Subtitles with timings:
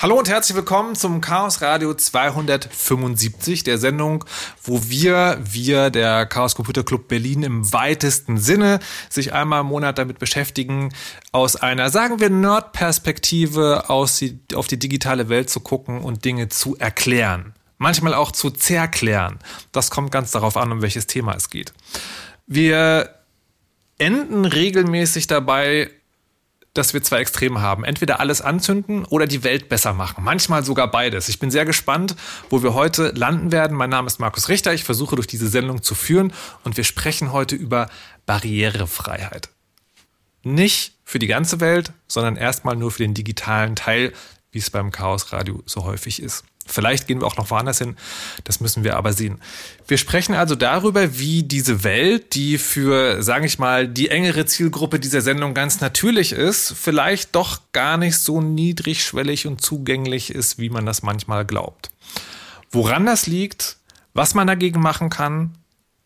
[0.00, 4.24] Hallo und herzlich willkommen zum Chaos Radio 275, der Sendung,
[4.62, 8.78] wo wir, wir, der Chaos Computer Club Berlin im weitesten Sinne,
[9.10, 10.94] sich einmal im Monat damit beschäftigen,
[11.32, 17.54] aus einer, sagen wir, Nerd-Perspektive auf die digitale Welt zu gucken und Dinge zu erklären.
[17.78, 19.40] Manchmal auch zu zerklären.
[19.72, 21.72] Das kommt ganz darauf an, um welches Thema es geht.
[22.46, 23.16] Wir
[23.98, 25.90] enden regelmäßig dabei,
[26.78, 27.84] dass wir zwei Extreme haben.
[27.84, 30.22] Entweder alles anzünden oder die Welt besser machen.
[30.22, 31.28] Manchmal sogar beides.
[31.28, 32.14] Ich bin sehr gespannt,
[32.50, 33.76] wo wir heute landen werden.
[33.76, 34.72] Mein Name ist Markus Richter.
[34.72, 36.32] Ich versuche durch diese Sendung zu führen
[36.64, 37.88] und wir sprechen heute über
[38.26, 39.48] Barrierefreiheit.
[40.44, 44.12] Nicht für die ganze Welt, sondern erstmal nur für den digitalen Teil,
[44.52, 46.44] wie es beim Chaos Radio so häufig ist.
[46.68, 47.96] Vielleicht gehen wir auch noch woanders hin,
[48.44, 49.40] das müssen wir aber sehen.
[49.86, 55.00] Wir sprechen also darüber, wie diese Welt, die für, sage ich mal, die engere Zielgruppe
[55.00, 60.70] dieser Sendung ganz natürlich ist, vielleicht doch gar nicht so niedrigschwellig und zugänglich ist, wie
[60.70, 61.90] man das manchmal glaubt.
[62.70, 63.78] Woran das liegt,
[64.12, 65.54] was man dagegen machen kann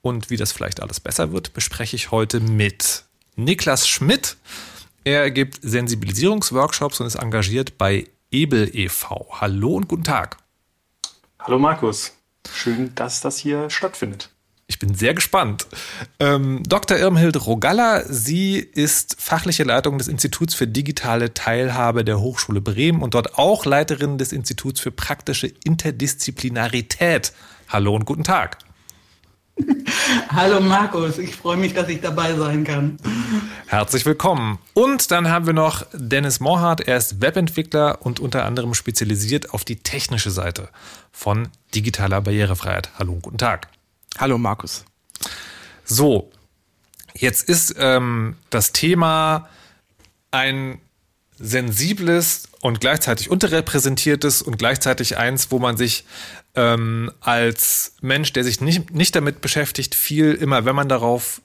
[0.00, 3.04] und wie das vielleicht alles besser wird, bespreche ich heute mit
[3.36, 4.36] Niklas Schmidt.
[5.04, 9.28] Er gibt Sensibilisierungsworkshops und ist engagiert bei Ebel e.V.
[9.40, 10.41] Hallo und guten Tag.
[11.44, 12.16] Hallo Markus,
[12.52, 14.30] schön, dass das hier stattfindet.
[14.68, 15.66] Ich bin sehr gespannt.
[16.20, 16.96] Ähm, Dr.
[16.96, 23.14] Irmhild Rogalla, sie ist fachliche Leitung des Instituts für digitale Teilhabe der Hochschule Bremen und
[23.14, 27.32] dort auch Leiterin des Instituts für praktische Interdisziplinarität.
[27.68, 28.58] Hallo und guten Tag.
[30.30, 32.96] Hallo Markus, ich freue mich, dass ich dabei sein kann.
[33.66, 34.58] Herzlich willkommen.
[34.74, 36.80] Und dann haben wir noch Dennis Morhardt.
[36.82, 40.68] Er ist Webentwickler und unter anderem spezialisiert auf die technische Seite
[41.10, 42.90] von digitaler Barrierefreiheit.
[42.98, 43.68] Hallo und guten Tag.
[44.18, 44.84] Hallo Markus.
[45.84, 46.30] So,
[47.14, 49.48] jetzt ist ähm, das Thema
[50.30, 50.80] ein
[51.38, 56.04] sensibles und gleichzeitig unterrepräsentiertes und gleichzeitig eins, wo man sich
[56.54, 61.40] ähm, als Mensch, der sich nicht, nicht damit beschäftigt, viel immer, wenn man darauf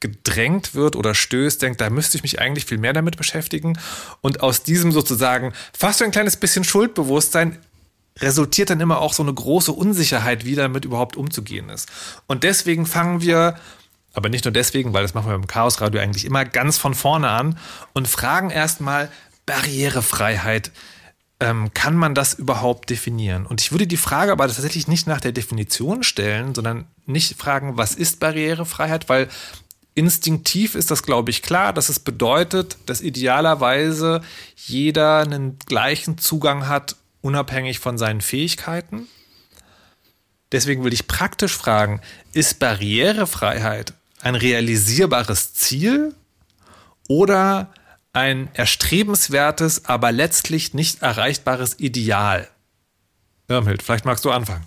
[0.00, 3.78] gedrängt wird oder stößt, denkt, da müsste ich mich eigentlich viel mehr damit beschäftigen.
[4.20, 7.58] Und aus diesem sozusagen fast so ein kleines bisschen Schuldbewusstsein
[8.18, 11.88] resultiert dann immer auch so eine große Unsicherheit, wie damit überhaupt umzugehen ist.
[12.26, 13.58] Und deswegen fangen wir,
[14.12, 16.94] aber nicht nur deswegen, weil das machen wir beim Chaos Radio eigentlich immer ganz von
[16.94, 17.58] vorne an
[17.92, 19.10] und fragen erstmal
[19.46, 20.70] Barrierefreiheit
[21.44, 23.44] ähm, kann man das überhaupt definieren?
[23.44, 27.76] Und ich würde die Frage aber tatsächlich nicht nach der Definition stellen, sondern nicht fragen,
[27.76, 29.28] was ist Barrierefreiheit, weil
[29.94, 34.22] instinktiv ist das, glaube ich, klar, dass es bedeutet, dass idealerweise
[34.56, 39.06] jeder einen gleichen Zugang hat, unabhängig von seinen Fähigkeiten.
[40.50, 42.00] Deswegen will ich praktisch fragen,
[42.32, 46.14] ist Barrierefreiheit ein realisierbares Ziel
[47.06, 47.70] oder
[48.14, 52.48] ein erstrebenswertes, aber letztlich nicht erreichbares Ideal.
[53.48, 54.64] Irmhild, vielleicht magst du anfangen.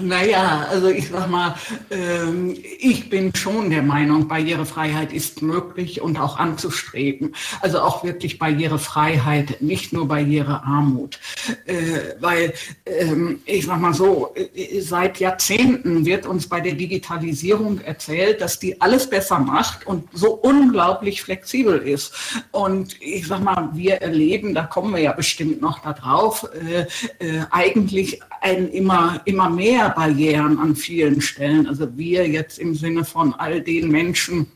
[0.00, 1.54] Naja, also ich sag mal,
[1.90, 7.34] ähm, ich bin schon der Meinung, Barrierefreiheit ist möglich und auch anzustreben.
[7.60, 11.18] Also auch wirklich Barrierefreiheit, nicht nur Barrierearmut.
[11.66, 12.54] Äh, weil
[12.86, 18.58] ähm, ich sag mal so, äh, seit Jahrzehnten wird uns bei der Digitalisierung erzählt, dass
[18.58, 22.14] die alles besser macht und so unglaublich flexibel ist.
[22.50, 26.86] Und ich sag mal, wir erleben, da kommen wir ja bestimmt noch darauf, äh,
[27.50, 31.66] eigentlich ein immer, immer mehr Barrieren an vielen Stellen.
[31.66, 34.46] Also wir jetzt im Sinne von all den Menschen,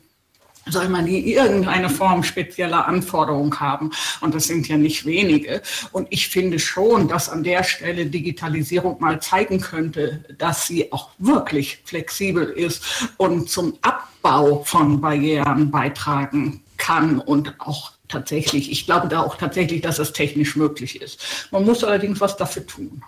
[0.67, 3.91] soll man die irgendeine Form spezieller Anforderung haben.
[4.21, 5.61] Und das sind ja nicht wenige.
[5.91, 11.09] Und ich finde schon, dass an der Stelle Digitalisierung mal zeigen könnte, dass sie auch
[11.17, 12.83] wirklich flexibel ist
[13.17, 19.81] und zum Abbau von Barrieren beitragen kann und auch tatsächlich, ich glaube da auch tatsächlich,
[19.81, 21.47] dass es technisch möglich ist.
[21.51, 23.03] Man muss allerdings was dafür tun.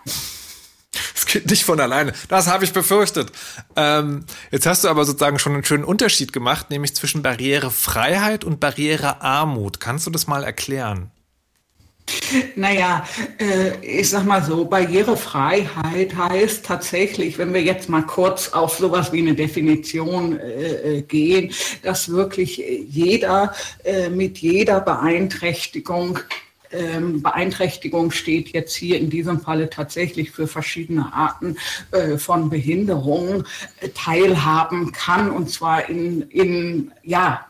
[1.33, 2.13] Geht nicht von alleine.
[2.27, 3.31] Das habe ich befürchtet.
[3.75, 8.59] Ähm, jetzt hast du aber sozusagen schon einen schönen Unterschied gemacht, nämlich zwischen Barrierefreiheit und
[8.59, 9.79] Barrierearmut.
[9.79, 11.11] Kannst du das mal erklären?
[12.55, 13.05] Naja,
[13.39, 19.13] äh, ich sag mal so, Barrierefreiheit heißt tatsächlich, wenn wir jetzt mal kurz auf sowas
[19.13, 21.53] wie eine Definition äh, äh gehen,
[21.83, 23.53] dass wirklich jeder
[23.85, 26.19] äh, mit jeder Beeinträchtigung
[26.71, 31.57] ähm, Beeinträchtigung steht jetzt hier in diesem Falle tatsächlich für verschiedene Arten
[31.91, 33.45] äh, von Behinderungen
[33.79, 37.45] äh, teilhaben kann und zwar in, in ja,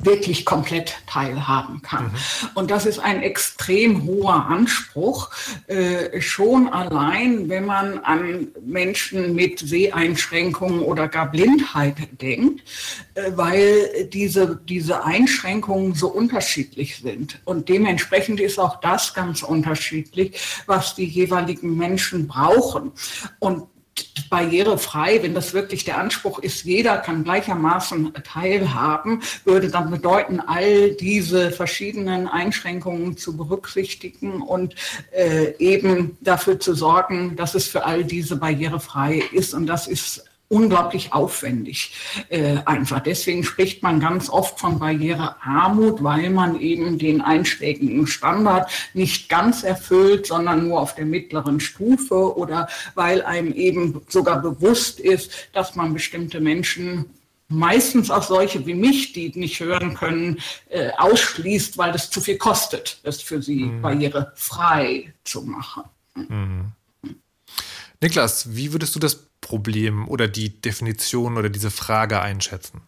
[0.00, 2.04] wirklich komplett teilhaben kann.
[2.04, 2.10] Mhm.
[2.54, 5.30] Und das ist ein extrem hoher Anspruch,
[5.66, 12.62] äh, schon allein, wenn man an Menschen mit Seheinschränkungen oder gar Blindheit denkt,
[13.14, 17.40] äh, weil diese, diese Einschränkungen so unterschiedlich sind.
[17.44, 22.92] Und dementsprechend ist auch das ganz unterschiedlich, was die jeweiligen Menschen brauchen.
[23.40, 23.64] Und
[24.30, 30.92] barrierefrei, wenn das wirklich der Anspruch ist, jeder kann gleichermaßen teilhaben, würde dann bedeuten, all
[30.92, 34.74] diese verschiedenen Einschränkungen zu berücksichtigen und
[35.12, 39.54] äh, eben dafür zu sorgen, dass es für all diese barrierefrei ist.
[39.54, 41.94] Und das ist unglaublich aufwendig
[42.30, 43.00] äh, einfach.
[43.00, 49.62] Deswegen spricht man ganz oft von Barrierearmut, weil man eben den einschlägigen Standard nicht ganz
[49.62, 55.74] erfüllt, sondern nur auf der mittleren Stufe oder weil einem eben sogar bewusst ist, dass
[55.74, 57.06] man bestimmte Menschen
[57.48, 62.36] meistens auch solche wie mich, die nicht hören können, äh, ausschließt, weil es zu viel
[62.36, 63.82] kostet, es für sie mhm.
[63.82, 65.84] barrierefrei zu machen.
[66.14, 66.72] Mhm.
[68.00, 72.82] Niklas, wie würdest du das Problem oder die Definition oder diese Frage einschätzen?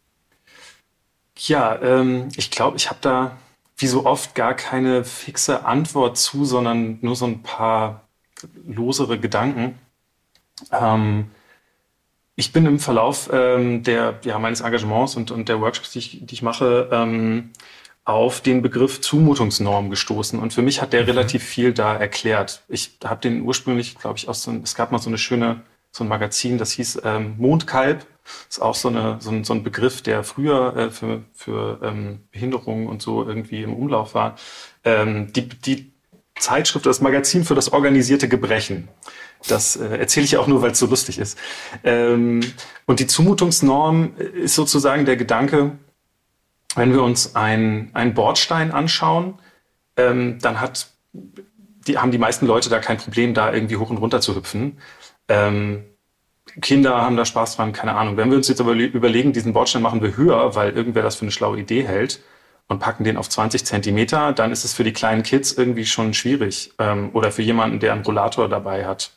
[1.38, 3.38] Ja, ähm, ich glaube, ich habe da
[3.78, 8.06] wie so oft gar keine fixe Antwort zu, sondern nur so ein paar
[8.66, 9.78] losere Gedanken.
[10.70, 11.30] Ähm,
[12.36, 16.18] ich bin im Verlauf ähm, der, ja, meines Engagements und, und der Workshops, die ich,
[16.26, 17.50] die ich mache, ähm,
[18.04, 20.38] auf den Begriff Zumutungsnorm gestoßen.
[20.38, 21.10] Und für mich hat der mhm.
[21.10, 22.62] relativ viel da erklärt.
[22.68, 25.62] Ich habe den ursprünglich, glaube ich, aus so, es gab mal so eine schöne
[26.00, 28.06] so ein Magazin, das hieß ähm, Mondkalb.
[28.24, 31.80] Das ist auch so, eine, so, ein, so ein Begriff, der früher äh, für, für
[31.82, 34.36] ähm, Behinderungen und so irgendwie im Umlauf war.
[34.84, 35.92] Ähm, die, die
[36.38, 38.88] Zeitschrift, das Magazin für das organisierte Gebrechen.
[39.46, 41.36] Das äh, erzähle ich auch nur, weil es so lustig ist.
[41.84, 42.40] Ähm,
[42.86, 45.72] und die Zumutungsnorm ist sozusagen der Gedanke,
[46.76, 49.38] wenn wir uns einen Bordstein anschauen,
[49.96, 53.98] ähm, dann hat, die, haben die meisten Leute da kein Problem, da irgendwie hoch und
[53.98, 54.78] runter zu hüpfen.
[55.28, 55.84] Ähm,
[56.60, 58.16] Kinder haben da Spaß dran, keine Ahnung.
[58.16, 61.22] Wenn wir uns jetzt aber überlegen, diesen Bordstein machen wir höher, weil irgendwer das für
[61.22, 62.20] eine schlaue Idee hält
[62.68, 66.14] und packen den auf 20 Zentimeter, dann ist es für die kleinen Kids irgendwie schon
[66.14, 66.72] schwierig.
[66.78, 69.12] Ähm, oder für jemanden, der einen Rollator dabei hat,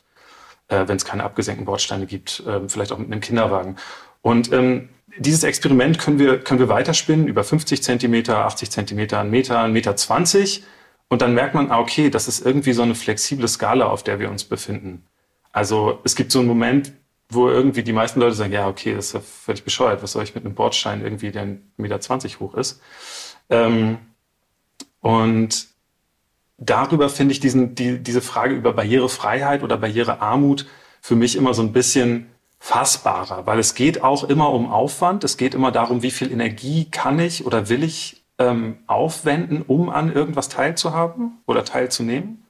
[0.68, 3.76] äh, wenn es keine abgesenkten Bordsteine gibt, äh, vielleicht auch mit einem Kinderwagen.
[4.22, 4.88] Und ähm,
[5.18, 9.72] dieses Experiment können wir, können wir weiterspinnen über 50 Zentimeter, 80 Zentimeter, einen Meter, einen
[9.72, 10.64] Meter 20.
[11.08, 14.18] Und dann merkt man, ah, okay, das ist irgendwie so eine flexible Skala, auf der
[14.18, 15.06] wir uns befinden.
[15.52, 16.92] Also es gibt so einen Moment,
[17.28, 20.24] wo irgendwie die meisten Leute sagen, ja, okay, das ist ja völlig bescheuert, was soll
[20.24, 22.80] ich mit einem Bordstein irgendwie, der 1,20 Meter hoch ist.
[23.50, 23.98] Ähm,
[25.00, 25.66] und
[26.58, 30.66] darüber finde ich diesen, die, diese Frage über Barrierefreiheit oder Barrierearmut
[31.00, 35.36] für mich immer so ein bisschen fassbarer, weil es geht auch immer um Aufwand, es
[35.36, 40.12] geht immer darum, wie viel Energie kann ich oder will ich ähm, aufwenden, um an
[40.12, 42.46] irgendwas teilzuhaben oder teilzunehmen.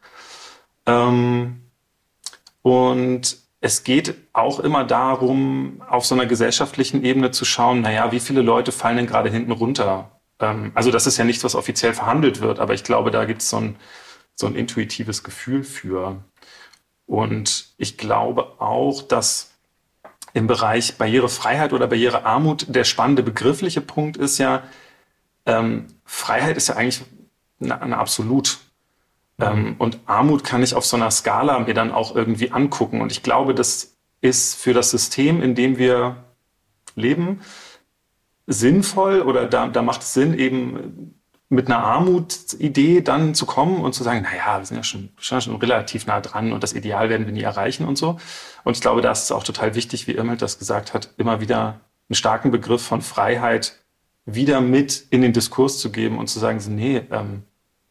[0.87, 1.63] Ähm,
[2.63, 8.21] und es geht auch immer darum, auf so einer gesellschaftlichen Ebene zu schauen, naja, wie
[8.21, 10.21] viele Leute fallen denn gerade hinten runter?
[10.39, 13.41] Ähm, also das ist ja nichts, was offiziell verhandelt wird, aber ich glaube, da gibt
[13.41, 13.77] es so ein,
[14.35, 16.23] so ein intuitives Gefühl für.
[17.07, 19.55] Und ich glaube auch, dass
[20.35, 24.65] im Bereich Barrierefreiheit oder Barrierearmut der spannende begriffliche Punkt ist ja,
[25.47, 27.01] ähm, Freiheit ist ja eigentlich
[27.63, 28.59] eine, eine absolut
[29.41, 33.01] ähm, und Armut kann ich auf so einer Skala mir dann auch irgendwie angucken.
[33.01, 36.17] Und ich glaube, das ist für das System, in dem wir
[36.95, 37.41] leben,
[38.47, 43.95] sinnvoll oder da, da macht es Sinn, eben mit einer Armutsidee dann zu kommen und
[43.95, 47.11] zu sagen, naja, wir sind ja schon, schon, schon relativ nah dran und das Ideal
[47.11, 48.19] werden wir nie erreichen und so.
[48.65, 51.41] Und ich glaube, da ist es auch total wichtig, wie Irmelt das gesagt hat, immer
[51.41, 53.79] wieder einen starken Begriff von Freiheit
[54.27, 57.45] wieder mit in den Diskurs zu geben und zu sagen, nee, ähm,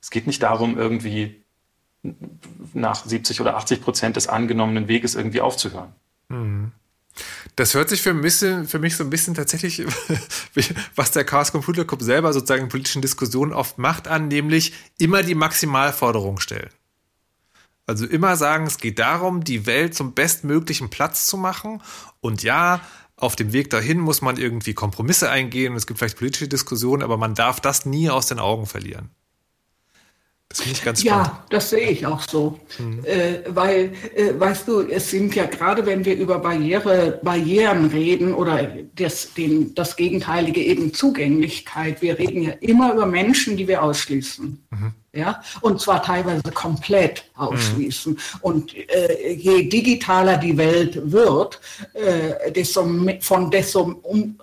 [0.03, 1.41] es geht nicht darum, irgendwie
[2.73, 5.93] nach 70 oder 80 Prozent des angenommenen Weges irgendwie aufzuhören.
[6.27, 6.73] Mhm.
[7.55, 9.81] Das hört sich für mich, für mich so ein bisschen tatsächlich,
[10.95, 15.23] was der Chaos Computer Club selber sozusagen in politischen Diskussionen oft macht, an, nämlich immer
[15.23, 16.71] die Maximalforderung stellen.
[17.85, 21.81] Also immer sagen, es geht darum, die Welt zum bestmöglichen Platz zu machen.
[22.19, 22.81] Und ja,
[23.15, 27.15] auf dem Weg dahin muss man irgendwie Kompromisse eingehen es gibt vielleicht politische Diskussionen, aber
[27.15, 29.11] man darf das nie aus den Augen verlieren.
[30.53, 31.27] Das finde ich ganz spannend.
[31.27, 32.59] Ja, das sehe ich auch so.
[32.77, 33.03] Mhm.
[33.05, 38.35] Äh, weil, äh, weißt du, es sind ja gerade, wenn wir über Barriere, Barrieren reden
[38.35, 43.81] oder das, den, das Gegenteilige eben Zugänglichkeit, wir reden ja immer über Menschen, die wir
[43.81, 44.63] ausschließen.
[44.69, 44.93] Mhm.
[45.11, 48.13] ja, und zwar teilweise komplett ausschließen.
[48.13, 48.17] Mhm.
[48.41, 51.59] Und äh, je digitaler die Welt wird,
[51.93, 52.87] äh, desto
[53.21, 54.37] von desto um,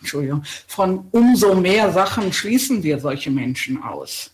[0.00, 4.30] Entschuldigung, von umso mehr Sachen schließen wir solche Menschen aus.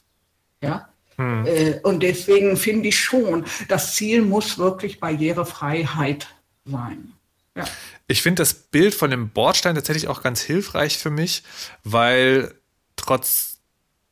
[0.62, 0.88] Ja.
[1.16, 1.46] Mhm.
[1.46, 6.28] Äh, und deswegen finde ich schon, das Ziel muss wirklich Barrierefreiheit
[6.64, 7.12] sein.
[7.54, 7.64] Ja.
[8.06, 11.42] Ich finde das Bild von dem Bordstein tatsächlich auch ganz hilfreich für mich,
[11.84, 12.54] weil
[12.96, 13.55] trotz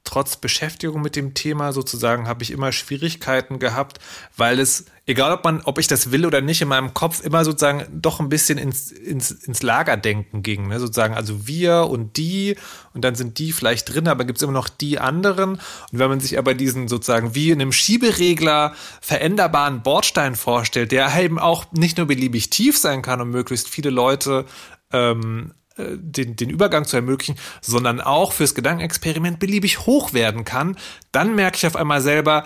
[0.04, 3.98] trotz Beschäftigung mit dem Thema sozusagen habe ich immer Schwierigkeiten gehabt,
[4.36, 7.44] weil es, egal ob man, ob ich das will oder nicht, in meinem Kopf immer
[7.44, 10.68] sozusagen doch ein bisschen ins, ins, ins Lagerdenken ging.
[10.68, 10.78] Ne?
[10.78, 12.56] Sozusagen, also wir und die
[12.92, 15.54] und dann sind die vielleicht drin, aber gibt es immer noch die anderen.
[15.54, 21.16] Und wenn man sich aber diesen sozusagen wie in einem Schieberegler veränderbaren Bordstein vorstellt, der
[21.18, 24.44] eben auch nicht nur beliebig tief sein kann und möglichst viele Leute
[24.92, 30.76] ähm, äh, den, den Übergang zu ermöglichen, sondern auch fürs Gedankenexperiment beliebig hoch werden kann,
[31.12, 32.44] dann merke ich auf einmal selber,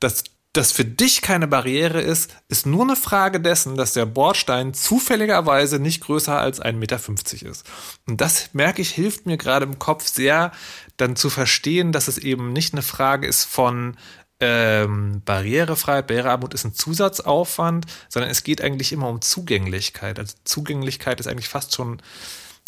[0.00, 0.24] dass
[0.56, 5.78] das für dich keine Barriere ist, ist nur eine Frage dessen, dass der Bordstein zufälligerweise
[5.78, 7.66] nicht größer als 1,50 Meter ist.
[8.06, 10.52] Und das merke ich, hilft mir gerade im Kopf sehr,
[10.96, 13.96] dann zu verstehen, dass es eben nicht eine Frage ist von
[14.40, 20.18] ähm, Barrierefreiheit, Barrierearmut ist ein Zusatzaufwand, sondern es geht eigentlich immer um Zugänglichkeit.
[20.18, 22.00] Also Zugänglichkeit ist eigentlich fast schon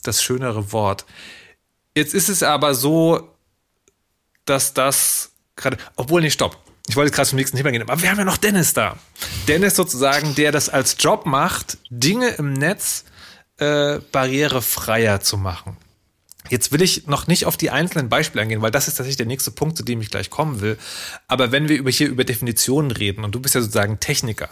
[0.02, 1.04] das schönere Wort.
[1.94, 3.34] Jetzt ist es aber so,
[4.44, 6.56] dass das gerade, obwohl nicht, stopp.
[6.88, 8.98] Ich wollte gerade zum nächsten Thema gehen, aber wir haben ja noch Dennis da.
[9.46, 13.04] Dennis sozusagen, der das als Job macht, Dinge im Netz
[13.58, 15.76] äh, barrierefreier zu machen.
[16.48, 19.26] Jetzt will ich noch nicht auf die einzelnen Beispiele eingehen, weil das ist tatsächlich der
[19.26, 20.78] nächste Punkt, zu dem ich gleich kommen will.
[21.26, 24.48] Aber wenn wir über hier über Definitionen reden und du bist ja sozusagen Techniker,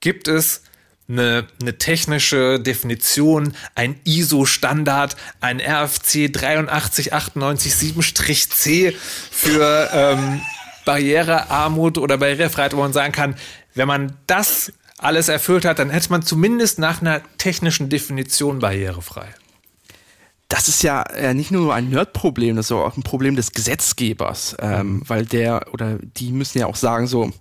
[0.00, 0.62] gibt es
[1.08, 8.94] eine, eine technische Definition, ein ISO-Standard, ein RFC 83897-7-C
[9.30, 10.40] für ähm,
[10.84, 13.36] Barrierearmut oder Barrierefreiheit, wo man sagen kann,
[13.74, 19.28] wenn man das alles erfüllt hat, dann hätte man zumindest nach einer technischen Definition barrierefrei
[20.48, 24.56] das ist ja äh, nicht nur ein Nerd-Problem, das ist auch ein Problem des Gesetzgebers,
[24.60, 25.02] ähm, mhm.
[25.06, 27.32] weil der oder die müssen ja auch sagen, so,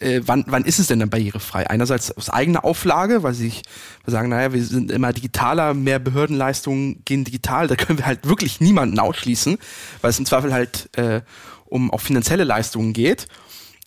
[0.00, 1.68] äh, wann, wann ist es denn dann barrierefrei?
[1.70, 3.62] Einerseits aus eigener Auflage, weil sie sich
[4.04, 8.60] sagen, naja, wir sind immer digitaler, mehr Behördenleistungen gehen digital, da können wir halt wirklich
[8.60, 9.56] niemanden ausschließen,
[10.02, 11.22] weil es im Zweifel halt äh,
[11.64, 13.28] um auch finanzielle Leistungen geht.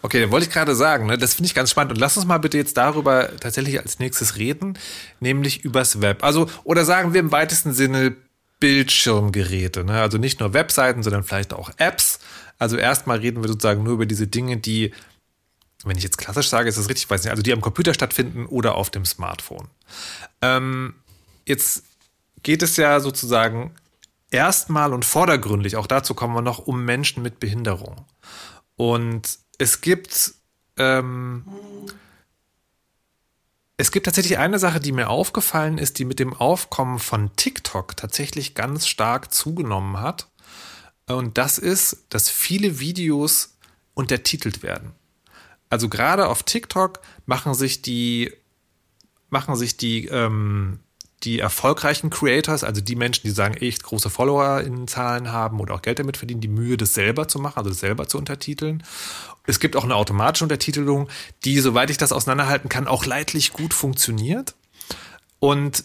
[0.00, 1.92] Okay, dann wollte ich gerade sagen, ne, das finde ich ganz spannend.
[1.92, 4.78] Und lass uns mal bitte jetzt darüber tatsächlich als nächstes reden,
[5.20, 6.22] nämlich übers Web.
[6.22, 8.16] Also, oder sagen wir im weitesten Sinne
[8.60, 9.84] Bildschirmgeräte.
[9.84, 10.00] Ne?
[10.00, 12.18] Also nicht nur Webseiten, sondern vielleicht auch Apps.
[12.58, 14.92] Also erstmal reden wir sozusagen nur über diese Dinge, die,
[15.84, 18.46] wenn ich jetzt klassisch sage, ist das richtig, weiß nicht, also die am Computer stattfinden
[18.46, 19.68] oder auf dem Smartphone.
[20.42, 20.94] Ähm,
[21.46, 21.84] jetzt
[22.42, 23.74] geht es ja sozusagen
[24.30, 28.04] erstmal und vordergründig, auch dazu kommen wir noch, um Menschen mit Behinderung.
[28.76, 30.34] Und es gibt,
[30.76, 31.44] ähm,
[33.76, 37.96] es gibt tatsächlich eine Sache, die mir aufgefallen ist, die mit dem Aufkommen von TikTok
[37.96, 40.28] tatsächlich ganz stark zugenommen hat.
[41.06, 43.56] Und das ist, dass viele Videos
[43.94, 44.92] untertitelt werden.
[45.70, 48.32] Also gerade auf TikTok machen sich die,
[49.28, 50.80] machen sich die, ähm,
[51.24, 55.74] die erfolgreichen Creators, also die Menschen, die sagen, echt große Follower in Zahlen haben oder
[55.74, 58.84] auch Geld damit verdienen, die Mühe, das selber zu machen, also das selber zu untertiteln.
[59.46, 61.08] Es gibt auch eine automatische Untertitelung,
[61.44, 64.54] die, soweit ich das auseinanderhalten kann, auch leidlich gut funktioniert.
[65.40, 65.84] Und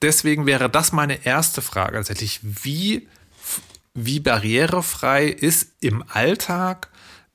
[0.00, 3.08] deswegen wäre das meine erste Frage tatsächlich, wie,
[3.94, 6.88] wie barrierefrei ist im Alltag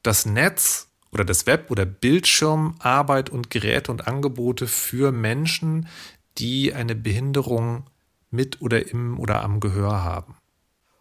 [0.04, 5.88] das Netz oder das Web oder Bildschirm, Arbeit und Geräte und Angebote für Menschen,
[6.38, 7.89] die eine Behinderung
[8.29, 10.36] mit oder im oder am Gehör haben?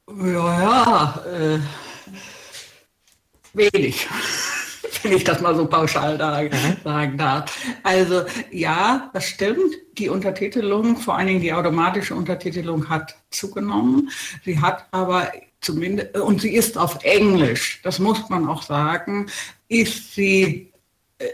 [0.09, 1.59] Ja, ja, äh,
[3.53, 4.07] wenig,
[5.03, 6.77] wenn ich das mal so pauschal da, mhm.
[6.85, 7.59] sagen darf.
[7.83, 9.75] Also ja, das stimmt.
[9.99, 14.11] Die Untertitelung, vor allen Dingen die automatische Untertitelung hat zugenommen.
[14.45, 19.27] Sie hat aber zumindest, und sie ist auf Englisch, das muss man auch sagen,
[19.69, 20.73] ist sie
[21.19, 21.27] äh,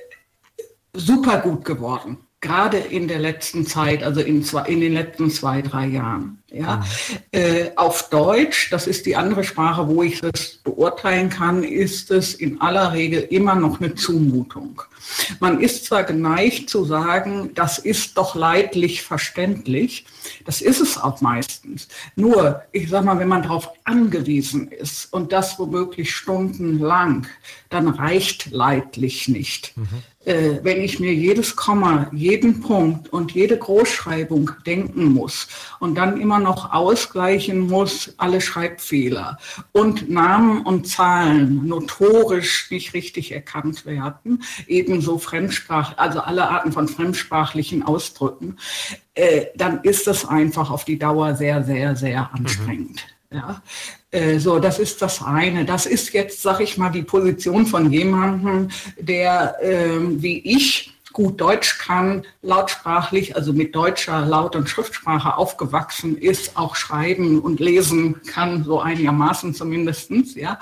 [0.94, 5.62] super gut geworden gerade in der letzten Zeit, also in, zwei, in den letzten zwei,
[5.62, 6.42] drei Jahren.
[6.52, 6.76] Ja.
[6.76, 6.82] Mhm.
[7.30, 12.34] Äh, auf Deutsch, das ist die andere Sprache, wo ich das beurteilen kann, ist es
[12.34, 14.82] in aller Regel immer noch eine Zumutung.
[15.40, 20.04] Man ist zwar geneigt zu sagen, das ist doch leidlich verständlich,
[20.44, 21.88] das ist es auch meistens.
[22.16, 27.26] Nur, ich sage mal, wenn man darauf angewiesen ist und das womöglich stundenlang,
[27.70, 29.76] dann reicht leidlich nicht.
[29.76, 35.48] Mhm äh, wenn ich mir jedes Komma, jeden Punkt und jede Großschreibung denken muss
[35.80, 39.38] und dann immer noch ausgleichen muss, alle Schreibfehler
[39.72, 46.88] und Namen und Zahlen notorisch nicht richtig erkannt werden, ebenso Fremdsprach, also alle Arten von
[46.88, 48.58] fremdsprachlichen Ausdrücken,
[49.14, 53.04] äh, dann ist das einfach auf die Dauer sehr, sehr, sehr anstrengend.
[53.30, 53.36] Mhm.
[53.38, 53.62] Ja,
[54.38, 55.64] so, das ist das eine.
[55.64, 61.40] Das ist jetzt, sag ich mal, die Position von jemandem, der ähm, wie ich gut
[61.40, 68.20] Deutsch kann, lautsprachlich, also mit deutscher Laut- und Schriftsprache aufgewachsen ist, auch schreiben und lesen
[68.26, 70.34] kann, so einigermaßen zumindestens.
[70.34, 70.58] Ja.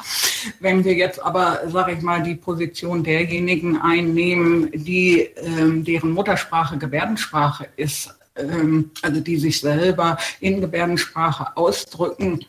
[0.60, 6.78] Wenn wir jetzt aber, sage ich mal, die Position derjenigen einnehmen, die, ähm, deren Muttersprache
[6.78, 12.44] Gebärdensprache ist, ähm, also die sich selber in Gebärdensprache ausdrücken,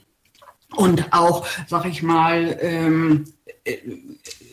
[0.75, 3.25] und auch, sag ich mal, ähm,
[3.63, 3.78] äh,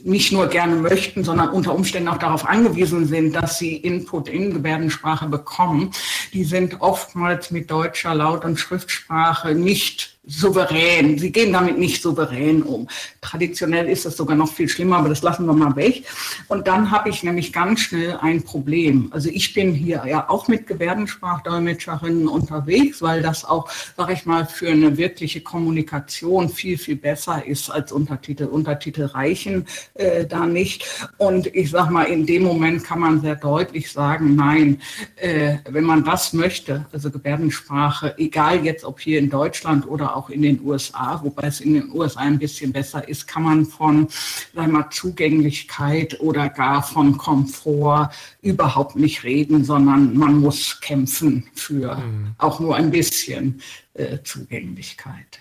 [0.04, 4.52] nicht nur gerne möchten, sondern unter Umständen auch darauf angewiesen sind, dass sie Input in
[4.52, 5.90] Gebärdensprache bekommen,
[6.32, 11.18] die sind oftmals mit deutscher Laut- und Schriftsprache nicht souverän.
[11.18, 12.86] Sie gehen damit nicht souverän um.
[13.20, 16.04] Traditionell ist es sogar noch viel schlimmer, aber das lassen wir mal weg.
[16.48, 19.08] Und dann habe ich nämlich ganz schnell ein Problem.
[19.10, 24.46] Also ich bin hier ja auch mit Gebärdensprachdolmetscherinnen unterwegs, weil das auch, sage ich mal,
[24.46, 28.44] für eine wirkliche Kommunikation viel, viel besser ist als Untertitel.
[28.44, 30.84] Untertitel reichen äh, da nicht.
[31.16, 34.82] Und ich sage mal, in dem Moment kann man sehr deutlich sagen, nein,
[35.16, 40.30] äh, wenn man das möchte, also Gebärdensprache, egal jetzt ob hier in Deutschland oder auch
[40.30, 44.08] in den USA, wobei es in den USA ein bisschen besser ist, kann man von
[44.52, 48.10] sagen wir, Zugänglichkeit oder gar von Komfort
[48.42, 52.34] überhaupt nicht reden, sondern man muss kämpfen für mhm.
[52.38, 53.62] auch nur ein bisschen
[53.94, 55.40] äh, Zugänglichkeit.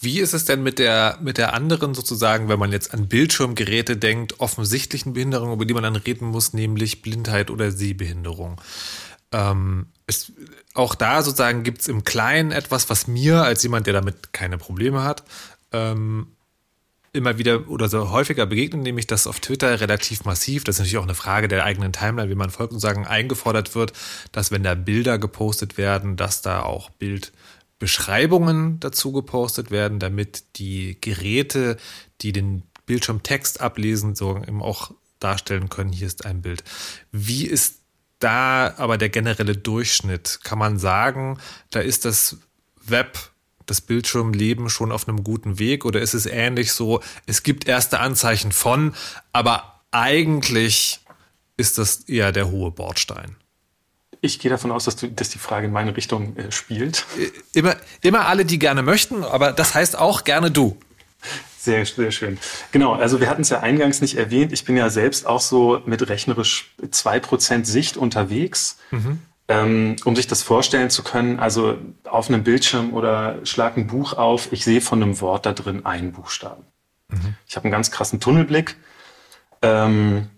[0.00, 3.96] Wie ist es denn mit der, mit der anderen sozusagen, wenn man jetzt an Bildschirmgeräte
[3.96, 8.60] denkt, offensichtlichen Behinderungen, über die man dann reden muss, nämlich Blindheit oder Sehbehinderung?
[9.32, 10.32] Ähm, es,
[10.78, 14.58] auch da sozusagen gibt es im Kleinen etwas, was mir als jemand, der damit keine
[14.58, 15.24] Probleme hat,
[15.72, 16.28] ähm,
[17.12, 20.98] immer wieder oder so häufiger begegnet, nämlich dass auf Twitter relativ massiv, das ist natürlich
[20.98, 23.92] auch eine Frage der eigenen Timeline, wie man folgt und sagen, eingefordert wird,
[24.30, 30.98] dass wenn da Bilder gepostet werden, dass da auch Bildbeschreibungen dazu gepostet werden, damit die
[31.00, 31.76] Geräte,
[32.20, 36.62] die den Bildschirmtext ablesen, so eben auch darstellen können, hier ist ein Bild.
[37.10, 37.80] Wie ist
[38.18, 41.38] da aber der generelle Durchschnitt, kann man sagen,
[41.70, 42.38] da ist das
[42.80, 43.18] Web,
[43.66, 48.00] das Bildschirmleben schon auf einem guten Weg oder ist es ähnlich so, es gibt erste
[48.00, 48.94] Anzeichen von,
[49.32, 51.00] aber eigentlich
[51.56, 53.36] ist das eher der hohe Bordstein?
[54.20, 57.06] Ich gehe davon aus, dass, du, dass die Frage in meine Richtung äh, spielt.
[57.52, 60.76] Immer, immer alle, die gerne möchten, aber das heißt auch gerne du.
[61.68, 62.38] Sehr, sehr schön.
[62.72, 64.54] Genau, also wir hatten es ja eingangs nicht erwähnt.
[64.54, 68.78] Ich bin ja selbst auch so mit rechnerisch 2% Sicht unterwegs.
[68.90, 69.20] Mhm.
[69.48, 74.14] Ähm, um sich das vorstellen zu können, also auf einem Bildschirm oder schlag ein Buch
[74.14, 76.64] auf, ich sehe von einem Wort da drin einen Buchstaben.
[77.08, 77.34] Mhm.
[77.46, 78.76] Ich habe einen ganz krassen Tunnelblick
[79.60, 80.28] ähm,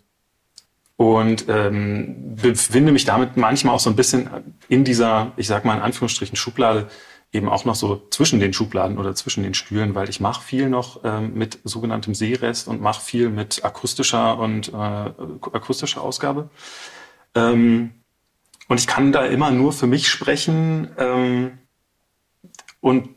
[0.96, 4.30] und ähm, befinde mich damit manchmal auch so ein bisschen
[4.68, 6.88] in dieser, ich sag mal in Anführungsstrichen, Schublade
[7.32, 10.68] eben auch noch so zwischen den Schubladen oder zwischen den Stühlen, weil ich mache viel
[10.68, 16.50] noch ähm, mit sogenanntem Sehrest und mache viel mit akustischer und äh, akustischer Ausgabe.
[17.34, 17.92] Ähm,
[18.68, 20.90] und ich kann da immer nur für mich sprechen.
[20.98, 21.58] Ähm,
[22.80, 23.08] und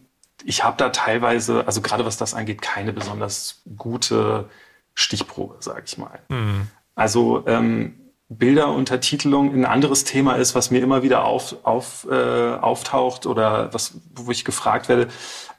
[0.43, 4.49] ich habe da teilweise, also gerade was das angeht, keine besonders gute
[4.93, 6.19] Stichprobe, sage ich mal.
[6.29, 6.67] Mhm.
[6.95, 13.25] Also ähm, Bilderuntertitelung ein anderes Thema ist, was mir immer wieder auf, auf, äh, auftaucht
[13.25, 15.07] oder was, wo ich gefragt werde.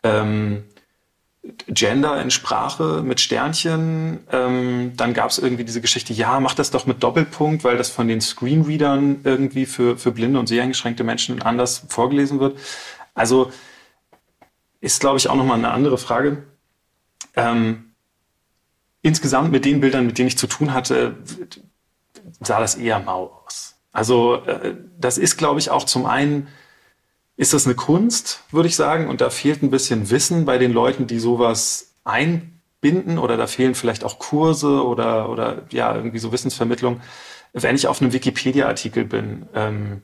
[0.02, 0.64] Ähm,
[1.68, 4.20] Gender in Sprache mit Sternchen.
[4.32, 7.90] Ähm, dann gab es irgendwie diese Geschichte, ja, mach das doch mit Doppelpunkt, weil das
[7.90, 12.58] von den Screenreadern irgendwie für, für blinde und seheingeschränkte Menschen anders vorgelesen wird.
[13.14, 13.52] Also
[14.80, 16.44] ist, glaube ich, auch nochmal eine andere Frage.
[17.36, 17.94] Ähm,
[19.02, 21.16] insgesamt mit den Bildern, mit denen ich zu tun hatte,
[22.40, 23.76] sah das eher mau aus.
[23.92, 26.48] Also äh, das ist, glaube ich, auch zum einen
[27.36, 30.72] ist das eine Kunst, würde ich sagen, und da fehlt ein bisschen Wissen bei den
[30.72, 36.32] Leuten, die sowas einbinden oder da fehlen vielleicht auch Kurse oder, oder ja, irgendwie so
[36.32, 37.00] Wissensvermittlung.
[37.52, 40.02] Wenn ich auf einem Wikipedia-Artikel bin ähm,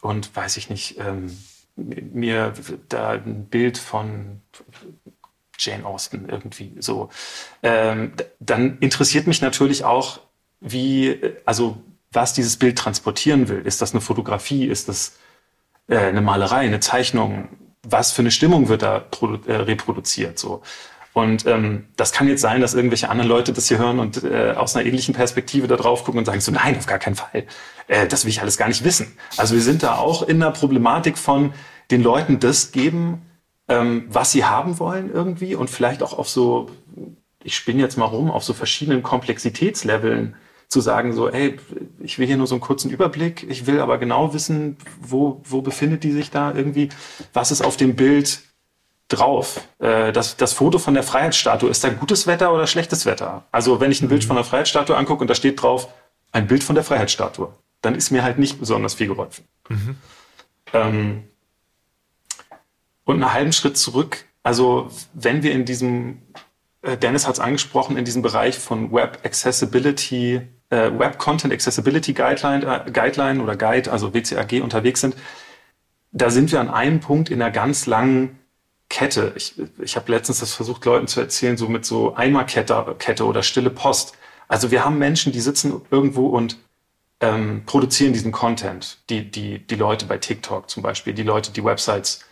[0.00, 1.36] und weiß ich nicht, ähm,
[1.76, 2.52] mir
[2.88, 4.42] da ein Bild von
[5.58, 7.10] Jane Austen irgendwie so,
[7.62, 10.20] ähm, dann interessiert mich natürlich auch,
[10.60, 11.78] wie, also
[12.12, 13.60] was dieses Bild transportieren will.
[13.64, 14.66] Ist das eine Fotografie?
[14.66, 15.18] Ist das
[15.88, 17.48] äh, eine Malerei, eine Zeichnung,
[17.82, 19.04] was für eine Stimmung wird da
[19.46, 20.62] äh, reproduziert so.
[21.14, 24.52] Und ähm, das kann jetzt sein, dass irgendwelche anderen Leute das hier hören und äh,
[24.56, 27.44] aus einer ähnlichen Perspektive da drauf gucken und sagen so, nein, auf gar keinen Fall.
[27.88, 29.16] Äh, das will ich alles gar nicht wissen.
[29.36, 31.52] Also wir sind da auch in der Problematik von
[31.90, 33.22] den Leuten das geben,
[33.66, 36.70] ähm, was sie haben wollen irgendwie und vielleicht auch auf so,
[37.42, 40.36] ich spinne jetzt mal rum, auf so verschiedenen Komplexitätsleveln
[40.68, 41.58] zu sagen, so, ey,
[42.00, 45.62] ich will hier nur so einen kurzen Überblick, ich will aber genau wissen, wo, wo
[45.62, 46.90] befindet die sich da irgendwie,
[47.32, 48.42] was ist auf dem Bild
[49.08, 49.66] drauf.
[49.78, 53.44] Äh, das, das Foto von der Freiheitsstatue, ist da gutes Wetter oder schlechtes Wetter?
[53.50, 54.26] Also wenn ich ein Bild mhm.
[54.26, 55.88] von der Freiheitsstatue angucke und da steht drauf,
[56.32, 57.50] ein Bild von der Freiheitsstatue,
[57.80, 59.44] dann ist mir halt nicht besonders viel geholfen.
[59.70, 59.96] Mhm.
[60.74, 61.24] Ähm,
[63.04, 66.20] und einen halben Schritt zurück, also wenn wir in diesem,
[66.82, 72.12] äh, Dennis hat es angesprochen, in diesem Bereich von Web Accessibility äh, Web Content Accessibility
[72.12, 75.16] Guideline, äh, Guideline oder Guide, also WCAG, unterwegs sind,
[76.12, 78.38] da sind wir an einem Punkt in einer ganz langen
[78.88, 79.32] Kette.
[79.36, 83.42] Ich, ich habe letztens das versucht, Leuten zu erzählen, so mit so Eimerkette Kette oder
[83.42, 84.16] stille Post.
[84.48, 86.58] Also wir haben Menschen, die sitzen irgendwo und
[87.20, 88.98] ähm, produzieren diesen Content.
[89.10, 92.24] Die, die, die Leute bei TikTok zum Beispiel, die Leute, die Websites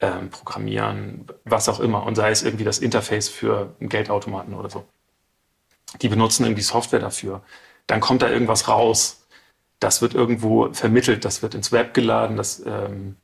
[0.00, 2.04] ähm, programmieren, was auch immer.
[2.04, 4.84] Und sei es irgendwie das Interface für einen Geldautomaten oder so.
[6.00, 7.42] Die benutzen irgendwie Software dafür
[7.86, 9.26] dann kommt da irgendwas raus.
[9.80, 13.16] Das wird irgendwo vermittelt, das wird ins Web geladen, das ähm,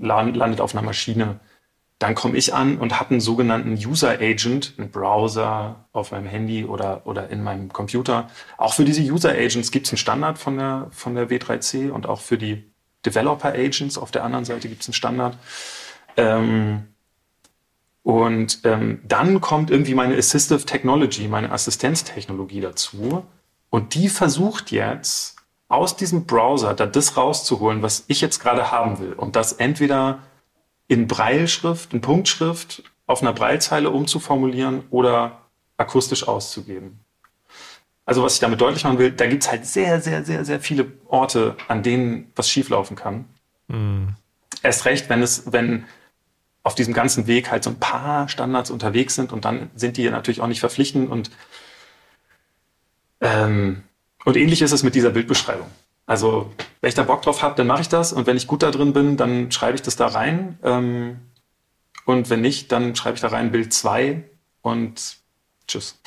[0.00, 1.40] landet auf einer Maschine.
[1.98, 6.64] Dann komme ich an und habe einen sogenannten User Agent, einen Browser auf meinem Handy
[6.64, 8.30] oder, oder in meinem Computer.
[8.56, 12.06] Auch für diese User Agents gibt es einen Standard von der, von der W3C und
[12.06, 12.72] auch für die
[13.04, 15.36] Developer Agents auf der anderen Seite gibt es einen Standard.
[16.16, 16.84] Ähm,
[18.04, 23.24] und ähm, dann kommt irgendwie meine Assistive Technology, meine Assistenztechnologie dazu.
[23.70, 25.36] Und die versucht jetzt
[25.68, 29.12] aus diesem Browser da das rauszuholen, was ich jetzt gerade haben will.
[29.12, 30.20] Und das entweder
[30.86, 35.42] in Breilschrift, in Punktschrift, auf einer Breilzeile umzuformulieren oder
[35.76, 37.00] akustisch auszugeben.
[38.04, 40.60] Also was ich damit deutlich machen will, da gibt es halt sehr, sehr, sehr, sehr
[40.60, 43.26] viele Orte, an denen was schieflaufen kann.
[43.68, 44.14] Mhm.
[44.62, 45.84] Erst recht, wenn es, wenn
[46.62, 50.08] auf diesem ganzen Weg halt so ein paar Standards unterwegs sind und dann sind die
[50.08, 51.30] natürlich auch nicht verpflichtend und
[53.20, 53.82] ähm,
[54.24, 55.68] und ähnlich ist es mit dieser Bildbeschreibung.
[56.06, 58.12] Also, wenn ich da Bock drauf habe, dann mache ich das.
[58.12, 60.58] Und wenn ich gut da drin bin, dann schreibe ich das da rein.
[60.62, 61.18] Ähm,
[62.06, 64.24] und wenn nicht, dann schreibe ich da rein Bild 2
[64.62, 65.16] und
[65.66, 66.00] tschüss.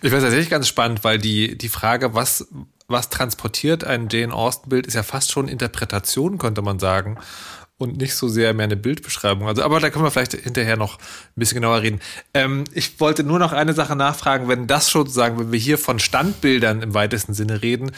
[0.00, 2.48] Ich weiß tatsächlich ganz spannend, weil die, die Frage, was,
[2.88, 7.18] was transportiert ein Jane Austen-Bild, ist ja fast schon Interpretation, könnte man sagen
[7.76, 9.48] und nicht so sehr mehr eine Bildbeschreibung.
[9.48, 12.00] Also, aber da können wir vielleicht hinterher noch ein bisschen genauer reden.
[12.32, 15.78] Ähm, ich wollte nur noch eine Sache nachfragen, wenn das schon sozusagen, wenn wir hier
[15.78, 17.92] von Standbildern im weitesten Sinne reden,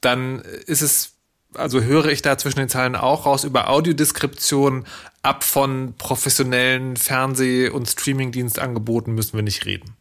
[0.00, 1.14] dann ist es,
[1.54, 4.84] also höre ich da zwischen den Zeilen auch raus, über Audiodeskription
[5.22, 9.96] ab von professionellen Fernseh- und Streamingdienstangeboten müssen wir nicht reden.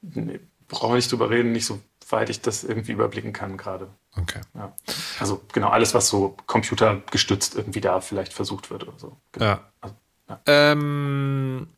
[0.00, 3.88] Nee, brauchen wir nicht drüber reden, nicht so weit ich das irgendwie überblicken kann gerade.
[4.16, 4.40] Okay.
[4.54, 4.74] Ja.
[5.18, 9.16] Also genau alles, was so computergestützt irgendwie da vielleicht versucht wird oder so.
[9.32, 9.46] Genau.
[9.46, 9.72] Ja.
[9.80, 9.94] Also,
[10.28, 10.40] ja.
[10.46, 11.68] Ähm,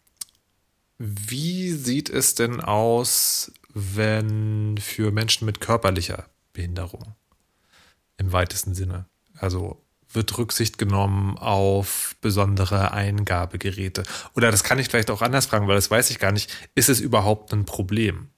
[0.98, 7.14] wie sieht es denn aus, wenn für Menschen mit körperlicher Behinderung
[8.16, 9.06] im weitesten Sinne?
[9.38, 14.02] Also wird Rücksicht genommen auf besondere Eingabegeräte?
[14.34, 16.50] Oder das kann ich vielleicht auch anders fragen, weil das weiß ich gar nicht.
[16.74, 18.30] Ist es überhaupt ein Problem?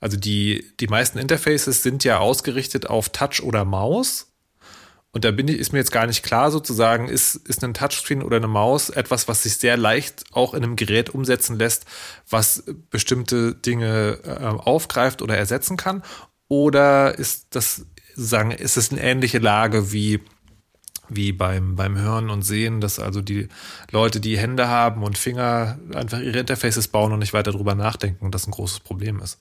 [0.00, 4.26] Also die, die meisten Interfaces sind ja ausgerichtet auf Touch oder Maus.
[5.12, 8.22] Und da bin ich, ist mir jetzt gar nicht klar sozusagen, ist, ist ein Touchscreen
[8.22, 11.84] oder eine Maus etwas, was sich sehr leicht auch in einem Gerät umsetzen lässt,
[12.28, 16.04] was bestimmte Dinge äh, aufgreift oder ersetzen kann?
[16.46, 20.20] Oder ist das, sagen, ist es eine ähnliche Lage wie,
[21.08, 23.48] wie beim, beim Hören und Sehen, dass also die
[23.90, 28.24] Leute, die Hände haben und Finger einfach ihre Interfaces bauen und nicht weiter drüber nachdenken
[28.24, 29.38] und das ein großes Problem ist?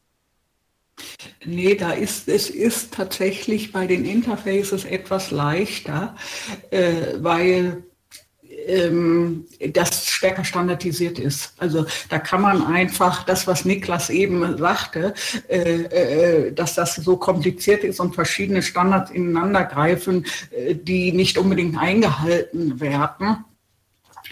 [1.46, 6.16] Nee, da ist, es ist tatsächlich bei den Interfaces etwas leichter,
[6.72, 7.84] äh, weil
[8.68, 11.54] ähm, das stärker standardisiert ist.
[11.58, 15.14] Also da kann man einfach das, was Niklas eben sagte,
[15.48, 21.38] äh, äh, dass das so kompliziert ist und verschiedene Standards ineinander greifen, äh, die nicht
[21.38, 23.46] unbedingt eingehalten werden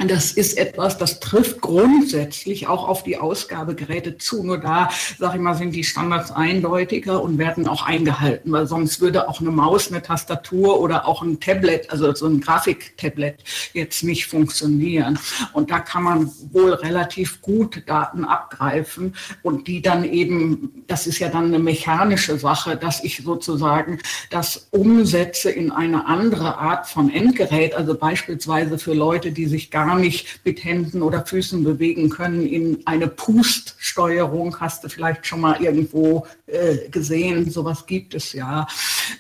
[0.06, 4.44] das ist etwas, das trifft grundsätzlich auch auf die Ausgabegeräte zu.
[4.44, 9.02] Nur da, sag ich mal, sind die Standards eindeutiger und werden auch eingehalten, weil sonst
[9.02, 14.04] würde auch eine Maus, eine Tastatur oder auch ein Tablet, also so ein Grafiktablet jetzt
[14.04, 15.18] nicht funktionieren.
[15.54, 21.18] Und da kann man wohl relativ gut Daten abgreifen und die dann eben, das ist
[21.20, 27.10] ja dann eine mechanische Sache, dass ich sozusagen das umsetze in eine andere Art von
[27.10, 32.10] Endgerät, also beispielsweise für Leute, die sich gar gar nicht mit Händen oder Füßen bewegen
[32.10, 34.60] können in eine Puststeuerung.
[34.60, 37.50] Hast du vielleicht schon mal irgendwo äh, gesehen?
[37.50, 38.68] Sowas gibt es ja.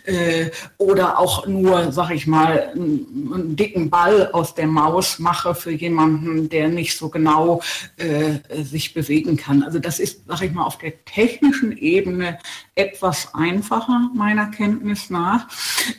[0.03, 5.55] Äh, oder auch nur, sag ich mal, einen, einen, dicken Ball aus der Maus mache
[5.55, 7.61] für jemanden, der nicht so genau
[7.95, 9.63] äh, sich bewegen kann.
[9.63, 12.39] Also das ist, sag ich mal, auf der technischen Ebene
[12.75, 15.47] etwas einfacher meiner Kenntnis nach.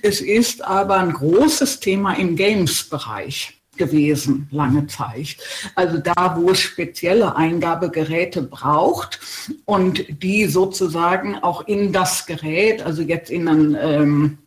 [0.02, 5.36] Es ist aber ein großes Thema im Games-Bereich gewesen, lange Zeit.
[5.74, 9.20] Also da, wo es spezielle Eingabegeräte braucht
[9.64, 14.38] und die sozusagen auch in das Gerät, also jetzt in einen ähm,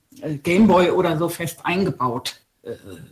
[0.44, 2.41] Gameboy oder so fest eingebaut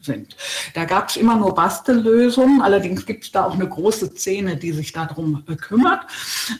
[0.01, 0.35] sind.
[0.75, 4.71] Da gab es immer nur Bastellösungen, allerdings gibt es da auch eine große Szene, die
[4.71, 6.05] sich darum äh, kümmert.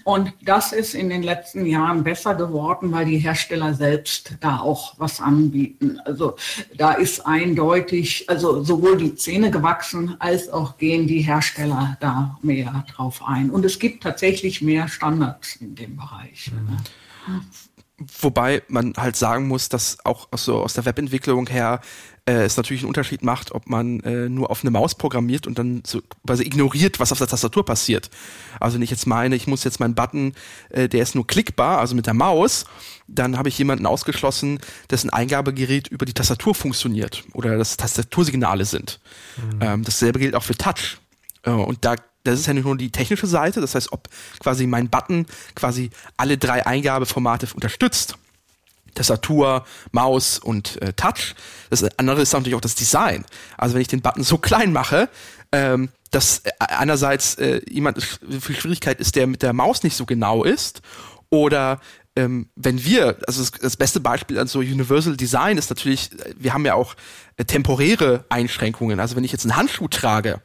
[0.04, 4.96] Und das ist in den letzten Jahren besser geworden, weil die Hersteller selbst da auch
[4.98, 6.00] was anbieten.
[6.04, 6.36] Also
[6.76, 12.86] da ist eindeutig, also sowohl die Szene gewachsen, als auch gehen die Hersteller da mehr
[12.92, 13.52] drauf ein.
[13.52, 16.52] Und es gibt tatsächlich mehr Standards in dem Bereich.
[16.52, 17.42] Mhm.
[18.22, 21.82] Wobei man halt sagen muss, dass auch so aus der Webentwicklung her
[22.26, 25.58] äh, es natürlich einen Unterschied macht, ob man äh, nur auf eine Maus programmiert und
[25.58, 28.10] dann so quasi ignoriert, was auf der Tastatur passiert.
[28.60, 30.34] Also wenn ich jetzt meine, ich muss jetzt meinen Button,
[30.70, 32.66] äh, der ist nur klickbar, also mit der Maus,
[33.08, 34.60] dann habe ich jemanden ausgeschlossen,
[34.90, 39.00] dessen Eingabegerät über die Tastatur funktioniert oder dass Tastatursignale sind.
[39.38, 39.60] Mhm.
[39.62, 41.00] Ähm, dasselbe gilt auch für Touch.
[41.44, 44.08] Äh, und da das ist ja nicht nur die technische Seite, das heißt, ob
[44.40, 48.16] quasi mein Button quasi alle drei Eingabeformate unterstützt.
[48.96, 51.36] Tastatur, Maus und äh, Touch.
[51.70, 53.24] Das andere ist natürlich auch das Design.
[53.56, 55.10] Also wenn ich den Button so klein mache,
[55.52, 60.06] ähm, dass äh, einerseits äh, jemand für Schwierigkeit ist, der mit der Maus nicht so
[60.06, 60.82] genau ist,
[61.30, 61.80] oder
[62.16, 66.34] ähm, wenn wir, also das, das, beste Beispiel an so Universal Design ist natürlich, äh,
[66.38, 66.96] wir haben ja auch
[67.38, 69.00] äh, temporäre Einschränkungen.
[69.00, 70.42] Also wenn ich jetzt einen Handschuh trage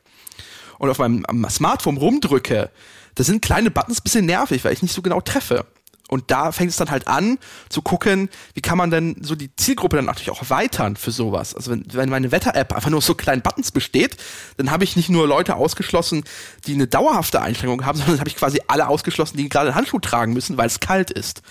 [0.78, 2.70] und auf meinem Smartphone rumdrücke,
[3.14, 5.66] da sind kleine Buttons bisschen nervig, weil ich nicht so genau treffe.
[6.08, 7.38] Und da fängt es dann halt an
[7.70, 11.54] zu gucken, wie kann man denn so die Zielgruppe dann natürlich auch erweitern für sowas.
[11.54, 14.18] Also wenn, wenn meine Wetter-App einfach nur so kleinen Buttons besteht,
[14.58, 16.24] dann habe ich nicht nur Leute ausgeschlossen,
[16.66, 20.34] die eine dauerhafte Einschränkung haben, sondern habe ich quasi alle ausgeschlossen, die gerade Handschuh tragen
[20.34, 21.42] müssen, weil es kalt ist.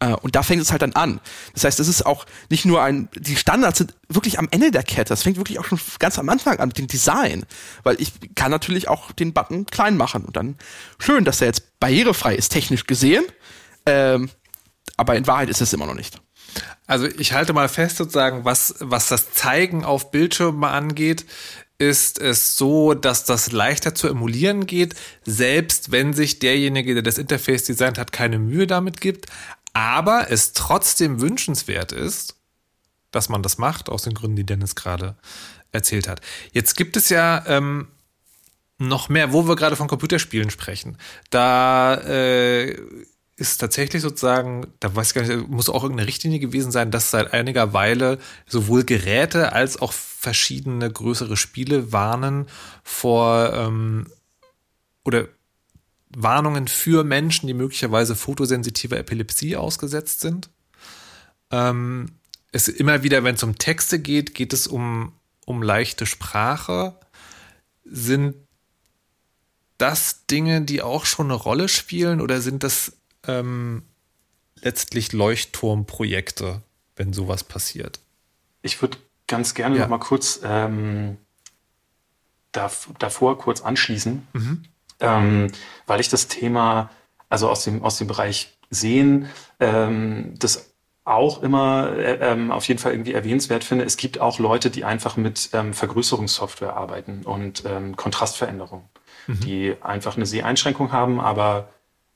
[0.00, 1.20] Äh, und da fängt es halt dann an.
[1.54, 4.82] Das heißt, es ist auch nicht nur ein, die Standards sind wirklich am Ende der
[4.82, 5.08] Kette.
[5.10, 7.44] Das fängt wirklich auch schon ganz am Anfang an mit dem Design.
[7.82, 10.56] Weil ich kann natürlich auch den Button klein machen und dann
[10.98, 13.24] schön, dass er jetzt barrierefrei ist, technisch gesehen.
[13.86, 14.30] Ähm,
[14.96, 16.20] aber in Wahrheit ist es immer noch nicht.
[16.86, 21.26] Also ich halte mal fest sozusagen, was, was das Zeigen auf Bildschirmen angeht,
[21.78, 27.18] ist es so, dass das leichter zu emulieren geht, selbst wenn sich derjenige, der das
[27.18, 29.26] Interface designt hat, keine Mühe damit gibt,
[29.76, 32.36] aber es trotzdem wünschenswert ist,
[33.10, 35.16] dass man das macht, aus den Gründen, die Dennis gerade
[35.70, 36.22] erzählt hat.
[36.52, 37.88] Jetzt gibt es ja ähm,
[38.78, 40.96] noch mehr, wo wir gerade von Computerspielen sprechen.
[41.28, 42.74] Da äh,
[43.36, 47.10] ist tatsächlich sozusagen, da weiß ich gar nicht, muss auch irgendeine Richtlinie gewesen sein, dass
[47.10, 52.46] seit einiger Weile sowohl Geräte als auch verschiedene größere Spiele warnen
[52.82, 54.06] vor ähm,
[55.04, 55.28] oder
[56.18, 60.48] Warnungen für Menschen, die möglicherweise fotosensitiver Epilepsie ausgesetzt sind.
[61.50, 62.06] Ähm,
[62.52, 65.12] es immer wieder, wenn es um Texte geht, geht es um,
[65.44, 66.98] um leichte Sprache.
[67.84, 68.34] Sind
[69.76, 73.82] das Dinge, die auch schon eine Rolle spielen oder sind das ähm,
[74.62, 76.62] letztlich Leuchtturmprojekte,
[76.96, 78.00] wenn sowas passiert?
[78.62, 79.82] Ich würde ganz gerne Ja.
[79.82, 81.18] noch mal kurz ähm,
[82.52, 84.64] dav davor kurz anschließen, Mhm.
[85.00, 85.50] Ähm,
[85.86, 86.90] weil ich das Thema,
[87.28, 89.28] also aus dem, aus dem Bereich Sehen,
[89.60, 93.84] ähm, das auch immer äh, ähm, auf jeden Fall irgendwie erwähnenswert finde.
[93.84, 98.88] Es gibt auch Leute, die einfach mit ähm, Vergrößerungssoftware arbeiten und ähm, Kontrastveränderung,
[99.28, 101.68] die einfach eine Seheinschränkung haben, aber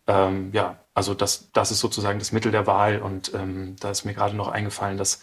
[0.09, 4.05] ähm, ja, also das, das ist sozusagen das Mittel der Wahl und ähm, da ist
[4.05, 5.23] mir gerade noch eingefallen, dass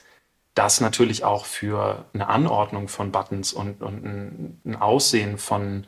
[0.53, 5.85] das natürlich auch für eine Anordnung von Buttons und, und ein, ein Aussehen von,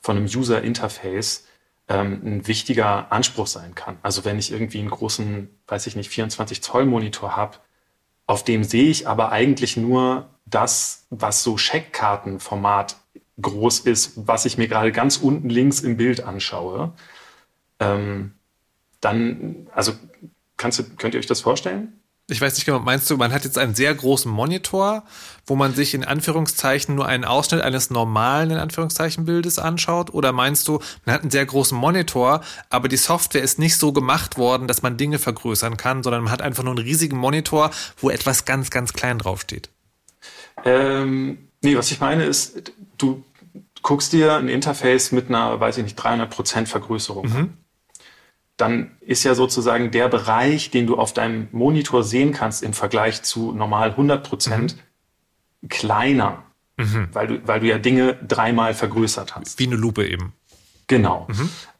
[0.00, 1.46] von einem User-Interface
[1.88, 3.98] ähm, ein wichtiger Anspruch sein kann.
[4.02, 7.58] Also wenn ich irgendwie einen großen, weiß ich nicht, 24 Zoll Monitor habe,
[8.26, 12.96] auf dem sehe ich aber eigentlich nur das, was so Scheckkartenformat
[13.40, 16.92] groß ist, was ich mir gerade ganz unten links im Bild anschaue,
[17.80, 18.34] ähm,
[19.00, 19.92] dann, also
[20.56, 21.99] kannst du, könnt ihr euch das vorstellen?
[22.30, 25.04] Ich weiß nicht genau, meinst du, man hat jetzt einen sehr großen Monitor,
[25.46, 30.14] wo man sich in Anführungszeichen nur einen Ausschnitt eines normalen, in Anführungszeichen, Bildes anschaut?
[30.14, 33.92] Oder meinst du, man hat einen sehr großen Monitor, aber die Software ist nicht so
[33.92, 37.70] gemacht worden, dass man Dinge vergrößern kann, sondern man hat einfach nur einen riesigen Monitor,
[37.98, 39.70] wo etwas ganz, ganz klein draufsteht?
[40.64, 43.24] Ähm, nee, was ich meine ist, du
[43.82, 47.58] guckst dir ein Interface mit einer, weiß ich nicht, 300% Vergrößerung an.
[48.60, 53.22] Dann ist ja sozusagen der Bereich, den du auf deinem Monitor sehen kannst im Vergleich
[53.22, 54.74] zu normal 100%
[55.68, 56.42] kleiner,
[57.12, 59.58] weil, du, weil du ja Dinge dreimal vergrößert hast.
[59.58, 60.32] Wie eine Lupe eben.
[60.86, 61.26] Genau.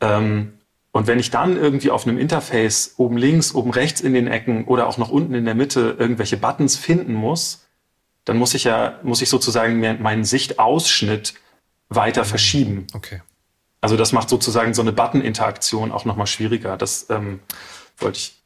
[0.00, 0.52] Ähm,
[0.92, 4.64] und wenn ich dann irgendwie auf einem Interface oben links, oben rechts in den Ecken
[4.64, 7.66] oder auch noch unten in der Mitte irgendwelche Buttons finden muss,
[8.24, 11.34] dann muss ich ja, muss ich sozusagen meinen Sichtausschnitt
[11.88, 12.86] weiter verschieben.
[12.92, 13.20] Okay.
[13.80, 16.76] Also das macht sozusagen so eine Button-Interaktion auch nochmal schwieriger.
[16.76, 17.40] Das ähm,
[17.96, 18.42] wollte ich,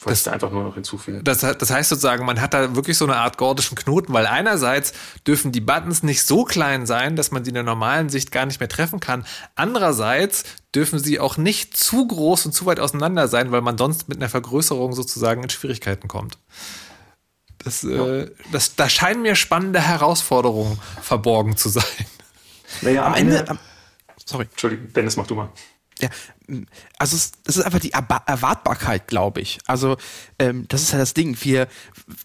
[0.00, 1.22] wollte ich da einfach nur noch hinzufügen.
[1.24, 4.94] Das, das heißt sozusagen, man hat da wirklich so eine Art gordischen Knoten, weil einerseits
[5.26, 8.46] dürfen die Buttons nicht so klein sein, dass man sie in der normalen Sicht gar
[8.46, 9.26] nicht mehr treffen kann.
[9.56, 14.08] Andererseits dürfen sie auch nicht zu groß und zu weit auseinander sein, weil man sonst
[14.08, 16.38] mit einer Vergrößerung sozusagen in Schwierigkeiten kommt.
[17.58, 21.84] Das, äh, das, da scheinen mir spannende Herausforderungen verborgen zu sein.
[22.82, 23.58] Naja, Am Ende, am,
[24.28, 24.46] sorry.
[24.50, 25.48] Entschuldigung, Dennis, mach du mal.
[26.00, 26.10] Ja,
[26.98, 29.58] also es, es ist einfach die Erba- Erwartbarkeit, glaube ich.
[29.66, 29.96] Also
[30.38, 31.36] ähm, das ist ja das Ding.
[31.40, 31.66] Wir,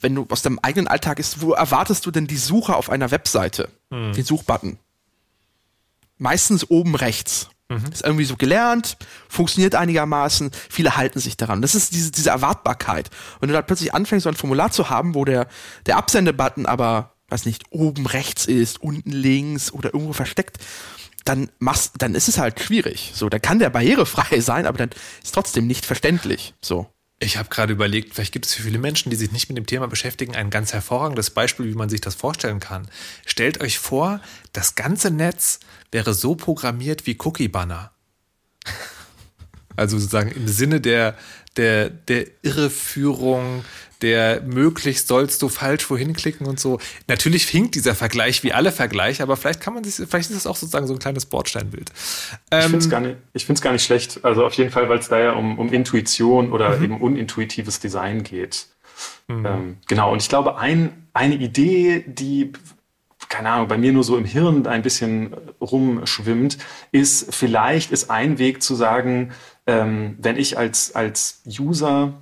[0.01, 3.09] wenn du aus deinem eigenen Alltag ist, wo erwartest du denn die Suche auf einer
[3.09, 3.69] Webseite?
[3.89, 4.77] Den Suchbutton.
[6.17, 7.49] Meistens oben rechts.
[7.91, 11.63] Ist irgendwie so gelernt, funktioniert einigermaßen, viele halten sich daran.
[11.63, 13.09] Das ist diese, diese Erwartbarkeit.
[13.39, 15.47] Wenn du da plötzlich anfängst, so ein Formular zu haben, wo der,
[15.87, 20.59] der Absendebutton aber, weiß nicht, oben rechts ist, unten links oder irgendwo versteckt,
[21.23, 23.11] dann machst, dann ist es halt schwierig.
[23.13, 24.89] So, dann kann der barrierefrei sein, aber dann
[25.23, 26.53] ist trotzdem nicht verständlich.
[26.61, 26.87] So.
[27.19, 29.65] Ich habe gerade überlegt, vielleicht gibt es für viele Menschen, die sich nicht mit dem
[29.65, 32.89] Thema beschäftigen, ein ganz hervorragendes Beispiel, wie man sich das vorstellen kann.
[33.25, 34.19] Stellt euch vor,
[34.51, 35.59] das ganze Netz
[35.91, 37.91] wäre so programmiert wie Cookie-Banner.
[39.75, 41.17] Also sozusagen im Sinne der,
[41.57, 43.65] der, der Irreführung,
[44.03, 46.79] der möglichst sollst du falsch wohin klicken und so.
[47.07, 50.45] Natürlich hinkt dieser Vergleich wie alle Vergleiche, aber vielleicht kann man sich, vielleicht ist es
[50.45, 51.89] auch sozusagen so ein kleines Bordsteinbild.
[51.89, 54.19] Ich Ähm, finde es gar, nicht- ich find's gar nicht schlecht.
[54.23, 58.21] Also auf jeden Fall, weil es da ja um, um Intuition oder eben unintuitives Design
[58.23, 58.67] geht.
[59.29, 62.51] Ähm, genau, und ich glaube, ein, eine Idee, die,
[63.29, 66.57] keine Ahnung, bei mir nur so im Hirn ein bisschen rumschwimmt,
[66.91, 69.31] ist, vielleicht ist ein Weg zu sagen,
[69.65, 72.13] ähm, wenn ich als, als User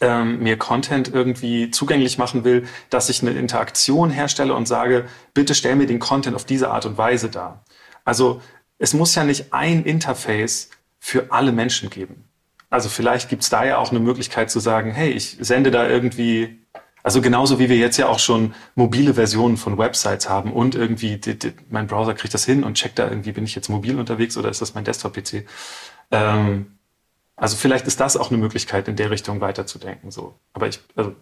[0.00, 5.54] ähm, mir Content irgendwie zugänglich machen will, dass ich eine Interaktion herstelle und sage, bitte
[5.54, 7.64] stell mir den Content auf diese Art und Weise dar.
[8.04, 8.40] Also
[8.78, 12.24] es muss ja nicht ein Interface für alle Menschen geben.
[12.70, 15.88] Also vielleicht gibt es da ja auch eine Möglichkeit zu sagen, hey, ich sende da
[15.88, 16.66] irgendwie,
[17.02, 21.16] also genauso wie wir jetzt ja auch schon mobile Versionen von Websites haben und irgendwie
[21.16, 23.98] die, die, mein Browser kriegt das hin und checkt da irgendwie, bin ich jetzt mobil
[23.98, 25.46] unterwegs oder ist das mein Desktop-PC?
[26.10, 26.77] Ähm,
[27.38, 30.10] also vielleicht ist das auch eine Möglichkeit, in der Richtung weiterzudenken.
[30.10, 30.38] So.
[30.52, 31.14] Aber ich, also,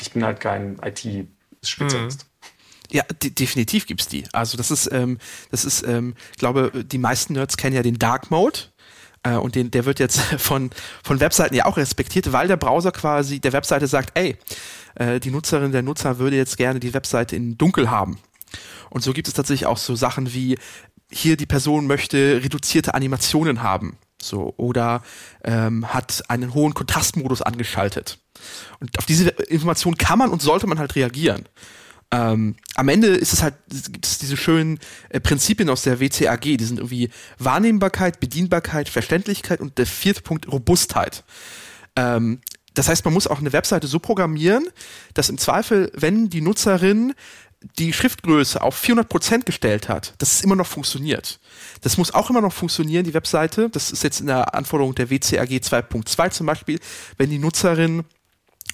[0.00, 2.26] ich bin halt kein IT-Spezialist.
[2.90, 4.24] Ja, de definitiv gibt's die.
[4.32, 5.18] Also das ist, ähm,
[5.50, 8.60] das ist, ähm, ich glaube, die meisten Nerds kennen ja den Dark Mode.
[9.22, 10.70] Äh, und den, der wird jetzt von,
[11.02, 14.36] von Webseiten ja auch respektiert, weil der Browser quasi der Webseite sagt, ey,
[14.94, 18.18] äh, die Nutzerin, der Nutzer würde jetzt gerne die Webseite in dunkel haben.
[18.90, 20.56] Und so gibt es tatsächlich auch so Sachen wie,
[21.10, 23.98] hier die Person möchte reduzierte Animationen haben.
[24.20, 25.02] So, oder
[25.44, 28.18] ähm, hat einen hohen Kontrastmodus angeschaltet.
[28.80, 31.46] Und auf diese Information kann man und sollte man halt reagieren.
[32.12, 36.56] Ähm, am Ende ist es halt, gibt es diese schönen äh, Prinzipien aus der WCAG,
[36.56, 41.24] die sind irgendwie Wahrnehmbarkeit, Bedienbarkeit, Verständlichkeit und der vierte Punkt Robustheit.
[41.96, 42.40] Ähm,
[42.74, 44.68] das heißt, man muss auch eine Webseite so programmieren,
[45.14, 47.14] dass im Zweifel, wenn die Nutzerin
[47.78, 51.40] die Schriftgröße auf 400% gestellt hat, dass es immer noch funktioniert.
[51.86, 53.70] Das muss auch immer noch funktionieren, die Webseite.
[53.70, 56.80] Das ist jetzt in der Anforderung der WCAG 2.2 zum Beispiel,
[57.16, 58.02] wenn die Nutzerin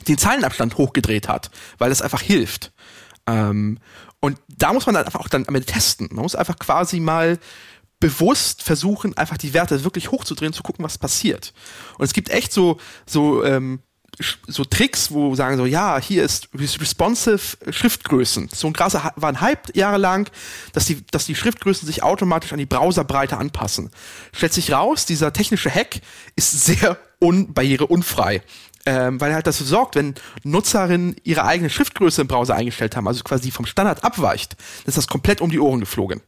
[0.08, 2.72] den Zeilenabstand hochgedreht hat, weil das einfach hilft.
[3.26, 3.78] Ähm,
[4.20, 6.08] und da muss man dann einfach auch dann am Ende testen.
[6.10, 7.38] Man muss einfach quasi mal
[8.00, 11.52] bewusst versuchen, einfach die Werte wirklich hochzudrehen, zu gucken, was passiert.
[11.98, 13.80] Und es gibt echt so, so ähm,
[14.46, 18.50] so Tricks, wo sagen so, ja, hier ist responsive Schriftgrößen.
[18.52, 20.28] So ein krasser war ein Hype jahrelang,
[20.72, 23.90] dass die, dass die Schriftgrößen sich automatisch an die Browserbreite anpassen.
[24.32, 26.00] Stellt sich raus, dieser technische Hack
[26.36, 28.42] ist sehr unbarriereunfrei.
[28.84, 33.06] Ähm, weil er halt dafür sorgt, wenn Nutzerinnen ihre eigene Schriftgröße im Browser eingestellt haben,
[33.06, 36.20] also quasi vom Standard abweicht, dann ist das komplett um die Ohren geflogen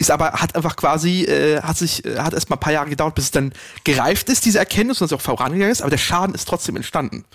[0.00, 2.88] ist aber, hat einfach quasi, äh, hat sich, äh, hat erst mal ein paar Jahre
[2.88, 3.52] gedauert, bis es dann
[3.84, 7.26] gereift ist, diese Erkenntnis und es auch vorangegangen ist, aber der Schaden ist trotzdem entstanden.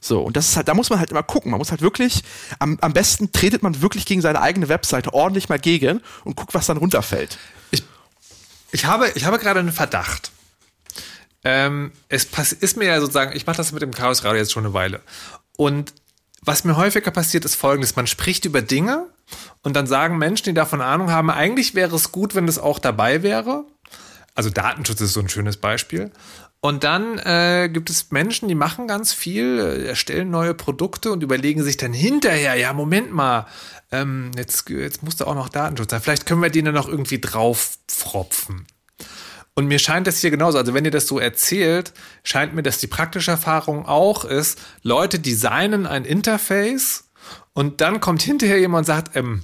[0.00, 1.52] So, und das ist halt, da muss man halt immer gucken.
[1.52, 2.22] Man muss halt wirklich,
[2.58, 6.54] am, am besten tretet man wirklich gegen seine eigene Webseite ordentlich mal gegen und guckt,
[6.54, 7.38] was dann runterfällt.
[7.70, 7.84] Ich,
[8.72, 10.32] ich habe, ich habe gerade einen Verdacht.
[11.44, 12.26] Ähm, es
[12.60, 15.02] ist mir ja sozusagen, ich mache das mit dem Chaos Radio jetzt schon eine Weile.
[15.56, 15.94] Und
[16.42, 19.06] was mir häufiger passiert, ist folgendes: Man spricht über Dinge
[19.62, 22.78] und dann sagen Menschen, die davon Ahnung haben, eigentlich wäre es gut, wenn das auch
[22.78, 23.64] dabei wäre.
[24.34, 26.12] Also Datenschutz ist so ein schönes Beispiel.
[26.60, 31.22] Und dann äh, gibt es Menschen, die machen ganz viel, äh, erstellen neue Produkte und
[31.22, 33.46] überlegen sich dann hinterher, ja, Moment mal,
[33.92, 36.00] ähm, jetzt, jetzt muss da auch noch Datenschutz sein.
[36.00, 38.66] Vielleicht können wir den dann noch irgendwie draufpfropfen.
[39.54, 40.58] Und mir scheint das hier genauso.
[40.58, 45.18] Also wenn ihr das so erzählt, scheint mir, dass die praktische Erfahrung auch ist, Leute
[45.18, 47.07] designen ein Interface
[47.58, 49.42] und dann kommt hinterher jemand und sagt, ähm,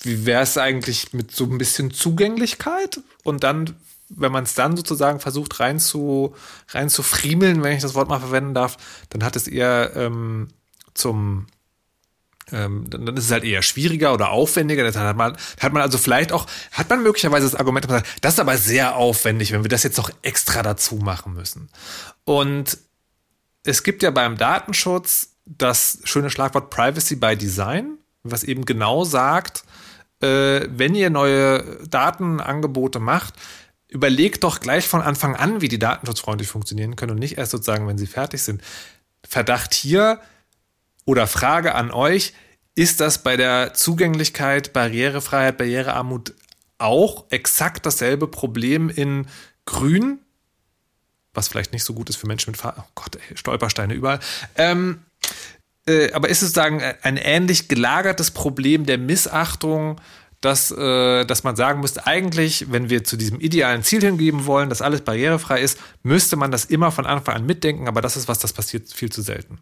[0.00, 3.00] wie wäre es eigentlich mit so ein bisschen Zugänglichkeit?
[3.24, 3.76] Und dann,
[4.08, 6.34] wenn man es dann sozusagen versucht rein zu,
[6.68, 8.78] rein zu friemeln, wenn ich das Wort mal verwenden darf,
[9.10, 10.48] dann hat es eher ähm,
[10.94, 11.46] zum
[12.52, 14.82] ähm, dann, ist es halt eher schwieriger oder aufwendiger.
[14.82, 17.86] Das hat man, hat man also vielleicht auch, hat man möglicherweise das Argument,
[18.22, 21.68] das ist aber sehr aufwendig, wenn wir das jetzt noch extra dazu machen müssen.
[22.24, 22.78] Und
[23.62, 29.64] es gibt ja beim Datenschutz das schöne Schlagwort Privacy by Design, was eben genau sagt,
[30.20, 33.34] äh, wenn ihr neue Datenangebote macht,
[33.88, 37.86] überlegt doch gleich von Anfang an, wie die datenschutzfreundlich funktionieren können und nicht erst sozusagen,
[37.86, 38.62] wenn sie fertig sind.
[39.24, 40.20] Verdacht hier,
[41.06, 42.34] oder Frage an euch,
[42.74, 46.34] ist das bei der Zugänglichkeit, Barrierefreiheit, Barrierearmut
[46.78, 49.26] auch exakt dasselbe Problem in
[49.64, 50.18] Grün?
[51.32, 54.20] Was vielleicht nicht so gut ist für Menschen mit Fahr oh Gott, ey, Stolpersteine überall.
[54.56, 55.02] Ähm,
[55.88, 60.00] äh, aber ist es sozusagen ein ähnlich gelagertes Problem der Missachtung,
[60.40, 64.68] dass, äh, dass man sagen müsste, eigentlich, wenn wir zu diesem idealen Ziel hingeben wollen,
[64.68, 68.28] dass alles barrierefrei ist, müsste man das immer von Anfang an mitdenken, aber das ist
[68.28, 69.58] was, das passiert viel zu selten.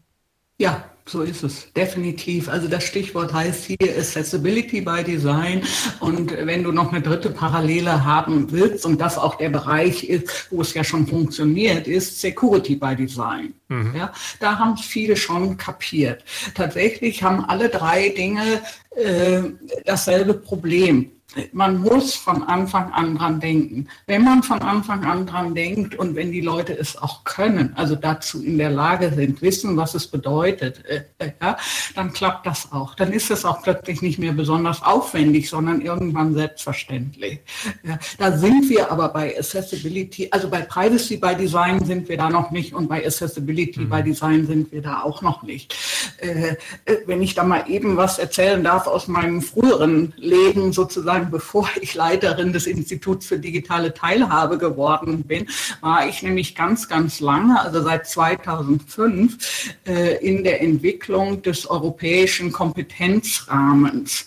[0.59, 2.49] Ja, so ist es, definitiv.
[2.49, 5.63] Also das Stichwort heißt hier Accessibility by Design.
[6.01, 10.49] Und wenn du noch eine dritte Parallele haben willst und das auch der Bereich ist,
[10.51, 13.53] wo es ja schon funktioniert, ist Security by Design.
[13.69, 13.95] Mhm.
[13.97, 16.25] Ja, da haben viele schon kapiert.
[16.55, 18.63] Tatsächlich haben alle drei Dinge
[18.97, 19.43] äh,
[19.85, 21.11] dasselbe Problem
[21.53, 23.89] man muss von Anfang an dran denken.
[24.07, 27.97] Wenn man von Anfang an dran denkt und wenn die Leute es auch können, also
[27.97, 31.57] dazu in der Lage sind, wissen, was es bedeutet, äh, äh, ja,
[31.95, 32.95] dann klappt das auch.
[32.95, 37.41] Dann ist es auch plötzlich nicht mehr besonders aufwendig, sondern irgendwann selbstverständlich.
[37.83, 42.31] Ja, da sind wir aber bei Accessibility, also bei Privacy by Design sind wir da
[42.31, 43.91] noch nicht und bei Accessibility mhm.
[43.91, 45.75] by Design sind wir da auch noch nicht.
[46.19, 51.24] Äh, äh, wenn ich da mal eben was erzählen darf aus meinem früheren Leben sozusagen,
[51.25, 55.47] sagen, bevor ich Leiterin des Instituts für digitale Teilhabe geworden bin,
[55.81, 62.53] war ich nämlich ganz, ganz lange, also seit 2005, äh, in der Entwicklung des europäischen
[62.53, 64.27] Kompetenzrahmens,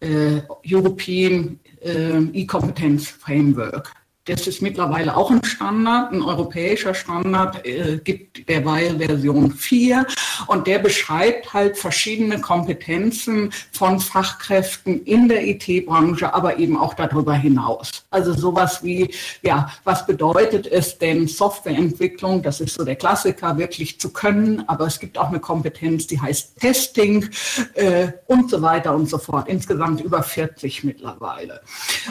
[0.00, 3.92] äh, European äh, E-Competence Framework.
[4.26, 10.06] Das ist mittlerweile auch ein Standard, ein europäischer Standard, äh, gibt derweil Version 4
[10.46, 17.32] und der beschreibt halt verschiedene Kompetenzen von Fachkräften in der IT-Branche, aber eben auch darüber
[17.32, 18.04] hinaus.
[18.10, 19.10] Also sowas wie,
[19.40, 24.86] ja, was bedeutet es denn Softwareentwicklung, das ist so der Klassiker, wirklich zu können, aber
[24.86, 27.26] es gibt auch eine Kompetenz, die heißt Testing
[27.72, 29.48] äh, und so weiter und so fort.
[29.48, 31.62] Insgesamt über 40 mittlerweile.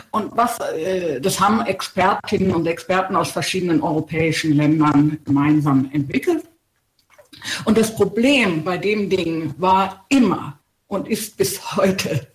[0.10, 6.44] Und was, äh, das haben Experten Expertinnen und Experten aus verschiedenen europäischen Ländern gemeinsam entwickelt.
[7.66, 12.28] Und das Problem bei dem Ding war immer und ist bis heute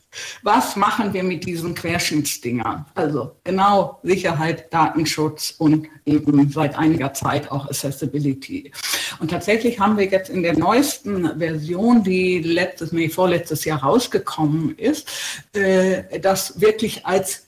[0.43, 2.87] Was machen wir mit diesen Querschnittsdingern?
[2.95, 8.71] Also genau Sicherheit, Datenschutz und eben seit einiger Zeit auch Accessibility.
[9.19, 14.77] Und tatsächlich haben wir jetzt in der neuesten Version, die letztes, nee, vorletztes Jahr rausgekommen
[14.79, 15.09] ist,
[15.55, 17.44] äh, das wirklich als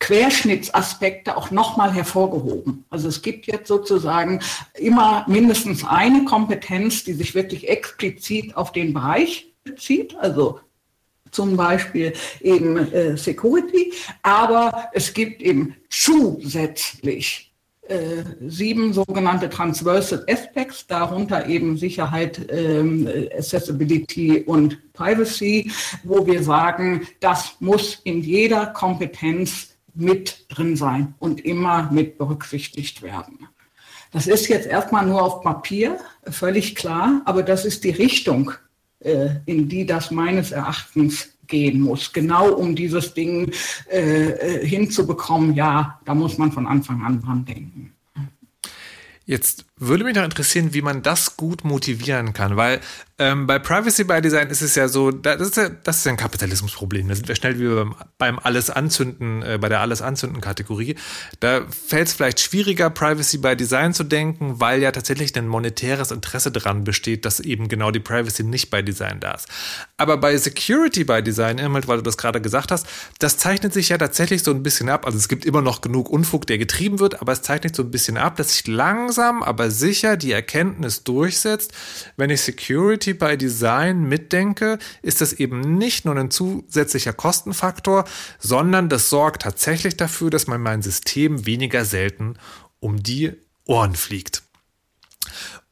[0.00, 2.84] Querschnittsaspekte auch nochmal hervorgehoben.
[2.90, 4.40] Also es gibt jetzt sozusagen
[4.74, 10.60] immer mindestens eine Kompetenz, die sich wirklich explizit auf den Bereich bezieht, also
[11.30, 13.92] zum Beispiel eben äh, Security,
[14.22, 17.50] aber es gibt eben zusätzlich
[17.90, 25.70] äh, sieben sogenannte Transversal Aspects, darunter eben Sicherheit, ähm, Accessibility und Privacy,
[26.04, 33.02] wo wir sagen, das muss in jeder Kompetenz mit drin sein und immer mit berücksichtigt
[33.02, 33.48] werden.
[34.12, 38.52] Das ist jetzt erstmal nur auf Papier, völlig klar, aber das ist die Richtung,
[39.00, 43.52] äh, in die das meines Erachtens gehen muss, genau um dieses Ding
[43.90, 45.54] äh, äh hinzubekommen.
[45.54, 47.92] Ja, da muss man von Anfang an dran denken.
[49.26, 52.80] Jetzt würde mich noch interessieren, wie man das gut motivieren kann, weil
[53.20, 56.12] ähm, bei Privacy by Design ist es ja so, das ist ja, das ist ja
[56.12, 57.06] ein Kapitalismusproblem.
[57.06, 60.96] Da sind wir schnell wie beim, beim Alles anzünden, äh, bei der Alles anzünden Kategorie.
[61.38, 66.12] Da fällt es vielleicht schwieriger, Privacy by Design zu denken, weil ja tatsächlich ein monetäres
[66.12, 69.48] Interesse daran besteht, dass eben genau die Privacy nicht bei Design da ist.
[69.98, 72.86] Aber bei Security by Design, Immet, weil du das gerade gesagt hast,
[73.18, 75.04] das zeichnet sich ja tatsächlich so ein bisschen ab.
[75.04, 77.90] Also es gibt immer noch genug Unfug, der getrieben wird, aber es zeichnet so ein
[77.90, 81.72] bisschen ab, dass sich langsam, aber sicher die Erkenntnis durchsetzt,
[82.16, 88.04] wenn ich Security by Design mitdenke, ist das eben nicht nur ein zusätzlicher Kostenfaktor,
[88.38, 92.36] sondern das sorgt tatsächlich dafür, dass man mein System weniger selten
[92.80, 93.32] um die
[93.66, 94.42] Ohren fliegt.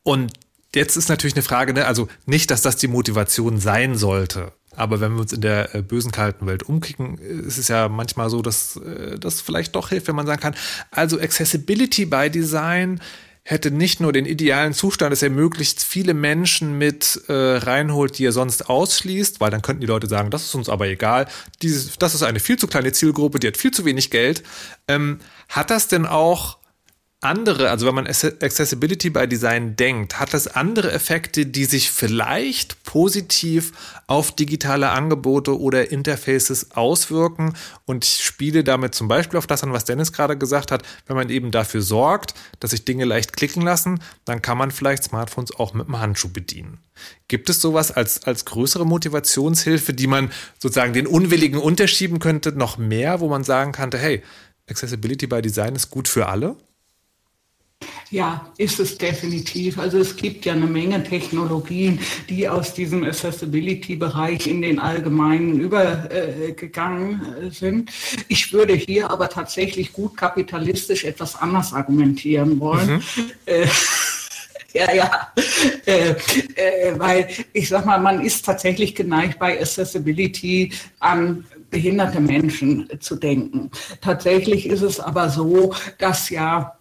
[0.03, 0.33] Und
[0.75, 1.87] jetzt ist natürlich eine Frage, ne?
[1.87, 4.53] also nicht, dass das die Motivation sein sollte.
[4.79, 8.31] Aber wenn wir uns in der äh, bösen kalten Welt umkicken, ist es ja manchmal
[8.31, 10.55] so, dass äh, das vielleicht doch hilft, wenn man sagen kann,
[10.93, 13.01] also Accessibility by Design
[13.49, 18.27] hätte nicht nur den idealen Zustand, dass er möglichst viele Menschen mit äh, reinholt, die
[18.27, 21.27] er sonst ausschließt, weil dann könnten die Leute sagen, das ist uns aber egal,
[21.63, 24.43] Dieses, das ist eine viel zu kleine Zielgruppe, die hat viel zu wenig Geld.
[24.87, 26.58] Ähm, hat das denn auch
[27.21, 32.85] andere, also wenn man Accessibility by Design denkt, hat das andere Effekte, die sich vielleicht
[32.85, 33.73] positiv
[34.07, 37.55] auf digitale Angebote oder Interfaces auswirken?
[37.87, 40.85] Und ich spiele damit zum Beispiel auf das an, was Dennis gerade gesagt hat.
[41.07, 45.03] Wenn man eben dafür sorgt, dass sich Dinge leicht klicken lassen, dann kann man vielleicht
[45.03, 46.79] Smartphones auch mit dem Handschuh bedienen.
[47.27, 52.79] Gibt es sowas als, als größere Motivationshilfe, die man sozusagen den Unwilligen unterschieben könnte, noch
[52.79, 54.23] mehr, wo man sagen könnte, hey,
[54.71, 56.57] Accessibility by Design ist gut für alle?
[58.11, 59.79] Ja, ist es definitiv.
[59.79, 67.21] Also es gibt ja eine Menge Technologien, die aus diesem Accessibility-Bereich in den allgemeinen übergegangen
[67.37, 67.91] äh, sind.
[68.29, 72.97] Ich würde hier aber tatsächlich gut kapitalistisch etwas anders argumentieren wollen.
[72.97, 73.31] Mhm.
[73.45, 73.67] Äh,
[74.73, 75.33] ja, ja,
[75.85, 76.15] äh,
[76.55, 83.17] äh, weil ich sag mal, man ist tatsächlich geneigt bei Accessibility an behinderte Menschen zu
[83.17, 83.71] denken.
[84.01, 86.78] Tatsächlich ist es aber so, dass ja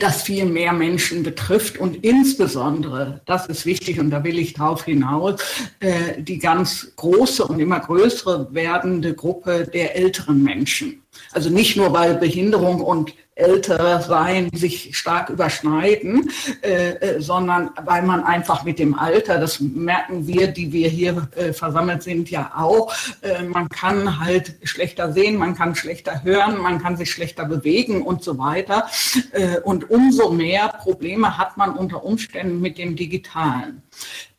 [0.00, 4.84] das viel mehr Menschen betrifft und insbesondere, das ist wichtig und da will ich darauf
[4.84, 5.40] hinaus,
[5.80, 11.02] äh, die ganz große und immer größere werdende Gruppe der älteren Menschen.
[11.32, 16.30] Also nicht nur, weil Behinderung und älter sein sich stark überschneiden,
[16.62, 21.28] äh, äh, sondern weil man einfach mit dem Alter, das merken wir, die wir hier
[21.36, 26.58] äh, versammelt sind, ja auch, äh, man kann halt schlechter sehen, man kann schlechter hören,
[26.58, 28.88] man kann sich schlechter bewegen und so weiter.
[29.32, 33.82] Äh, und umso mehr Probleme hat man unter Umständen mit dem Digitalen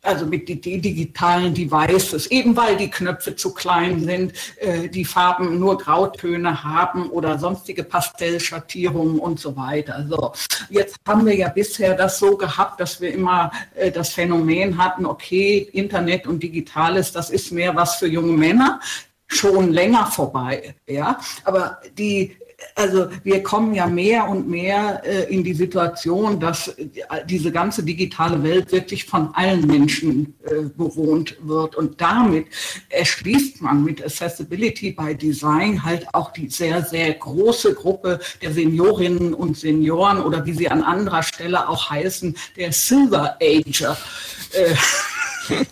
[0.08, 5.60] also mit die digitalen Devices, eben weil die Knöpfe zu klein sind, äh, die Farben
[5.60, 10.06] nur Grautöne haben oder sonstige Pastellschattierungen und so weiter.
[10.10, 10.34] So,
[10.70, 15.06] jetzt haben wir ja bisher das so gehabt, dass wir immer äh, das Phänomen hatten,
[15.06, 18.80] okay, Internet und Digitales, das ist mehr was für junge Männer
[19.28, 21.20] schon länger vorbei, ja.
[21.44, 22.38] Aber die
[22.76, 26.76] also wir kommen ja mehr und mehr äh, in die Situation, dass
[27.28, 31.76] diese ganze digitale Welt wirklich von allen Menschen äh, bewohnt wird.
[31.76, 32.48] Und damit
[32.90, 39.34] erschließt man mit Accessibility by Design halt auch die sehr, sehr große Gruppe der Seniorinnen
[39.34, 43.98] und Senioren oder wie sie an anderer Stelle auch heißen, der Silver Ager.
[44.54, 44.76] Äh,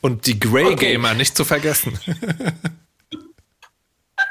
[0.00, 1.18] und die Grey Gamer okay.
[1.18, 1.98] nicht zu vergessen.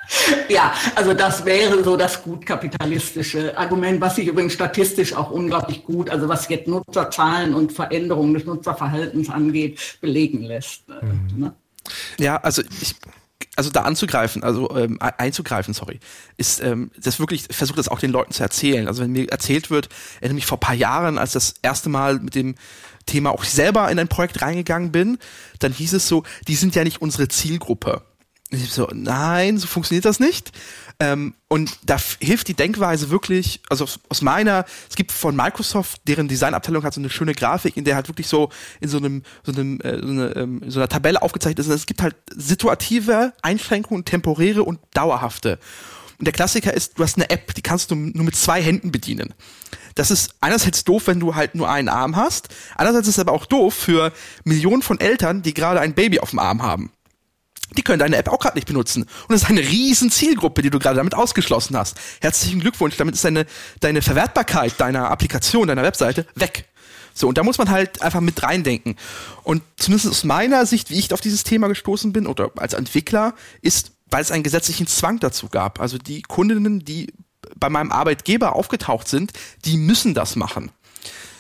[0.50, 5.84] Ja, also das wäre so das gut kapitalistische Argument, was sich übrigens statistisch auch unglaublich
[5.84, 10.88] gut, also was jetzt Nutzerzahlen und Veränderungen des Nutzerverhaltens angeht, belegen lässt.
[10.88, 11.40] Mhm.
[11.40, 11.54] Ne?
[12.18, 12.96] Ja, also ich,
[13.56, 16.00] also da anzugreifen, also ähm, einzugreifen, sorry,
[16.38, 18.88] ist ähm, das wirklich, versuche das auch den Leuten zu erzählen.
[18.88, 19.90] Also wenn mir erzählt wird,
[20.22, 22.56] erinnere mich vor paar Jahren, als das erste Mal mit dem
[23.06, 25.18] Thema auch selber in ein Projekt reingegangen bin,
[25.60, 28.04] dann hieß es so, die sind ja nicht unsere Zielgruppe.
[28.50, 30.54] Ich so, nein, so funktioniert das nicht.
[31.00, 36.28] Ähm, und da hilft die Denkweise wirklich, also aus meiner, es gibt von Microsoft, deren
[36.28, 39.52] Designabteilung hat so eine schöne Grafik, in der halt wirklich so in so einem, so
[39.52, 41.68] einem, äh, so, eine, ähm, so einer Tabelle aufgezeichnet ist.
[41.68, 45.60] Es gibt halt situative Einschränkungen, temporäre und dauerhafte.
[46.18, 48.92] Und der Klassiker ist, du hast eine App, die kannst du nur mit zwei Händen
[48.92, 49.34] bedienen.
[49.94, 52.50] Das ist einerseits doof, wenn du halt nur einen Arm hast.
[52.76, 54.14] Andererseits ist es aber auch doof für
[54.46, 56.92] Millionen von Eltern, die gerade ein Baby auf dem Arm haben
[57.76, 59.04] die können deine App auch gerade nicht benutzen.
[59.04, 61.98] Und das ist eine riesen Zielgruppe, die du gerade damit ausgeschlossen hast.
[62.22, 63.46] Herzlichen Glückwunsch, damit ist deine,
[63.80, 66.66] deine Verwertbarkeit deiner Applikation, deiner Webseite weg.
[67.14, 68.96] So, und da muss man halt einfach mit reindenken.
[69.44, 73.34] Und zumindest aus meiner Sicht, wie ich auf dieses Thema gestoßen bin oder als Entwickler,
[73.62, 75.82] ist, weil es einen gesetzlichen Zwang dazu gab.
[75.82, 77.12] Also die Kundinnen, die
[77.56, 79.34] bei meinem Arbeitgeber aufgetaucht sind,
[79.66, 80.72] die müssen das machen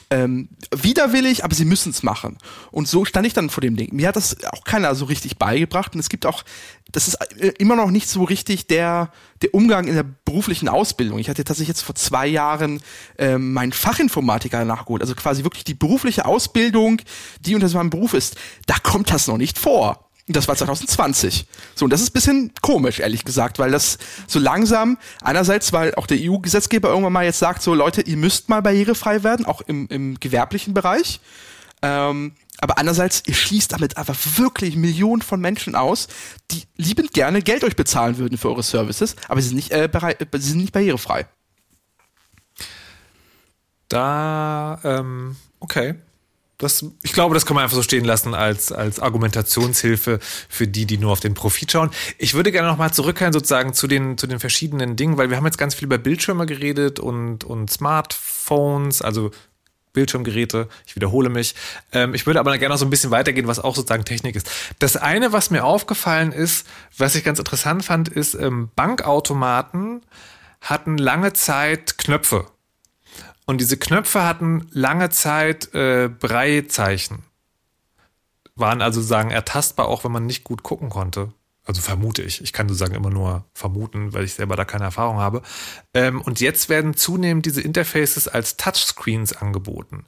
[0.09, 2.37] ähm, widerwillig, aber sie müssen es machen.
[2.71, 3.93] Und so stand ich dann vor dem Ding.
[3.93, 5.93] Mir hat das auch keiner so richtig beigebracht.
[5.93, 6.43] Und es gibt auch,
[6.91, 11.19] das ist äh, immer noch nicht so richtig der, der Umgang in der beruflichen Ausbildung.
[11.19, 12.81] Ich hatte tatsächlich jetzt vor zwei Jahren
[13.17, 15.01] ähm, meinen Fachinformatiker nachgeholt.
[15.01, 17.01] Also quasi wirklich die berufliche Ausbildung,
[17.41, 18.37] die unter meinem Beruf ist.
[18.65, 20.06] Da kommt das noch nicht vor.
[20.27, 21.47] Und das war 2020.
[21.73, 23.97] So, und das ist bisschen komisch, ehrlich gesagt, weil das
[24.27, 28.49] so langsam, einerseits, weil auch der EU-Gesetzgeber irgendwann mal jetzt sagt, so Leute, ihr müsst
[28.49, 31.21] mal barrierefrei werden, auch im, im gewerblichen Bereich.
[31.81, 36.07] Ähm, aber andererseits, ihr schließt damit einfach wirklich Millionen von Menschen aus,
[36.51, 39.87] die liebend gerne Geld euch bezahlen würden für eure Services, aber sie sind nicht, äh,
[39.89, 41.27] bereit, sie sind nicht barrierefrei.
[43.89, 45.95] Da, ähm, okay.
[46.57, 50.87] Das, ich glaube, das kann man einfach so stehen lassen als, als Argumentationshilfe für die,
[50.87, 51.91] die nur auf den Profit schauen.
[52.17, 55.45] Ich würde gerne nochmal zurückkehren sozusagen zu den, zu den verschiedenen Dingen, weil wir haben
[55.45, 59.29] jetzt ganz viel über Bildschirme geredet und, und Smartphones, also
[59.93, 60.67] Bildschirmgeräte.
[60.87, 61.53] Ich wiederhole mich.
[61.91, 64.49] Ähm, ich würde aber gerne noch so ein bisschen weitergehen, was auch sozusagen Technik ist.
[64.79, 70.01] Das eine, was mir aufgefallen ist, was ich ganz interessant fand, ist, ähm, Bankautomaten
[70.61, 72.45] hatten lange Zeit Knöpfe.
[73.47, 77.23] Und diese Knöpfe hatten lange Zeit äh, Breizeichen.
[78.55, 81.31] Waren also sagen ertastbar, auch wenn man nicht gut gucken konnte.
[81.63, 82.41] Also vermute ich.
[82.41, 85.41] Ich kann sozusagen immer nur vermuten, weil ich selber da keine Erfahrung habe.
[85.93, 90.05] Ähm, und jetzt werden zunehmend diese Interfaces als Touchscreens angeboten.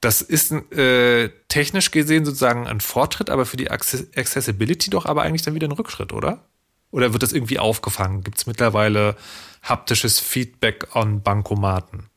[0.00, 5.42] Das ist äh, technisch gesehen sozusagen ein Fortschritt, aber für die Accessibility doch aber eigentlich
[5.42, 6.44] dann wieder ein Rückschritt, oder?
[6.90, 8.22] Oder wird das irgendwie aufgefangen?
[8.22, 9.16] Gibt es mittlerweile
[9.62, 12.08] haptisches Feedback an Bankomaten?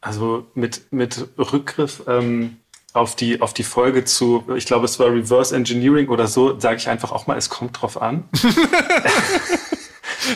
[0.00, 2.56] Also mit, mit Rückgriff ähm,
[2.92, 6.76] auf, die, auf die Folge zu, ich glaube, es war Reverse Engineering oder so, sage
[6.76, 8.24] ich einfach auch mal, es kommt drauf an.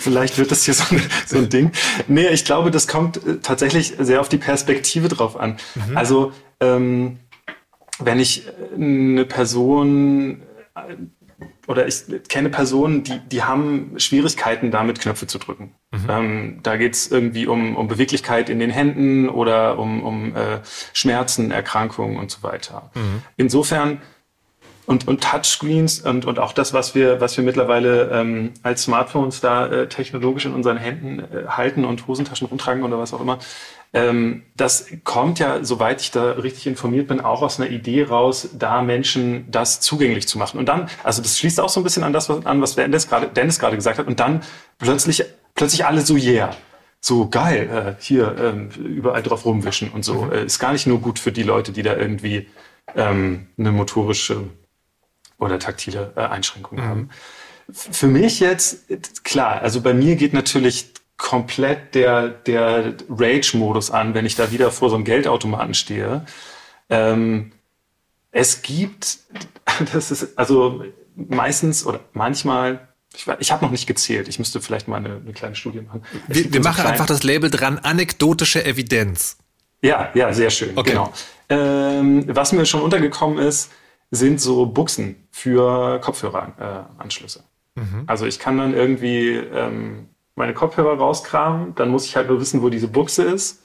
[0.01, 1.73] Vielleicht wird das hier so ein, so ein Ding.
[2.09, 5.57] Nee, ich glaube, das kommt äh, tatsächlich sehr auf die Perspektive drauf an.
[5.75, 5.97] Mhm.
[5.97, 7.19] Also, ähm,
[7.99, 10.43] wenn ich eine Person
[11.67, 15.75] oder ich kenne Personen, die, die haben Schwierigkeiten damit, Knöpfe zu drücken.
[15.93, 16.07] Mhm.
[16.09, 20.61] Ähm, da geht's irgendwie um, um Beweglichkeit in den Händen oder um, um äh,
[20.93, 22.91] Schmerzen, Erkrankungen und so weiter.
[22.95, 23.23] Mhm.
[23.37, 24.01] Insofern
[24.87, 29.41] und, und Touchscreens und, und auch das, was wir, was wir mittlerweile ähm, als Smartphones
[29.41, 33.39] da äh, technologisch in unseren Händen äh, halten und Hosentaschen rumtragen oder was auch immer,
[34.57, 38.83] das kommt ja, soweit ich da richtig informiert bin, auch aus einer Idee raus, da
[38.83, 40.59] Menschen das zugänglich zu machen.
[40.59, 43.09] Und dann, also das schließt auch so ein bisschen an das, was, an was Dennis
[43.09, 44.09] gerade, Dennis gerade gesagt hat.
[44.09, 44.43] Und dann
[44.79, 45.25] plötzlich,
[45.55, 46.57] plötzlich alle so, yeah
[47.05, 50.23] so geil, äh, hier ähm, überall drauf rumwischen und so.
[50.23, 50.33] Mhm.
[50.33, 52.49] Äh, ist gar nicht nur gut für die Leute, die da irgendwie
[52.97, 54.45] ähm, eine motorische
[55.39, 56.83] oder taktile äh, Einschränkung mhm.
[56.83, 57.11] haben.
[57.71, 60.95] Für mich jetzt, klar, also bei mir geht natürlich
[61.25, 66.27] komplett der, der Rage-Modus an, wenn ich da wieder vor so einem Geldautomaten stehe.
[66.91, 67.53] Ähm,
[68.31, 69.21] es gibt,
[69.95, 70.85] das ist also
[71.17, 75.33] meistens oder manchmal, ich, ich habe noch nicht gezählt, ich müsste vielleicht mal eine, eine
[75.33, 76.03] kleine Studie machen.
[76.29, 79.39] wir, wir machen einfach das Label dran, anekdotische Evidenz.
[79.81, 80.91] Ja, ja, sehr schön, okay.
[80.91, 81.11] genau.
[81.49, 83.71] Ähm, was mir schon untergekommen ist,
[84.11, 87.45] sind so Buchsen für Kopfhöreranschlüsse.
[87.79, 88.05] Äh, mhm.
[88.09, 92.63] Also ich kann dann irgendwie ähm, meine Kopfhörer rauskramen, dann muss ich halt nur wissen,
[92.63, 93.63] wo diese Buchse ist.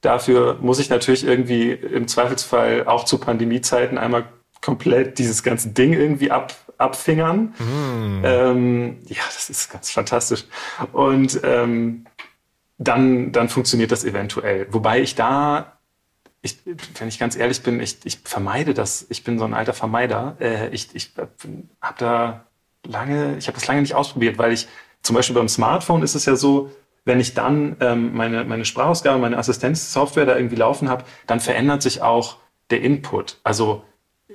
[0.00, 4.24] Dafür muss ich natürlich irgendwie im Zweifelsfall auch zu Pandemiezeiten einmal
[4.60, 7.54] komplett dieses ganze Ding irgendwie ab, abfingern.
[7.58, 8.22] Mm.
[8.24, 10.44] Ähm, ja, das ist ganz fantastisch.
[10.92, 12.06] Und ähm,
[12.78, 14.66] dann, dann funktioniert das eventuell.
[14.70, 15.78] Wobei ich da
[16.40, 16.58] ich,
[16.98, 19.06] wenn ich ganz ehrlich bin, ich, ich vermeide das.
[19.08, 20.36] Ich bin so ein alter Vermeider.
[20.40, 21.12] Äh, ich ich
[21.80, 22.46] habe da
[22.84, 24.68] lange, ich habe das lange nicht ausprobiert, weil ich
[25.02, 26.70] zum Beispiel beim Smartphone ist es ja so,
[27.04, 31.82] wenn ich dann ähm, meine, meine Sprachausgabe, meine Assistenzsoftware da irgendwie laufen habe, dann verändert
[31.82, 32.36] sich auch
[32.70, 33.38] der Input.
[33.44, 33.84] Also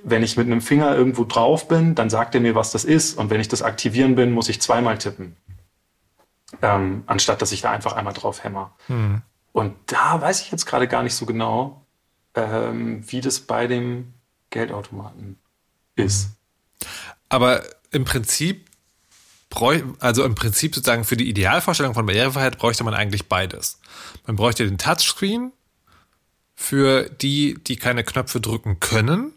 [0.03, 3.17] wenn ich mit einem Finger irgendwo drauf bin, dann sagt er mir, was das ist.
[3.17, 5.37] Und wenn ich das aktivieren bin, muss ich zweimal tippen.
[6.61, 8.75] Ähm, anstatt dass ich da einfach einmal drauf hämmer.
[8.87, 9.21] Mhm.
[9.51, 11.85] Und da weiß ich jetzt gerade gar nicht so genau,
[12.33, 14.13] ähm, wie das bei dem
[14.49, 15.39] Geldautomaten
[15.95, 16.29] ist.
[17.29, 18.69] Aber im Prinzip
[19.99, 23.79] also im Prinzip sozusagen für die Idealvorstellung von Barrierefreiheit bräuchte man eigentlich beides.
[24.25, 25.51] Man bräuchte den Touchscreen
[26.55, 29.33] für die, die keine Knöpfe drücken können.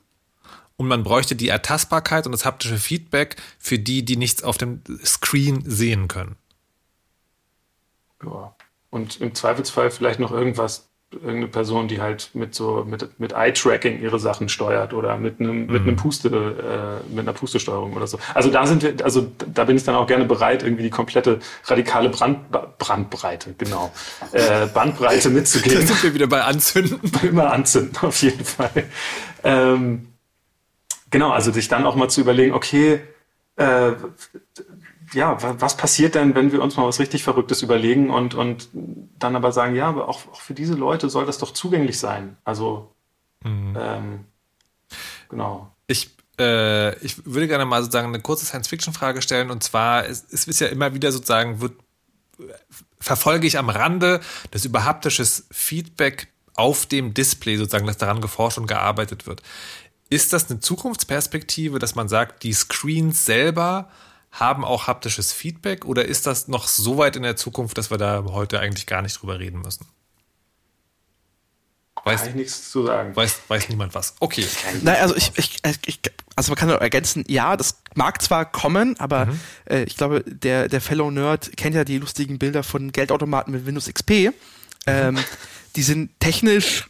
[0.77, 4.83] Und man bräuchte die Ertastbarkeit und das haptische Feedback für die, die nichts auf dem
[5.05, 6.37] Screen sehen können.
[8.23, 8.55] Ja.
[8.91, 14.01] Und im Zweifelsfall vielleicht noch irgendwas irgendeine Person, die halt mit so mit, mit Eye-Tracking
[14.01, 15.73] ihre Sachen steuert oder mit einem mhm.
[15.73, 18.19] mit einem Puste äh, mit einer Pustesteuerung oder so.
[18.35, 21.39] Also da sind wir, also da bin ich dann auch gerne bereit, irgendwie die komplette
[21.65, 23.93] radikale Brand, Brandbreite, genau,
[24.33, 25.77] äh, Bandbreite mitzugeben.
[25.87, 27.01] Da sind wir wieder bei Anzünden.
[27.23, 28.85] Immer anzünden, auf jeden Fall.
[29.45, 30.09] Ähm,
[31.11, 33.01] genau, also sich dann auch mal zu überlegen, okay,
[33.57, 33.93] äh,
[35.13, 38.69] ja, was passiert denn, wenn wir uns mal was richtig Verrücktes überlegen und, und
[39.19, 42.37] dann aber sagen, ja, aber auch, auch für diese Leute soll das doch zugänglich sein.
[42.45, 42.93] Also,
[43.45, 43.77] mhm.
[43.79, 44.25] ähm,
[45.29, 45.73] genau.
[45.87, 50.47] Ich, äh, ich würde gerne mal sozusagen eine kurze Science-Fiction-Frage stellen und zwar, es, es
[50.47, 51.75] ist ja immer wieder sozusagen, wird,
[52.99, 58.67] verfolge ich am Rande das überhaptisches Feedback auf dem Display sozusagen, dass daran geforscht und
[58.67, 59.43] gearbeitet wird.
[60.09, 63.91] Ist das eine Zukunftsperspektive, dass man sagt, die Screens selber
[64.33, 67.99] haben auch haptisches Feedback oder ist das noch so weit in der Zukunft, dass wir
[67.99, 69.87] da heute eigentlich gar nicht drüber reden müssen?
[72.05, 73.17] Weiß, Kann ich nichts zu sagen.
[73.17, 74.15] Weiß, weiß niemand was.
[74.21, 74.47] Okay.
[74.83, 76.01] Nein, also ich, ich, ich,
[76.37, 79.41] also man kann nur ergänzen, ja, das mag zwar kommen, aber mhm.
[79.65, 83.67] äh, ich glaube, der, der Fellow Nerd kennt ja die lustigen Bilder von Geldautomaten mit
[83.67, 84.11] Windows XP.
[84.11, 84.33] Mhm.
[84.87, 85.19] Ähm,
[85.75, 86.89] die sind technisch,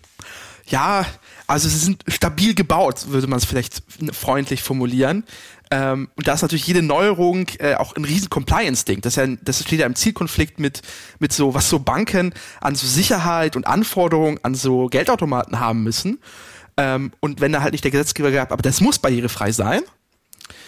[0.66, 1.06] ja,
[1.46, 3.82] also sie sind stabil gebaut, würde man es vielleicht
[4.12, 5.24] freundlich formulieren.
[5.70, 9.00] Ähm, und da ist natürlich jede Neuerung äh, auch ein riesen Compliance-Ding.
[9.00, 10.82] Das, ja, das steht ja im Zielkonflikt mit,
[11.18, 16.20] mit so, was so Banken an so Sicherheit und Anforderungen an so Geldautomaten haben müssen.
[16.76, 19.80] Ähm, und wenn da halt nicht der Gesetzgeber gab, aber das muss barrierefrei sein,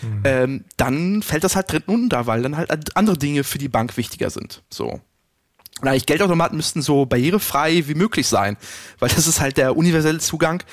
[0.03, 0.21] mhm.
[0.25, 3.97] ähm, dann fällt das halt drin unter, weil dann halt andere Dinge für die Bank
[3.97, 4.63] wichtiger sind.
[4.71, 5.01] So.
[5.81, 8.57] Und eigentlich Geldautomaten müssten so barrierefrei wie möglich sein,
[8.99, 10.65] weil das ist halt der universelle Zugang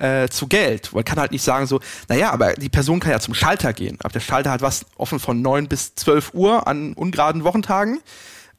[0.00, 0.92] äh, zu Geld.
[0.92, 3.98] Man kann halt nicht sagen so, naja, aber die Person kann ja zum Schalter gehen.
[4.00, 8.00] Aber der Schalter hat was offen von neun bis zwölf Uhr an ungeraden Wochentagen.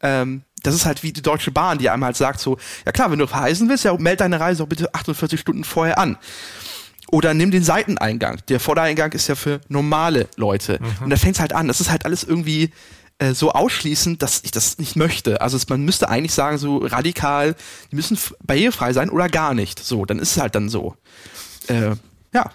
[0.02, 3.12] Ähm, das ist halt wie die Deutsche Bahn, die einem halt sagt so, ja klar,
[3.12, 6.18] wenn du verreisen willst, ja, meld deine Reise auch bitte 48 Stunden vorher an.
[7.12, 8.40] Oder nimm den Seiteneingang.
[8.48, 10.80] Der Vordereingang ist ja für normale Leute.
[10.80, 11.06] Mhm.
[11.06, 11.68] Und da fängt halt an.
[11.68, 12.72] Das ist halt alles irgendwie
[13.22, 15.42] äh, so ausschließend, dass ich das nicht möchte.
[15.42, 17.56] Also es, man müsste eigentlich sagen, so radikal,
[17.92, 19.80] die müssen barrierefrei sein oder gar nicht.
[19.80, 20.96] So, dann ist es halt dann so.
[21.68, 21.96] Äh,
[22.34, 22.52] ja.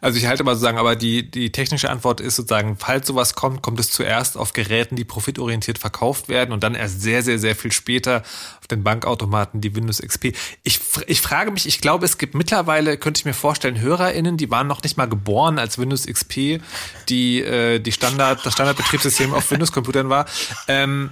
[0.00, 3.62] Also ich halte mal sozusagen, aber die, die technische Antwort ist sozusagen, falls sowas kommt,
[3.62, 7.54] kommt es zuerst auf Geräten, die profitorientiert verkauft werden und dann erst sehr, sehr, sehr
[7.54, 8.22] viel später
[8.60, 10.34] auf den Bankautomaten, die Windows XP.
[10.62, 14.50] Ich, ich frage mich, ich glaube, es gibt mittlerweile, könnte ich mir vorstellen, HörerInnen, die
[14.50, 16.60] waren noch nicht mal geboren, als Windows XP
[17.08, 20.26] die, äh, die Standard, das Standardbetriebssystem auf Windows-Computern war.
[20.68, 21.10] Ähm,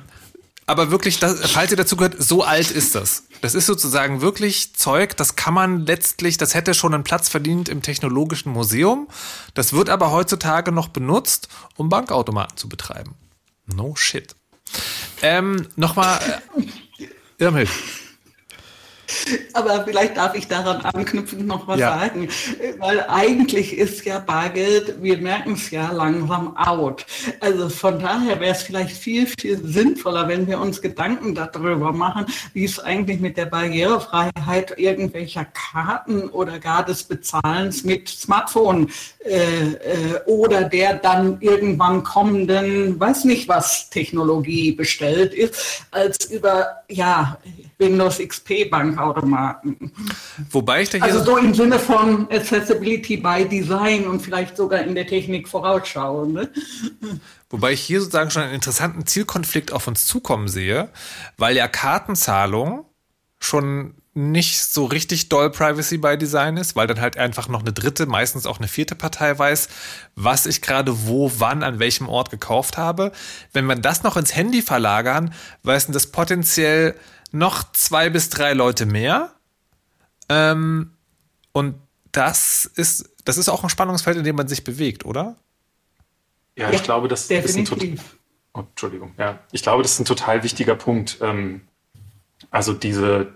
[0.71, 3.25] aber wirklich, das, falls ihr dazu gehört, so alt ist das.
[3.41, 7.69] Das ist sozusagen wirklich Zeug, das kann man letztlich, das hätte schon einen Platz verdient
[7.69, 9.09] im Technologischen Museum.
[9.55, 13.17] Das wird aber heutzutage noch benutzt, um Bankautomaten zu betreiben.
[13.67, 14.37] No shit.
[15.23, 16.21] Ähm, Nochmal,
[16.99, 17.07] äh,
[17.43, 17.71] Irmhild.
[19.53, 21.99] Aber vielleicht darf ich daran anknüpfend noch was ja.
[21.99, 22.29] sagen,
[22.79, 27.07] weil eigentlich ist ja Bargeld, wir merken es ja langsam out.
[27.41, 32.27] Also von daher wäre es vielleicht viel, viel sinnvoller, wenn wir uns Gedanken darüber machen,
[32.53, 38.91] wie es eigentlich mit der Barrierefreiheit irgendwelcher Karten oder gar des Bezahlens mit Smartphone
[39.25, 46.83] äh, äh, oder der dann irgendwann kommenden, weiß nicht was, Technologie bestellt ist, als über,
[46.89, 47.39] ja,
[47.79, 48.71] Windows XP
[49.01, 49.93] Bankautomaten.
[50.51, 54.81] Wobei ich da hier Also so im Sinne von Accessibility by Design und vielleicht sogar
[54.81, 56.33] in der Technik vorausschauen.
[56.33, 56.51] Ne?
[57.49, 60.89] Wobei ich hier sozusagen schon einen interessanten Zielkonflikt auf uns zukommen sehe,
[61.37, 62.85] weil ja Kartenzahlung
[63.39, 67.73] schon nicht so richtig doll Privacy by Design ist, weil dann halt einfach noch eine
[67.73, 69.69] dritte, meistens auch eine vierte Partei weiß,
[70.17, 73.13] was ich gerade wo, wann, an welchem Ort gekauft habe.
[73.53, 75.33] Wenn man das noch ins Handy verlagern,
[75.63, 76.97] weiß das potenziell
[77.33, 79.33] noch zwei bis drei Leute mehr.
[80.29, 80.93] Ähm,
[81.53, 81.75] und
[82.13, 85.37] das ist, das ist auch ein Spannungsfeld, in dem man sich bewegt, oder?
[86.57, 87.77] Ja, ich ja, glaube, das definitiv.
[87.77, 88.01] ist ein
[88.55, 89.39] oh, Entschuldigung, ja.
[89.53, 91.19] Ich glaube, das ist ein total wichtiger Punkt.
[91.21, 91.63] Ähm,
[92.51, 93.33] also diese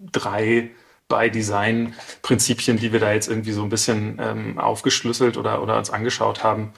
[0.00, 0.70] drei
[1.08, 5.90] by Design-Prinzipien, die wir da jetzt irgendwie so ein bisschen ähm, aufgeschlüsselt oder, oder uns
[5.90, 6.72] angeschaut haben,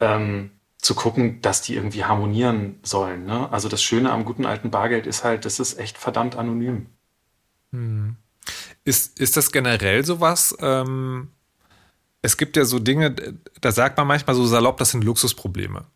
[0.00, 3.24] ähm, zu gucken, dass die irgendwie harmonieren sollen.
[3.24, 3.50] Ne?
[3.52, 6.86] Also das Schöne am guten alten Bargeld ist halt, das ist echt verdammt anonym.
[7.72, 8.16] Hm.
[8.84, 10.56] Ist, ist das generell sowas?
[10.60, 11.28] Ähm,
[12.22, 13.14] es gibt ja so Dinge,
[13.60, 15.86] da sagt man manchmal so salopp, das sind Luxusprobleme.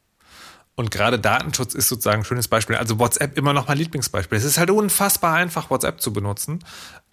[0.77, 2.77] Und gerade Datenschutz ist sozusagen ein schönes Beispiel.
[2.77, 4.37] Also WhatsApp immer noch mein Lieblingsbeispiel.
[4.37, 6.65] Es ist halt unfassbar einfach, WhatsApp zu benutzen,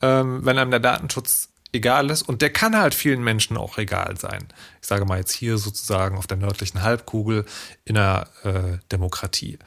[0.01, 2.23] ähm, wenn einem der Datenschutz egal ist.
[2.23, 4.47] Und der kann halt vielen Menschen auch egal sein.
[4.81, 7.45] Ich sage mal jetzt hier sozusagen auf der nördlichen Halbkugel
[7.85, 9.57] in der äh, Demokratie.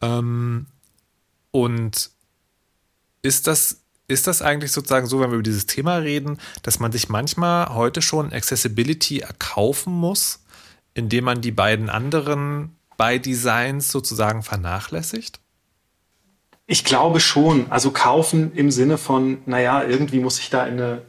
[0.00, 0.66] Ähm,
[1.50, 2.10] und
[3.22, 6.92] ist das, ist das eigentlich sozusagen so, wenn wir über dieses Thema reden, dass man
[6.92, 10.40] sich manchmal heute schon Accessibility erkaufen muss,
[10.94, 15.40] indem man die beiden anderen bei Designs sozusagen vernachlässigt?
[16.70, 17.72] Ich glaube schon.
[17.72, 21.02] Also kaufen im Sinne von, naja, irgendwie muss ich da in eine,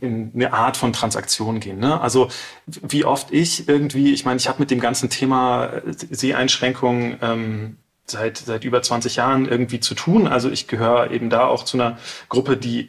[0.00, 1.78] in eine Art von Transaktion gehen.
[1.78, 2.00] Ne?
[2.00, 2.28] Also
[2.64, 8.38] wie oft ich irgendwie, ich meine, ich habe mit dem ganzen Thema Seheinschränkungen ähm, seit,
[8.38, 10.26] seit über 20 Jahren irgendwie zu tun.
[10.26, 11.98] Also ich gehöre eben da auch zu einer
[12.30, 12.88] Gruppe, die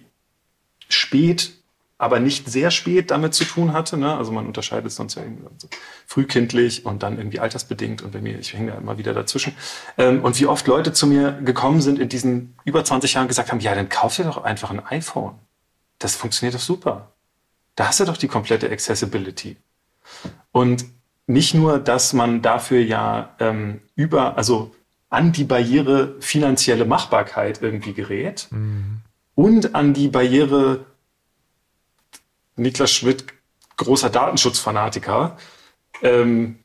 [0.88, 1.52] spät
[1.98, 3.98] aber nicht sehr spät damit zu tun hatte.
[3.98, 4.16] Ne?
[4.16, 5.68] Also man unterscheidet sonst ja irgendwie so
[6.08, 9.56] frühkindlich und dann irgendwie altersbedingt und bei mir, ich hänge da immer wieder dazwischen.
[9.98, 13.52] Ähm, und wie oft Leute zu mir gekommen sind in diesen über 20 Jahren gesagt
[13.52, 15.36] haben, ja, dann kauf dir doch einfach ein iPhone.
[16.00, 17.14] Das funktioniert doch super.
[17.76, 19.58] Da hast du doch die komplette Accessibility.
[20.52, 20.86] Und
[21.26, 24.76] nicht nur, dass man dafür ja ähm, über, also
[25.10, 29.02] an die Barriere finanzielle Machbarkeit irgendwie gerät mhm.
[29.36, 30.86] und an die Barriere
[32.56, 33.26] Niklas Schmidt,
[33.78, 35.38] großer Datenschutzfanatiker,
[36.02, 36.60] ähm,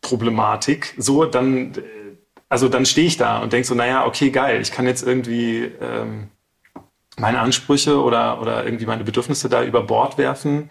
[0.00, 1.82] Problematik, so, dann, äh,
[2.48, 5.64] also dann stehe ich da und denke so, naja, okay, geil, ich kann jetzt irgendwie
[5.80, 6.28] ähm,
[7.18, 10.70] meine Ansprüche oder, oder irgendwie meine Bedürfnisse da über Bord werfen,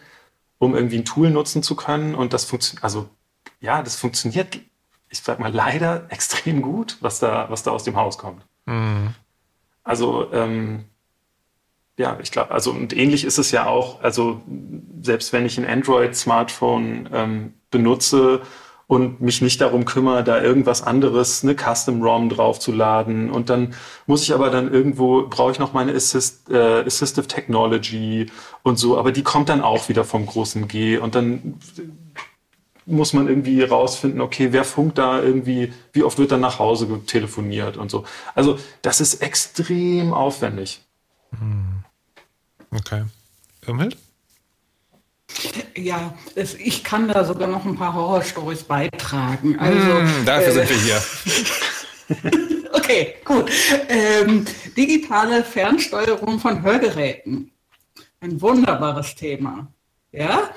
[0.57, 2.15] um irgendwie ein Tool nutzen zu können.
[2.15, 3.09] Und das funktioniert, also
[3.59, 4.59] ja, das funktioniert,
[5.09, 8.43] ich sag mal, leider extrem gut, was da, was da aus dem Haus kommt.
[8.65, 9.13] Mhm.
[9.83, 10.85] Also ähm,
[11.97, 14.41] ja, ich glaube, also und ähnlich ist es ja auch, also
[15.01, 18.41] selbst wenn ich ein Android-Smartphone ähm, benutze
[18.85, 23.73] und mich nicht darum kümmere, da irgendwas anderes, eine Custom-ROM draufzuladen und dann
[24.05, 28.27] muss ich aber dann irgendwo, brauche ich noch meine Assist, äh, Assistive Technology
[28.61, 31.55] und so, aber die kommt dann auch wieder vom großen G und dann
[32.85, 37.01] muss man irgendwie rausfinden, okay, wer funkt da irgendwie, wie oft wird dann nach Hause
[37.05, 38.05] telefoniert und so.
[38.35, 40.81] Also das ist extrem aufwendig.
[41.31, 41.66] Hm.
[42.77, 43.03] Okay.
[43.65, 43.97] Irmhild?
[45.75, 49.59] Ja, es, ich kann da sogar noch ein paar Horrorstories beitragen.
[49.59, 52.69] Also, mm, dafür äh, sind wir hier.
[52.73, 53.51] okay, gut.
[53.89, 57.51] Ähm, digitale Fernsteuerung von Hörgeräten.
[58.21, 59.67] Ein wunderbares Thema.
[60.11, 60.49] Ja,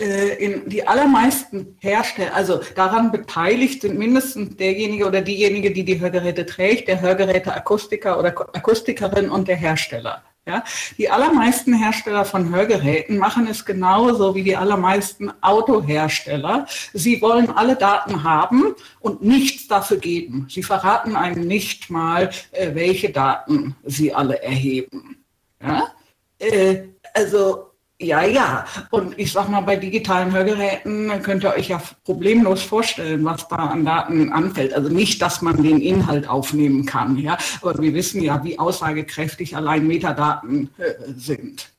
[0.00, 6.00] äh, in die allermeisten Hersteller, also daran beteiligt sind mindestens derjenige oder diejenige, die die
[6.00, 10.22] Hörgeräte trägt, der Hörgeräteakustiker oder Akustikerin und der Hersteller.
[10.48, 10.64] Ja,
[10.96, 16.66] die allermeisten Hersteller von Hörgeräten machen es genauso wie die allermeisten Autohersteller.
[16.94, 20.46] Sie wollen alle Daten haben und nichts dafür geben.
[20.48, 25.22] Sie verraten einem nicht mal, äh, welche Daten sie alle erheben.
[25.62, 25.92] Ja?
[26.38, 27.67] Äh, also
[28.00, 28.64] ja, ja.
[28.90, 33.56] Und ich sag mal, bei digitalen Hörgeräten könnt ihr euch ja problemlos vorstellen, was da
[33.56, 34.72] an Daten anfällt.
[34.72, 37.36] Also nicht, dass man den Inhalt aufnehmen kann, ja.
[37.60, 41.70] Aber wir wissen ja, wie aussagekräftig allein Metadaten äh, sind.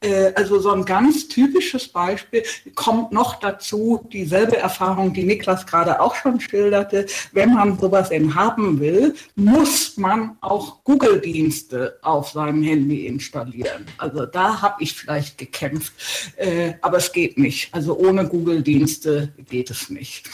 [0.00, 2.42] Äh, also so ein ganz typisches Beispiel
[2.74, 7.06] kommt noch dazu, dieselbe Erfahrung, die Niklas gerade auch schon schilderte.
[7.32, 13.86] Wenn man sowas denn haben will, muss man auch Google-Dienste auf seinem Handy installieren.
[13.98, 15.92] Also da habe ich vielleicht gekämpft,
[16.36, 17.74] äh, aber es geht nicht.
[17.74, 20.28] Also ohne Google-Dienste geht es nicht.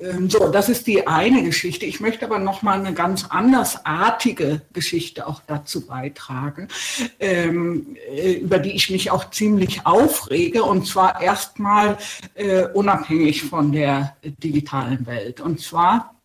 [0.00, 1.86] Ähm, so, das ist die eine Geschichte.
[1.86, 6.68] Ich möchte aber noch mal eine ganz andersartige Geschichte auch dazu beitragen,
[7.18, 11.98] ähm, äh, über die ich mich auch ziemlich aufrege, und zwar erstmal
[12.34, 15.40] äh, unabhängig von der digitalen Welt.
[15.40, 16.17] Und zwar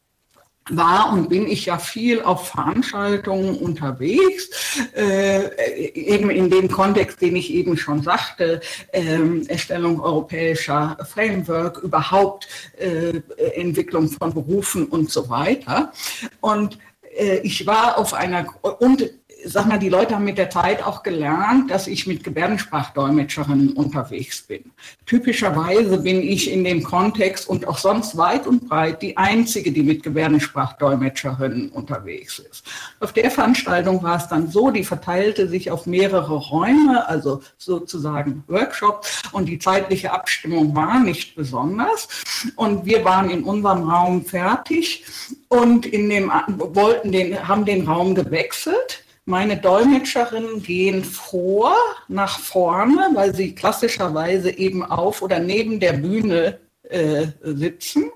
[0.70, 4.50] war und bin ich ja viel auf Veranstaltungen unterwegs,
[4.96, 8.62] äh, eben in dem Kontext, den ich eben schon sagte,
[8.92, 12.48] äh, Erstellung europäischer Framework, überhaupt
[12.78, 13.22] äh,
[13.56, 15.92] Entwicklung von Berufen und so weiter.
[16.40, 16.78] Und
[17.18, 18.46] äh, ich war auf einer,
[18.80, 19.10] und
[19.46, 24.42] sag mal, die Leute haben mit der Zeit auch gelernt, dass ich mit Gebärdensprachdolmetscherinnen unterwegs
[24.42, 24.72] bin.
[25.06, 29.84] Typischerweise bin ich in dem Kontext und auch sonst weit und breit die Einzige, die
[29.84, 32.66] mit Gebärdensprachdolmetscherinnen unterwegs ist.
[33.00, 38.44] Auf der Veranstaltung war es dann so, die verteilte sich auf mehrere Räume, also sozusagen
[38.48, 42.08] Workshop und die zeitliche Abstimmung war nicht besonders.
[42.56, 45.06] Und wir waren in unserem Raum fertig
[45.50, 49.04] und in dem, wollten den, haben den Raum gewechselt.
[49.26, 51.76] Meine Dolmetscherinnen gehen vor,
[52.10, 58.12] nach vorne, weil sie klassischerweise eben auf oder neben der Bühne äh, sitzen.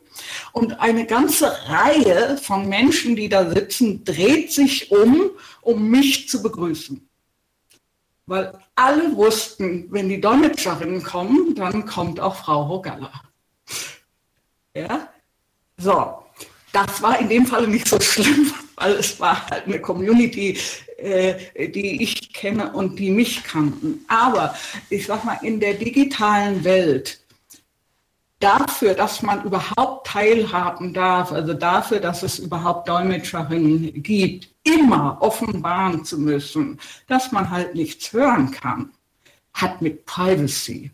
[0.51, 5.31] Und eine ganze Reihe von Menschen, die da sitzen, dreht sich um,
[5.61, 7.07] um mich zu begrüßen.
[8.25, 13.11] Weil alle wussten, wenn die Dolmetscherinnen kommen, dann kommt auch Frau Hogalla.
[14.75, 15.07] Ja?
[15.77, 16.23] So,
[16.73, 20.59] das war in dem Fall nicht so schlimm, weil es war halt eine Community,
[20.97, 24.03] äh, die ich kenne und die mich kannten.
[24.07, 24.55] Aber
[24.89, 27.19] ich sag mal, in der digitalen Welt,
[28.39, 36.05] dafür, dass man überhaupt teilhaben darf, also dafür, dass es überhaupt Dolmetscherinnen gibt, immer offenbaren
[36.05, 38.91] zu müssen, dass man halt nichts hören kann,
[39.53, 40.91] hat mit Privacy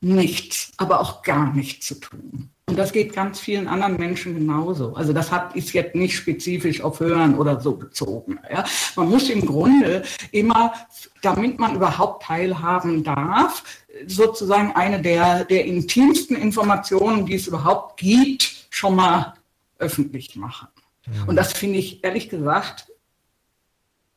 [0.00, 2.50] nichts, aber auch gar nichts zu tun.
[2.66, 4.94] Und das geht ganz vielen anderen Menschen genauso.
[4.94, 8.38] Also das hat, ist jetzt nicht spezifisch auf Hören oder so bezogen.
[8.50, 8.64] Ja.
[8.96, 10.02] Man muss im Grunde
[10.32, 10.72] immer,
[11.20, 13.62] damit man überhaupt teilhaben darf,
[14.06, 19.34] sozusagen eine der, der intimsten Informationen, die es überhaupt gibt, schon mal
[19.78, 20.68] öffentlich machen.
[21.06, 21.28] Mhm.
[21.28, 22.86] Und das finde ich ehrlich gesagt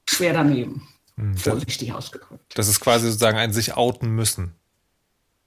[0.09, 0.87] schwer daneben.
[1.17, 1.35] Mhm.
[1.35, 2.57] Vorsichtig ausgedrückt.
[2.57, 4.53] Das ist quasi sozusagen ein sich outen müssen.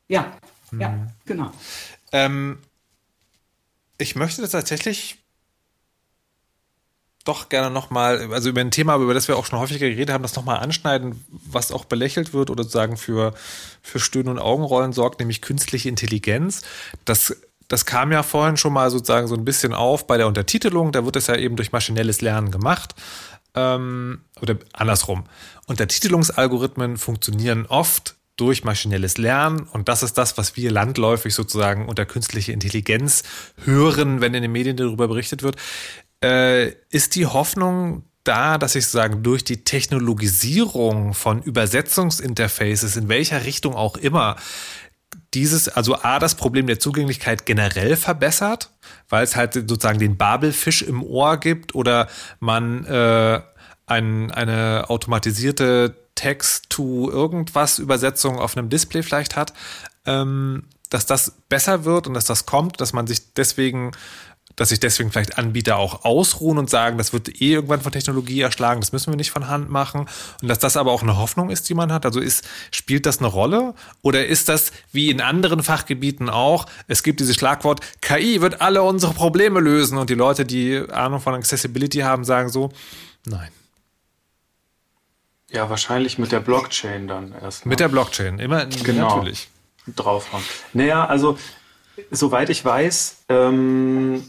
[0.09, 0.33] Ja,
[0.71, 0.81] mhm.
[0.81, 1.51] ja, genau.
[2.13, 2.59] Ähm,
[4.01, 5.19] ich möchte das tatsächlich
[7.25, 10.23] doch gerne nochmal, also über ein Thema, über das wir auch schon häufiger geredet haben,
[10.23, 13.35] das nochmal anschneiden, was auch belächelt wird oder sozusagen für,
[13.83, 16.63] für Stöhnen und Augenrollen sorgt, nämlich künstliche Intelligenz.
[17.05, 17.37] Das,
[17.69, 20.93] das kam ja vorhin schon mal sozusagen so ein bisschen auf bei der Untertitelung.
[20.93, 22.95] Da wird es ja eben durch maschinelles Lernen gemacht.
[23.55, 25.25] Ähm, oder andersrum.
[25.67, 29.69] Untertitelungsalgorithmen funktionieren oft durch maschinelles Lernen.
[29.73, 33.23] Und das ist das, was wir landläufig sozusagen unter künstliche Intelligenz
[33.65, 35.57] hören, wenn in den Medien darüber berichtet wird.
[36.23, 43.45] Äh, ist die Hoffnung da, dass ich sozusagen durch die Technologisierung von Übersetzungsinterfaces, in welcher
[43.45, 44.37] Richtung auch immer,
[45.35, 48.71] dieses, also A, das Problem der Zugänglichkeit generell verbessert,
[49.09, 52.09] weil es halt sozusagen den Babelfisch im Ohr gibt oder
[52.41, 53.41] man äh,
[53.87, 59.53] ein, eine automatisierte Text-to irgendwas Übersetzung auf einem Display vielleicht hat,
[60.07, 63.93] ähm, dass das besser wird und dass das kommt, dass man sich deswegen
[64.57, 68.43] dass sich deswegen vielleicht Anbieter auch ausruhen und sagen, das wird eh irgendwann von Technologie
[68.43, 70.07] erschlagen, das müssen wir nicht von Hand machen.
[70.43, 72.05] Und dass das aber auch eine Hoffnung ist, die man hat.
[72.05, 73.75] Also ist, spielt das eine Rolle?
[74.03, 76.67] Oder ist das wie in anderen Fachgebieten auch?
[76.89, 79.97] Es gibt dieses Schlagwort, KI wird alle unsere Probleme lösen.
[79.97, 82.71] Und die Leute, die Ahnung von Accessibility haben, sagen so,
[83.25, 83.49] nein.
[85.51, 87.67] Ja, wahrscheinlich mit der Blockchain dann erst.
[87.67, 89.17] Mit der Blockchain, immer genau.
[89.17, 89.49] natürlich.
[89.97, 90.45] Draufhauen.
[90.73, 91.39] Naja, also
[92.11, 94.25] soweit ich weiß, ähm,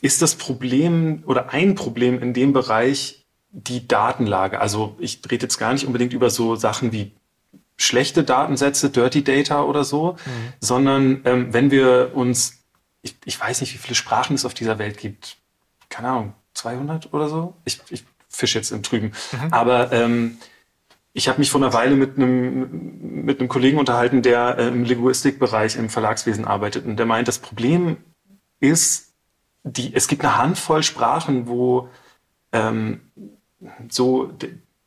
[0.00, 4.60] ist das Problem oder ein Problem in dem Bereich die Datenlage.
[4.60, 7.12] Also ich rede jetzt gar nicht unbedingt über so Sachen wie
[7.76, 10.52] schlechte Datensätze, Dirty Data oder so, mhm.
[10.60, 12.64] sondern ähm, wenn wir uns,
[13.02, 15.36] ich, ich weiß nicht, wie viele Sprachen es auf dieser Welt gibt,
[15.88, 17.54] keine Ahnung, 200 oder so.
[17.64, 19.12] Ich, ich fische jetzt im Trüben.
[19.32, 19.52] Mhm.
[19.52, 20.38] Aber ähm,
[21.14, 24.84] ich habe mich vor einer Weile mit einem, mit einem Kollegen unterhalten, der äh, im
[24.84, 26.86] Linguistikbereich im Verlagswesen arbeitet.
[26.86, 27.98] Und der meint, das Problem
[28.60, 29.12] ist,
[29.62, 31.88] die, es gibt eine Handvoll Sprachen, wo
[32.52, 33.00] ähm,
[33.88, 34.32] so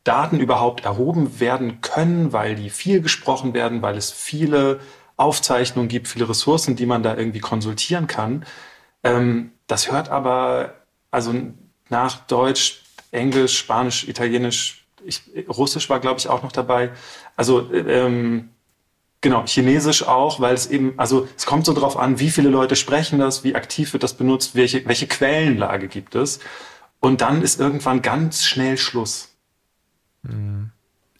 [0.03, 4.79] Daten überhaupt erhoben werden können, weil die viel gesprochen werden, weil es viele
[5.17, 8.45] Aufzeichnungen gibt, viele Ressourcen, die man da irgendwie konsultieren kann.
[9.03, 10.75] Ähm, das hört aber
[11.11, 11.33] also
[11.89, 16.91] nach Deutsch, Englisch, Spanisch, Italienisch, ich, Russisch war, glaube ich, auch noch dabei.
[17.35, 18.49] Also ähm,
[19.21, 22.75] genau, Chinesisch auch, weil es eben, also es kommt so drauf an, wie viele Leute
[22.75, 26.39] sprechen das, wie aktiv wird das benutzt, welche, welche Quellenlage gibt es.
[26.99, 29.29] Und dann ist irgendwann ganz schnell Schluss.
[30.23, 30.71] Mhm.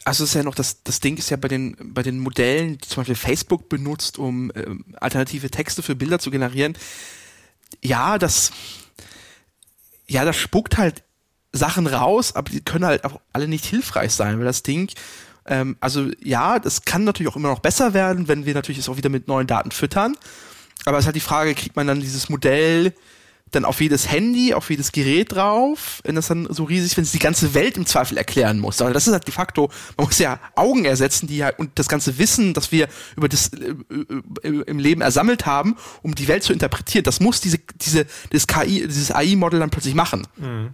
[0.04, 2.88] Also ist ja noch das, das Ding ist ja bei den, bei den Modellen, die
[2.88, 6.78] zum Beispiel Facebook benutzt, um ähm, alternative Texte für Bilder zu generieren.
[7.82, 8.52] Ja, das,
[10.06, 11.04] ja, das spuckt halt
[11.56, 14.89] Sachen raus, aber die können halt auch alle nicht hilfreich sein, weil das Ding,
[15.45, 18.89] ähm, also ja, das kann natürlich auch immer noch besser werden, wenn wir natürlich es
[18.89, 20.16] auch wieder mit neuen Daten füttern.
[20.86, 22.93] Aber es ist halt die Frage, kriegt man dann dieses Modell
[23.51, 27.12] dann auf jedes Handy, auf jedes Gerät drauf, wenn das dann so riesig, wenn es
[27.12, 28.82] die ganze Welt im Zweifel erklären muss.
[28.82, 31.88] Aber das ist halt de facto, man muss ja Augen ersetzen, die halt und das
[31.88, 33.76] ganze Wissen, das wir über das äh,
[34.43, 37.03] äh, im Leben ersammelt haben, um die Welt zu interpretieren.
[37.03, 40.28] Das muss diese diese das KI, dieses AI-Modell dann plötzlich machen.
[40.38, 40.72] Mhm.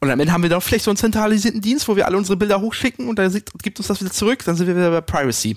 [0.00, 2.36] Und am Ende haben wir dann vielleicht so einen zentralisierten Dienst, wo wir alle unsere
[2.36, 3.32] Bilder hochschicken und dann
[3.62, 5.56] gibt uns das wieder zurück, dann sind wir wieder bei Privacy.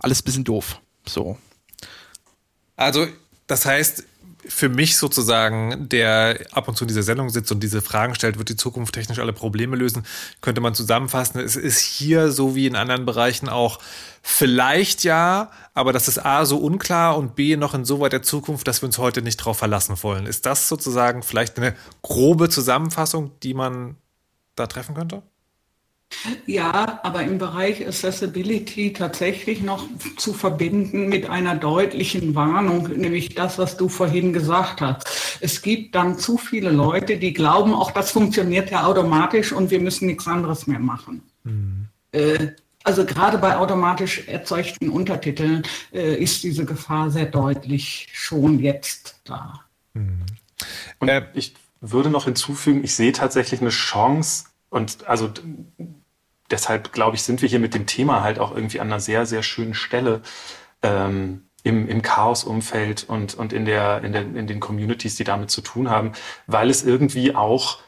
[0.00, 0.78] Alles ein bisschen doof.
[1.06, 1.38] So.
[2.76, 3.06] Also,
[3.46, 4.04] das heißt,
[4.46, 8.38] für mich sozusagen, der ab und zu in dieser Sendung sitzt und diese Fragen stellt,
[8.38, 10.04] wird die Zukunft technisch alle Probleme lösen,
[10.40, 11.40] könnte man zusammenfassen.
[11.40, 13.78] Es ist hier so wie in anderen Bereichen auch
[14.22, 18.22] vielleicht ja, aber das ist A so unklar und B noch in so weit der
[18.22, 20.26] Zukunft, dass wir uns heute nicht drauf verlassen wollen.
[20.26, 23.96] Ist das sozusagen vielleicht eine grobe Zusammenfassung, die man
[24.56, 25.22] da treffen könnte?
[26.46, 29.86] Ja, aber im Bereich Accessibility tatsächlich noch
[30.16, 35.38] zu verbinden mit einer deutlichen Warnung, nämlich das, was du vorhin gesagt hast.
[35.40, 39.80] Es gibt dann zu viele Leute, die glauben, auch das funktioniert ja automatisch und wir
[39.80, 41.22] müssen nichts anderes mehr machen.
[41.44, 41.88] Mhm.
[42.12, 42.48] Äh,
[42.84, 49.60] also gerade bei automatisch erzeugten Untertiteln äh, ist diese Gefahr sehr deutlich schon jetzt da.
[49.94, 50.26] Mhm.
[50.98, 55.30] Und äh, ich würde noch hinzufügen, ich sehe tatsächlich eine Chance und also
[56.52, 59.26] deshalb glaube ich, sind wir hier mit dem Thema halt auch irgendwie an einer sehr,
[59.26, 60.22] sehr schönen Stelle
[60.82, 65.50] ähm, im, im Chaos-Umfeld und, und in, der, in, der, in den Communities, die damit
[65.50, 66.12] zu tun haben,
[66.46, 67.78] weil es irgendwie auch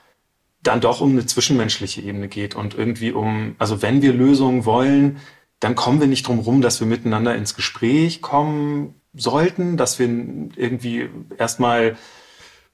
[0.62, 5.20] dann doch um eine zwischenmenschliche Ebene geht und irgendwie um, also wenn wir Lösungen wollen,
[5.60, 10.08] dann kommen wir nicht drum rum, dass wir miteinander ins Gespräch kommen sollten, dass wir
[10.08, 11.08] irgendwie
[11.38, 11.96] erstmal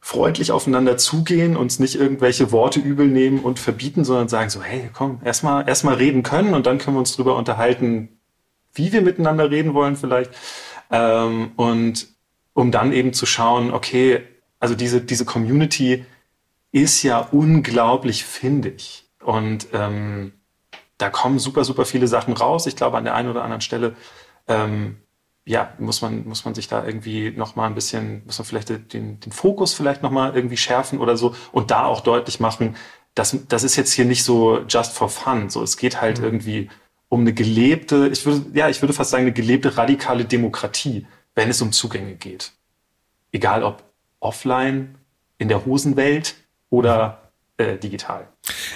[0.00, 4.90] freundlich aufeinander zugehen, uns nicht irgendwelche Worte übel nehmen und verbieten, sondern sagen so, hey,
[4.92, 8.20] komm, erstmal erstmal reden können und dann können wir uns drüber unterhalten,
[8.72, 10.30] wie wir miteinander reden wollen vielleicht.
[10.90, 12.08] Ähm, und
[12.54, 14.22] um dann eben zu schauen, okay,
[14.58, 16.04] also diese, diese Community
[16.72, 19.04] ist ja unglaublich findig.
[19.22, 20.32] Und ähm,
[20.98, 22.66] da kommen super, super viele Sachen raus.
[22.66, 23.96] Ich glaube, an der einen oder anderen Stelle
[24.48, 24.96] ähm,
[25.44, 29.20] ja, muss man, muss man sich da irgendwie nochmal ein bisschen, muss man vielleicht den,
[29.20, 32.76] den Fokus vielleicht nochmal irgendwie schärfen oder so und da auch deutlich machen,
[33.14, 35.50] das, das ist jetzt hier nicht so just for fun.
[35.50, 36.24] So, es geht halt mhm.
[36.24, 36.70] irgendwie
[37.08, 41.50] um eine gelebte, ich würde, ja, ich würde fast sagen, eine gelebte radikale Demokratie, wenn
[41.50, 42.52] es um Zugänge geht.
[43.32, 43.82] Egal ob
[44.20, 44.96] offline,
[45.38, 46.36] in der Hosenwelt
[46.68, 47.29] oder
[47.60, 48.26] äh, digital.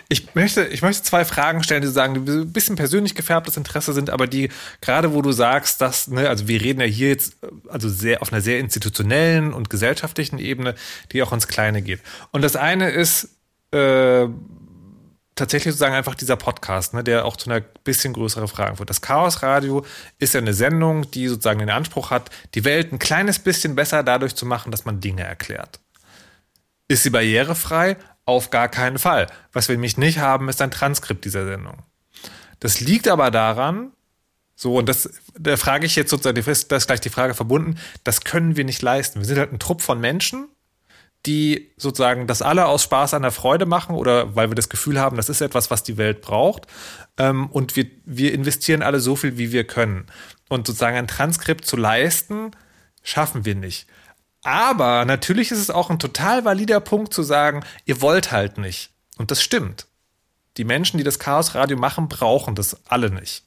[0.09, 3.95] Ich möchte, ich möchte zwei Fragen stellen, die sagen, die ein bisschen persönlich gefärbtes Interesse
[3.95, 4.51] sind, aber die
[4.83, 8.31] gerade wo du sagst, dass, ne, also wir reden ja hier jetzt also sehr auf
[8.31, 10.75] einer sehr institutionellen und gesellschaftlichen Ebene,
[11.13, 12.01] die auch ins Kleine geht.
[12.31, 13.31] Und das eine ist
[13.71, 14.29] äh,
[15.35, 18.91] tatsächlich sozusagen einfach dieser Podcast, ne, der auch zu einer bisschen größeren Frage wird.
[18.91, 19.85] Das Chaos Radio
[20.19, 24.03] ist ja eine Sendung, die sozusagen den Anspruch hat, die Welt ein kleines bisschen besser
[24.03, 25.81] dadurch zu machen, dass man Dinge erklärt.
[26.87, 27.97] Ist sie barrierefrei?
[28.27, 29.27] Auf gar keinen Fall.
[29.53, 31.83] Was wir nämlich nicht haben, ist ein Transkript dieser Sendung.
[32.61, 33.93] Das liegt aber daran,
[34.57, 38.23] so, und das, da frage ich jetzt sozusagen, das ist gleich die Frage verbunden, das
[38.23, 39.21] können wir nicht leisten.
[39.21, 40.49] Wir sind halt ein Trupp von Menschen,
[41.27, 45.01] die sozusagen das alle aus Spaß an der Freude machen oder weil wir das Gefühl
[45.01, 46.67] haben, das ist etwas, was die Welt braucht.
[47.19, 50.07] Ähm, und wir, wir investieren alle so viel, wie wir können.
[50.49, 52.53] Und sozusagen ein Transkript zu leisten,
[53.03, 53.89] schaffen wir nicht.
[54.45, 58.91] Aber natürlich ist es auch ein total valider Punkt zu sagen, ihr wollt halt nicht.
[59.17, 59.87] Und das stimmt.
[60.59, 63.45] Die Menschen, die das Chaos Radio machen, brauchen das alle nicht.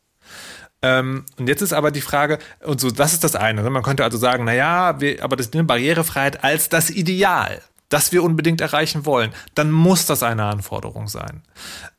[0.81, 3.61] Ähm, und jetzt ist aber die Frage, und so, das ist das eine.
[3.61, 3.69] Ne?
[3.69, 8.23] Man könnte also sagen, naja, wir, aber das eine Barrierefreiheit als das Ideal, das wir
[8.23, 9.33] unbedingt erreichen wollen.
[9.53, 11.43] Dann muss das eine Anforderung sein.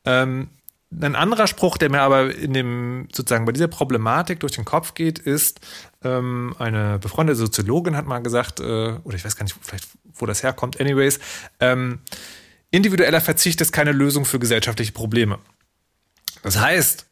[0.05, 0.49] Ähm,
[0.91, 4.95] ein anderer Spruch, der mir aber in dem, sozusagen bei dieser Problematik durch den Kopf
[4.95, 5.59] geht, ist,
[6.03, 8.63] ähm, eine befreundete Soziologin hat mal gesagt, äh,
[9.03, 11.19] oder ich weiß gar nicht, vielleicht, wo das herkommt, anyways,
[11.59, 11.99] ähm,
[12.71, 15.37] individueller Verzicht ist keine Lösung für gesellschaftliche Probleme.
[16.41, 17.05] Das heißt,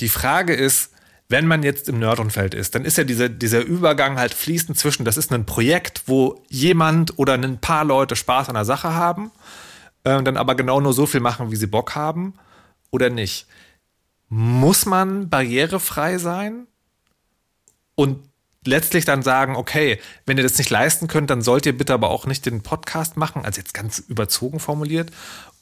[0.00, 0.92] die Frage ist,
[1.28, 5.04] wenn man jetzt im Nerdumfeld ist, dann ist ja dieser, dieser Übergang halt fließend zwischen,
[5.04, 9.32] das ist ein Projekt, wo jemand oder ein paar Leute Spaß an der Sache haben,
[10.04, 12.34] äh, dann aber genau nur so viel machen, wie sie Bock haben
[12.96, 13.46] oder nicht?
[14.28, 16.66] Muss man barrierefrei sein?
[17.94, 18.18] Und
[18.64, 22.10] letztlich dann sagen, okay, wenn ihr das nicht leisten könnt, dann sollt ihr bitte aber
[22.10, 25.10] auch nicht den Podcast machen, also jetzt ganz überzogen formuliert.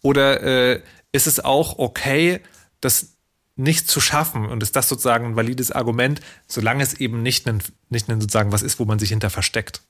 [0.01, 0.83] Oder äh,
[1.13, 2.41] ist es auch okay,
[2.81, 3.09] das
[3.57, 7.63] nicht zu schaffen und ist das sozusagen ein valides Argument, solange es eben nicht ein,
[7.89, 9.83] nicht ein sozusagen was ist, wo man sich hinter versteckt?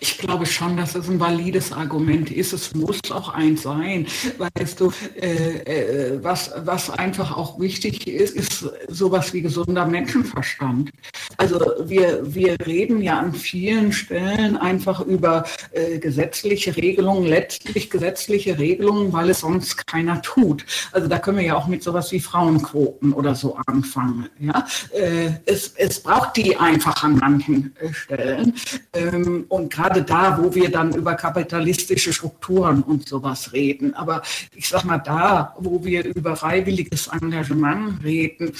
[0.00, 2.52] Ich glaube schon, dass es ein valides Argument ist.
[2.52, 4.06] Es muss auch eins sein.
[4.36, 10.90] Weißt du, äh, äh, was, was einfach auch wichtig ist, ist sowas wie gesunder Menschenverstand.
[11.38, 18.58] Also wir, wir reden ja an vielen Stellen einfach über äh, gesetzliche Regelungen, letztlich gesetzliche
[18.58, 20.66] Regelungen, weil es sonst keiner tut.
[20.92, 24.28] Also da können wir ja auch mit sowas wie Frauenquoten oder so anfangen.
[24.38, 24.66] Ja?
[24.92, 28.54] Äh, es, es braucht die einfach an manchen äh, Stellen.
[28.92, 33.94] Ähm, und gerade da, wo wir dann über kapitalistische Strukturen und sowas reden.
[33.94, 34.22] Aber
[34.54, 38.52] ich sag mal, da, wo wir über freiwilliges Engagement reden,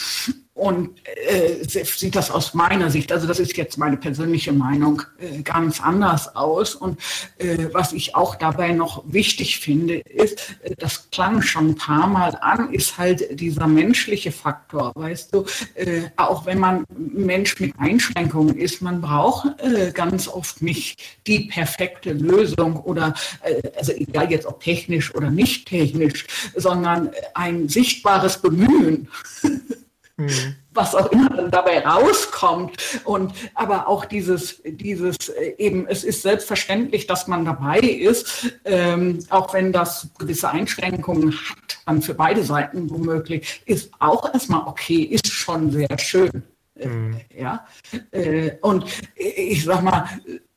[0.54, 5.42] und äh, sieht das aus meiner Sicht, also das ist jetzt meine persönliche Meinung, äh,
[5.42, 6.76] ganz anders aus.
[6.76, 7.00] Und
[7.38, 12.06] äh, was ich auch dabei noch wichtig finde, ist, äh, das klang schon ein paar
[12.06, 15.44] Mal an, ist halt dieser menschliche Faktor, weißt du,
[15.74, 21.46] äh, auch wenn man Mensch mit Einschränkungen ist, man braucht äh, ganz oft nicht die
[21.46, 28.40] perfekte Lösung oder, äh, also egal jetzt ob technisch oder nicht technisch, sondern ein sichtbares
[28.40, 29.08] Bemühen.
[30.16, 30.54] Mhm.
[30.72, 32.76] was auch immer dann dabei rauskommt.
[33.04, 39.18] Und aber auch dieses, dieses äh, eben, es ist selbstverständlich, dass man dabei ist, ähm,
[39.30, 45.02] auch wenn das gewisse Einschränkungen hat, dann für beide Seiten womöglich, ist auch erstmal okay,
[45.02, 46.44] ist schon sehr schön.
[46.76, 47.20] Mhm.
[47.36, 47.66] Ja,
[48.10, 48.84] äh, und
[49.16, 50.08] ich sag mal,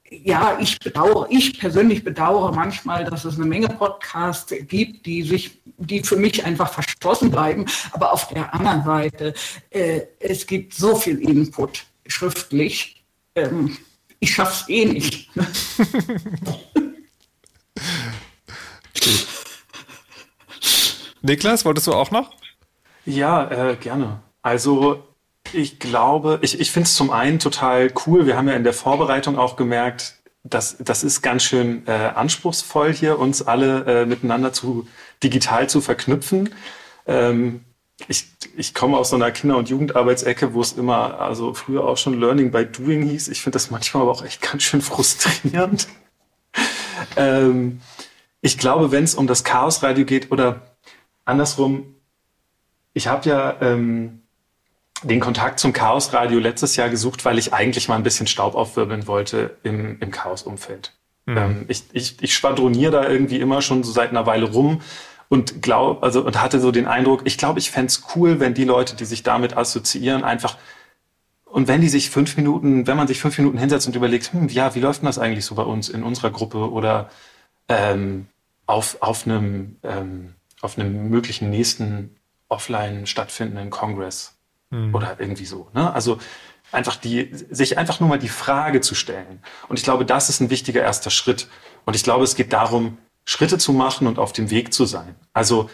[0.09, 5.61] ja, ich bedauere, ich persönlich bedauere manchmal, dass es eine Menge Podcasts gibt, die sich,
[5.77, 7.65] die für mich einfach verschlossen bleiben.
[7.91, 9.33] Aber auf der anderen Seite,
[9.69, 13.03] äh, es gibt so viel Input schriftlich.
[13.35, 13.77] Ähm,
[14.19, 15.29] ich schaff's eh nicht.
[21.21, 22.33] Niklas, wolltest du auch noch?
[23.05, 24.21] Ja, äh, gerne.
[24.41, 25.03] Also
[25.53, 28.25] ich glaube, ich, ich finde es zum einen total cool.
[28.25, 32.93] Wir haben ja in der Vorbereitung auch gemerkt, dass das ist ganz schön äh, anspruchsvoll
[32.93, 34.87] hier, uns alle äh, miteinander zu
[35.23, 36.53] digital zu verknüpfen.
[37.05, 37.61] Ähm,
[38.07, 41.97] ich, ich komme aus so einer Kinder- und Jugendarbeitsecke, wo es immer, also früher auch
[41.97, 43.27] schon Learning by Doing hieß.
[43.29, 45.87] Ich finde das manchmal aber auch echt ganz schön frustrierend.
[47.17, 47.81] ähm,
[48.41, 50.77] ich glaube, wenn es um das Chaosradio geht oder
[51.25, 51.95] andersrum,
[52.93, 54.21] ich habe ja ähm,
[55.03, 59.07] den Kontakt zum Chaosradio letztes Jahr gesucht, weil ich eigentlich mal ein bisschen Staub aufwirbeln
[59.07, 60.93] wollte im, im Chaos-Umfeld.
[61.25, 61.37] Mhm.
[61.37, 64.81] Ähm, ich, ich, ich schwadroniere da irgendwie immer schon so seit einer Weile rum
[65.29, 68.63] und glaub, also und hatte so den Eindruck, ich glaube, ich fände cool, wenn die
[68.63, 70.57] Leute, die sich damit assoziieren, einfach
[71.45, 74.49] und wenn die sich fünf Minuten, wenn man sich fünf Minuten hinsetzt und überlegt, hm,
[74.49, 77.09] ja, wie läuft denn das eigentlich so bei uns in unserer Gruppe oder
[77.69, 78.27] ähm,
[78.65, 82.15] auf, auf einem ähm, auf einem möglichen nächsten
[82.49, 84.36] offline stattfindenden Kongress
[84.69, 84.93] mhm.
[84.93, 85.69] oder irgendwie so.
[85.73, 85.93] Ne?
[85.93, 86.19] Also
[86.71, 89.41] einfach die, sich einfach nur mal die Frage zu stellen.
[89.67, 91.47] Und ich glaube, das ist ein wichtiger erster Schritt.
[91.85, 95.15] Und ich glaube, es geht darum, Schritte zu machen und auf dem Weg zu sein.
[95.33, 95.69] Also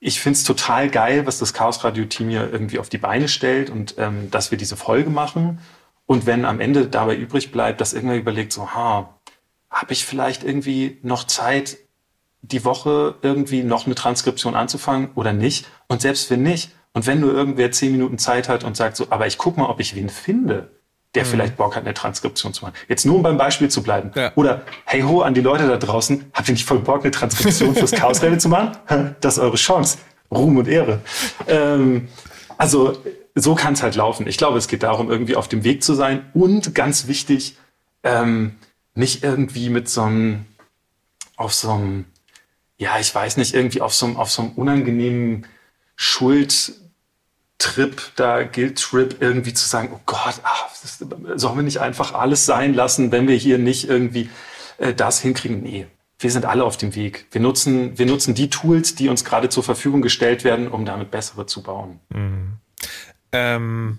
[0.00, 3.28] ich finde es total geil, was das Chaos Radio Team hier irgendwie auf die Beine
[3.28, 5.60] stellt und ähm, dass wir diese Folge machen.
[6.06, 9.18] Und wenn am Ende dabei übrig bleibt, dass irgendwer überlegt, so, ha,
[9.70, 11.78] habe ich vielleicht irgendwie noch Zeit,
[12.42, 15.66] die Woche irgendwie noch eine Transkription anzufangen oder nicht?
[15.88, 19.06] Und selbst wenn nicht, und wenn nur irgendwer zehn Minuten Zeit hat und sagt so,
[19.10, 20.70] aber ich guck mal, ob ich wen finde,
[21.14, 21.28] der mhm.
[21.28, 22.74] vielleicht Bock hat, eine Transkription zu machen.
[22.88, 24.10] Jetzt nur um beim Beispiel zu bleiben.
[24.14, 24.32] Ja.
[24.34, 27.74] Oder, hey ho, an die Leute da draußen, habt ihr nicht voll Bock, eine Transkription
[27.74, 29.16] fürs Chaosrennen zu machen?
[29.20, 29.98] Das ist eure Chance.
[30.30, 31.00] Ruhm und Ehre.
[31.46, 32.08] Ähm,
[32.58, 32.98] also,
[33.34, 34.26] so kann es halt laufen.
[34.26, 37.56] Ich glaube, es geht darum, irgendwie auf dem Weg zu sein und ganz wichtig,
[38.02, 38.56] ähm,
[38.94, 40.44] nicht irgendwie mit so einem,
[41.36, 42.04] auf so einem,
[42.76, 45.46] ja, ich weiß nicht, irgendwie auf so einem, auf so einem unangenehmen
[46.00, 46.80] Schuldtrip,
[48.14, 51.04] da gilt Trip irgendwie zu sagen, oh Gott, ach, das,
[51.34, 54.30] sollen wir nicht einfach alles sein lassen, wenn wir hier nicht irgendwie
[54.78, 55.60] äh, das hinkriegen?
[55.60, 55.88] Nee,
[56.20, 57.26] wir sind alle auf dem Weg.
[57.32, 61.10] Wir nutzen, wir nutzen die Tools, die uns gerade zur Verfügung gestellt werden, um damit
[61.10, 61.98] bessere zu bauen.
[62.10, 62.52] Mhm.
[63.32, 63.98] Ähm,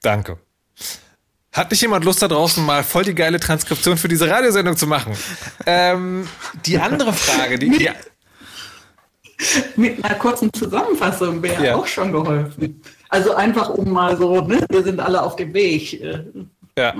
[0.00, 0.38] danke.
[1.52, 4.86] Hat nicht jemand Lust da draußen mal voll die geile Transkription für diese Radiosendung zu
[4.86, 5.14] machen?
[5.66, 6.26] ähm,
[6.64, 7.90] die andere Frage, die, die,
[9.76, 11.74] mit einer kurzen Zusammenfassung wäre ja.
[11.74, 12.80] auch schon geholfen.
[13.08, 16.02] Also einfach um mal so, ne, wir sind alle auf dem Weg.
[16.78, 16.94] Ja.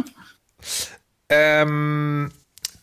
[1.28, 2.30] Ähm,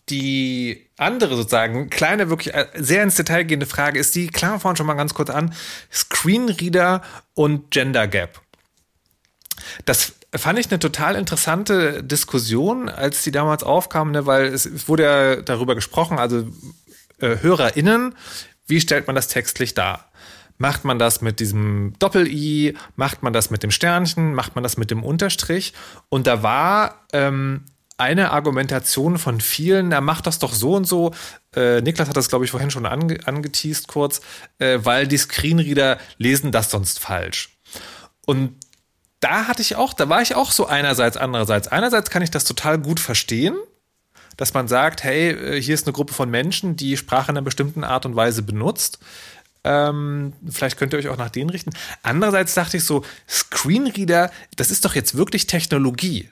[0.09, 4.75] die andere sozusagen, kleine, wirklich äh, sehr ins Detail gehende Frage ist die, klar, vorhin
[4.75, 5.53] schon mal ganz kurz an,
[5.91, 7.01] Screenreader
[7.34, 8.41] und Gender Gap.
[9.85, 15.03] Das fand ich eine total interessante Diskussion, als die damals aufkam, ne, weil es wurde
[15.03, 16.47] ja darüber gesprochen, also
[17.19, 18.15] äh, HörerInnen
[18.74, 20.10] wie stellt man das textlich dar?
[20.58, 22.76] Macht man das mit diesem Doppel-I?
[22.95, 24.34] Macht man das mit dem Sternchen?
[24.34, 25.74] Macht man das mit dem Unterstrich?
[26.10, 27.66] Und da war ähm,
[27.98, 31.14] eine Argumentation von vielen, na mach das doch so und so.
[31.56, 34.22] Äh, Niklas hat das, glaube ich, vorhin schon ange angeteased kurz,
[34.58, 37.56] äh, weil die Screenreader lesen das sonst falsch.
[38.26, 38.56] Und
[39.20, 41.68] da hatte ich auch, da war ich auch so einerseits, andererseits.
[41.68, 43.56] Einerseits kann ich das total gut verstehen,
[44.38, 47.43] dass man sagt, hey, äh, hier ist eine Gruppe von Menschen, die Sprache in einer
[47.45, 48.99] bestimmten Art und Weise benutzt.
[49.64, 51.72] Ähm, vielleicht könnt ihr euch auch nach denen richten.
[52.01, 56.30] Andererseits dachte ich so, Screenreader, das ist doch jetzt wirklich Technologie.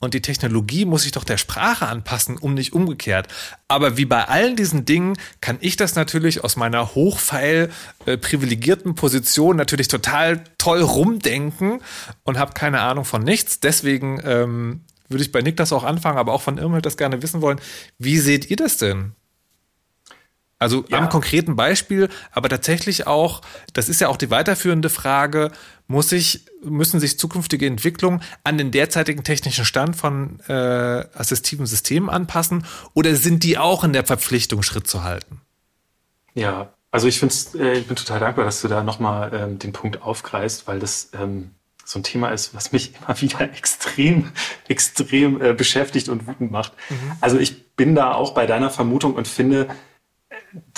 [0.00, 3.26] Und die Technologie muss sich doch der Sprache anpassen, um nicht umgekehrt.
[3.66, 7.70] Aber wie bei allen diesen Dingen kann ich das natürlich aus meiner hochfeil
[8.06, 11.80] äh, privilegierten Position natürlich total toll rumdenken
[12.22, 13.58] und habe keine Ahnung von nichts.
[13.58, 17.40] Deswegen ähm, würde ich bei Niklas auch anfangen, aber auch von Irmhild das gerne wissen
[17.40, 17.60] wollen.
[17.98, 19.12] Wie seht ihr das denn?
[20.58, 20.98] Also ja.
[20.98, 23.42] am konkreten Beispiel, aber tatsächlich auch,
[23.74, 25.52] das ist ja auch die weiterführende Frage,
[25.86, 32.10] muss sich, müssen sich zukünftige Entwicklungen an den derzeitigen technischen Stand von äh, assistiven Systemen
[32.10, 35.40] anpassen oder sind die auch in der Verpflichtung, Schritt zu halten?
[36.34, 39.72] Ja, also ich finde äh, ich bin total dankbar, dass du da nochmal ähm, den
[39.72, 41.52] Punkt aufgreifst, weil das ähm,
[41.88, 44.30] so ein Thema ist, was mich immer wieder extrem,
[44.68, 46.74] extrem äh, beschäftigt und wütend macht.
[46.90, 47.12] Mhm.
[47.20, 49.68] Also ich bin da auch bei deiner Vermutung und finde,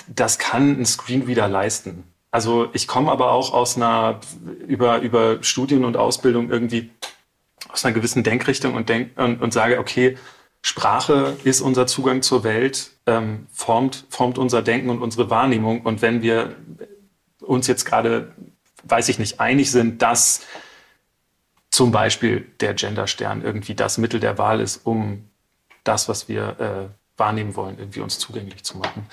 [0.07, 2.05] das kann ein Screenreader leisten.
[2.31, 4.21] Also ich komme aber auch aus einer,
[4.69, 6.91] über, über Studien und Ausbildung irgendwie
[7.69, 10.17] aus einer gewissen Denkrichtung und, denk, und, und sage, okay,
[10.63, 15.83] Sprache ist unser Zugang zur Welt, ähm, formt, formt unser Denken und unsere Wahrnehmung.
[15.83, 16.55] Und wenn wir
[17.41, 18.33] uns jetzt gerade,
[18.85, 20.43] weiß ich nicht, einig sind, dass
[21.71, 25.29] zum Beispiel der Genderstern irgendwie das Mittel der Wahl ist, um
[25.85, 29.07] das, was wir äh, wahrnehmen wollen, irgendwie uns zugänglich zu machen,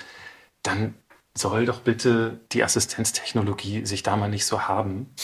[0.62, 0.94] dann
[1.34, 5.14] soll doch bitte die Assistenztechnologie sich da mal nicht so haben.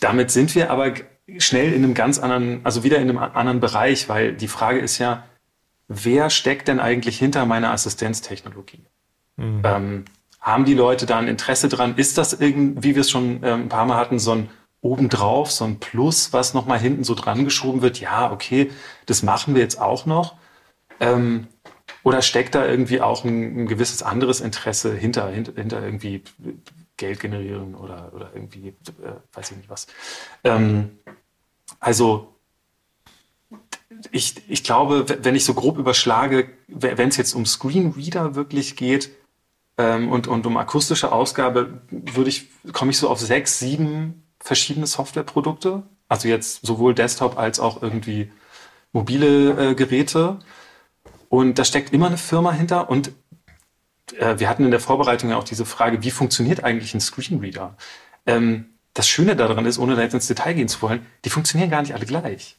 [0.00, 0.94] Damit sind wir aber
[1.38, 4.98] schnell in einem ganz anderen, also wieder in einem anderen Bereich, weil die Frage ist
[4.98, 5.24] ja,
[5.88, 8.84] wer steckt denn eigentlich hinter meiner Assistenztechnologie?
[9.36, 9.62] Mhm.
[9.64, 10.04] Ähm,
[10.40, 11.96] haben die Leute da ein Interesse dran?
[11.96, 14.48] Ist das irgendwie, wie wir es schon ähm, ein paar Mal hatten, so ein
[14.82, 18.00] obendrauf, so ein Plus, was nochmal hinten so dran geschoben wird?
[18.00, 18.70] Ja, okay,
[19.06, 20.36] das machen wir jetzt auch noch.
[21.00, 21.48] Ähm,
[22.02, 26.22] oder steckt da irgendwie auch ein, ein gewisses anderes Interesse hinter, hinter, hinter irgendwie
[26.96, 29.86] Geld generieren oder, oder irgendwie, äh, weiß ich nicht was.
[30.44, 30.98] Ähm,
[31.78, 32.34] also
[34.12, 39.10] ich, ich glaube, wenn ich so grob überschlage, wenn es jetzt um Screenreader wirklich geht
[39.76, 44.86] ähm, und, und um akustische Ausgabe, würde ich, komme ich so auf sechs, sieben verschiedene
[44.86, 45.82] Softwareprodukte.
[46.08, 48.32] Also jetzt sowohl Desktop als auch irgendwie
[48.92, 50.38] mobile äh, Geräte.
[51.28, 52.90] Und da steckt immer eine Firma hinter.
[52.90, 53.12] Und
[54.18, 57.76] äh, wir hatten in der Vorbereitung ja auch diese Frage, wie funktioniert eigentlich ein Screenreader?
[58.26, 61.70] Ähm, das Schöne daran ist, ohne da jetzt ins Detail gehen zu wollen, die funktionieren
[61.70, 62.56] gar nicht alle gleich.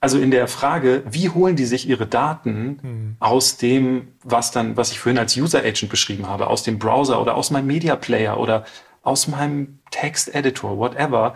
[0.00, 3.16] Also in der Frage, wie holen die sich ihre Daten mhm.
[3.18, 7.20] aus dem, was dann, was ich vorhin als User Agent beschrieben habe, aus dem Browser
[7.20, 8.64] oder aus meinem Media Player oder
[9.08, 11.34] aus meinem Text Editor, whatever,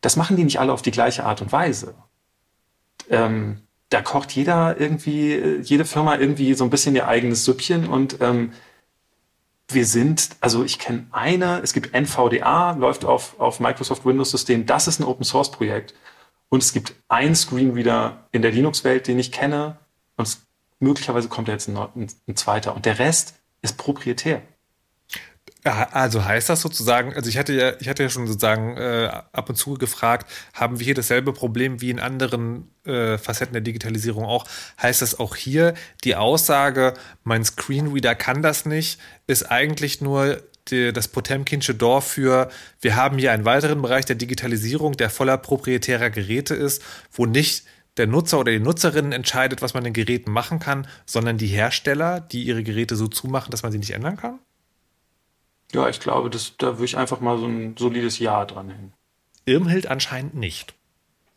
[0.00, 1.94] das machen die nicht alle auf die gleiche Art und Weise.
[3.08, 8.20] Ähm, da kocht jeder irgendwie, jede Firma irgendwie so ein bisschen ihr eigenes Süppchen und
[8.20, 8.52] ähm,
[9.68, 14.66] wir sind, also ich kenne eine, es gibt NVDA, läuft auf, auf Microsoft Windows System,
[14.66, 15.94] das ist ein Open Source Projekt.
[16.48, 19.78] Und es gibt einen Screenreader in der Linux-Welt, den ich kenne.
[20.16, 20.42] Und es,
[20.80, 22.76] möglicherweise kommt jetzt ein, ein, ein zweiter.
[22.76, 24.42] Und der Rest ist proprietär.
[25.64, 29.48] Also heißt das sozusagen, also ich hatte ja, ich hatte ja schon sozusagen äh, ab
[29.48, 34.24] und zu gefragt, haben wir hier dasselbe Problem wie in anderen äh, Facetten der Digitalisierung
[34.24, 34.44] auch?
[34.80, 38.98] Heißt das auch hier, die Aussage, mein Screenreader kann das nicht,
[39.28, 44.16] ist eigentlich nur die, das Potemkinsche Dorf für, wir haben hier einen weiteren Bereich der
[44.16, 46.82] Digitalisierung, der voller proprietärer Geräte ist,
[47.12, 47.66] wo nicht
[47.98, 52.20] der Nutzer oder die Nutzerin entscheidet, was man den Geräten machen kann, sondern die Hersteller,
[52.20, 54.40] die ihre Geräte so zumachen, dass man sie nicht ändern kann?
[55.72, 58.92] Ja, ich glaube, das, da würde ich einfach mal so ein solides Ja dran hängen.
[59.46, 60.74] Irmhild anscheinend nicht.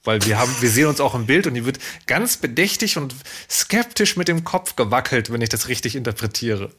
[0.04, 3.16] Weil wir haben, wir sehen uns auch im Bild und die wird ganz bedächtig und
[3.50, 6.72] skeptisch mit dem Kopf gewackelt, wenn ich das richtig interpretiere.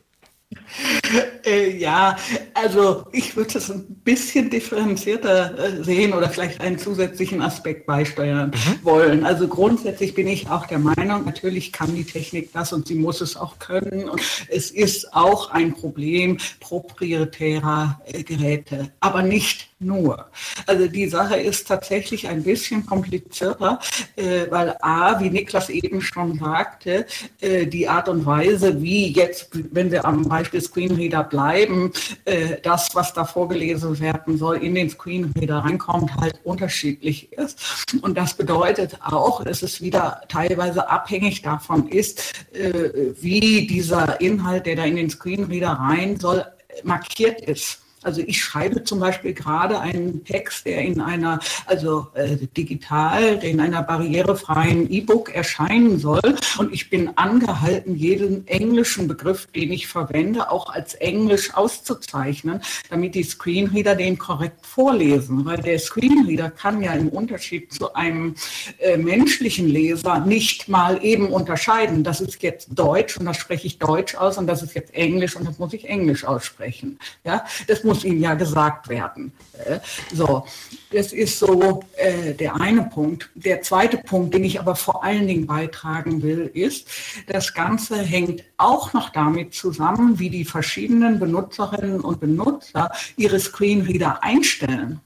[1.44, 2.16] Äh, ja,
[2.54, 8.50] also ich würde es ein bisschen differenzierter äh, sehen oder vielleicht einen zusätzlichen Aspekt beisteuern
[8.50, 8.84] mhm.
[8.84, 9.24] wollen.
[9.24, 13.20] Also grundsätzlich bin ich auch der Meinung, natürlich kann die Technik das und sie muss
[13.20, 14.08] es auch können.
[14.08, 20.26] Und es ist auch ein Problem proprietärer äh, Geräte, aber nicht nur.
[20.66, 23.78] Also die Sache ist tatsächlich ein bisschen komplizierter,
[24.16, 27.06] äh, weil A, wie Niklas eben schon sagte,
[27.40, 31.92] äh, die Art und Weise, wie jetzt, wenn wir am Beispiel Screenreader bleiben,
[32.24, 37.86] äh, das, was da vorgelesen werden soll, in den Screenreader reinkommt, halt unterschiedlich ist.
[38.00, 44.64] Und das bedeutet auch, dass es wieder teilweise abhängig davon ist, äh, wie dieser Inhalt,
[44.64, 46.46] der da in den Screenreader rein soll,
[46.82, 47.85] markiert ist.
[48.06, 53.50] Also ich schreibe zum Beispiel gerade einen Text, der in einer, also äh, digital, der
[53.50, 56.36] in einer barrierefreien E-Book erscheinen soll.
[56.56, 62.60] Und ich bin angehalten, jeden englischen Begriff, den ich verwende, auch als Englisch auszuzeichnen,
[62.90, 65.44] damit die Screenreader den korrekt vorlesen.
[65.44, 68.36] Weil der Screenreader kann ja im Unterschied zu einem
[68.78, 72.04] äh, menschlichen Leser nicht mal eben unterscheiden.
[72.04, 75.34] Das ist jetzt Deutsch und das spreche ich Deutsch aus und das ist jetzt Englisch
[75.34, 77.00] und das muss ich Englisch aussprechen.
[77.24, 79.32] Ja, das muss Ihnen ja gesagt werden.
[79.52, 79.78] Äh,
[80.12, 80.44] so,
[80.92, 83.30] das ist so äh, der eine Punkt.
[83.34, 86.88] Der zweite Punkt, den ich aber vor allen Dingen beitragen will, ist,
[87.26, 94.22] das Ganze hängt auch noch damit zusammen, wie die verschiedenen Benutzerinnen und Benutzer ihre Screenreader
[94.22, 95.00] einstellen.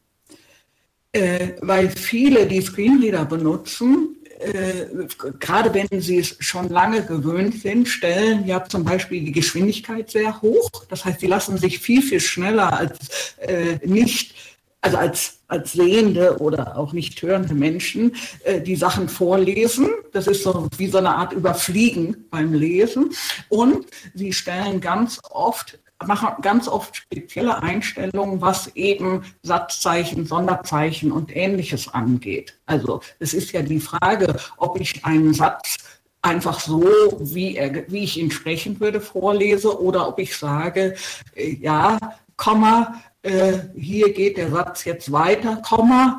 [1.12, 4.87] Äh, weil viele, die Screenreader benutzen, äh,
[5.39, 10.41] gerade wenn sie es schon lange gewöhnt sind, stellen ja zum Beispiel die Geschwindigkeit sehr
[10.41, 10.71] hoch.
[10.89, 14.35] Das heißt, sie lassen sich viel, viel schneller als äh, nicht,
[14.81, 18.15] also als, als sehende oder auch nicht hörende Menschen
[18.45, 19.91] äh, die Sachen vorlesen.
[20.12, 23.11] Das ist so wie so eine Art Überfliegen beim Lesen.
[23.51, 31.35] Und sie stellen ganz oft machen ganz oft spezielle Einstellungen, was eben Satzzeichen, Sonderzeichen und
[31.35, 32.59] ähnliches angeht.
[32.67, 35.77] Also es ist ja die Frage, ob ich einen Satz
[36.23, 36.85] einfach so,
[37.21, 40.95] wie, er, wie ich ihn sprechen würde, vorlese oder ob ich sage,
[41.35, 41.99] äh, ja,
[42.37, 46.19] Komma, äh, hier geht der Satz jetzt weiter, Komma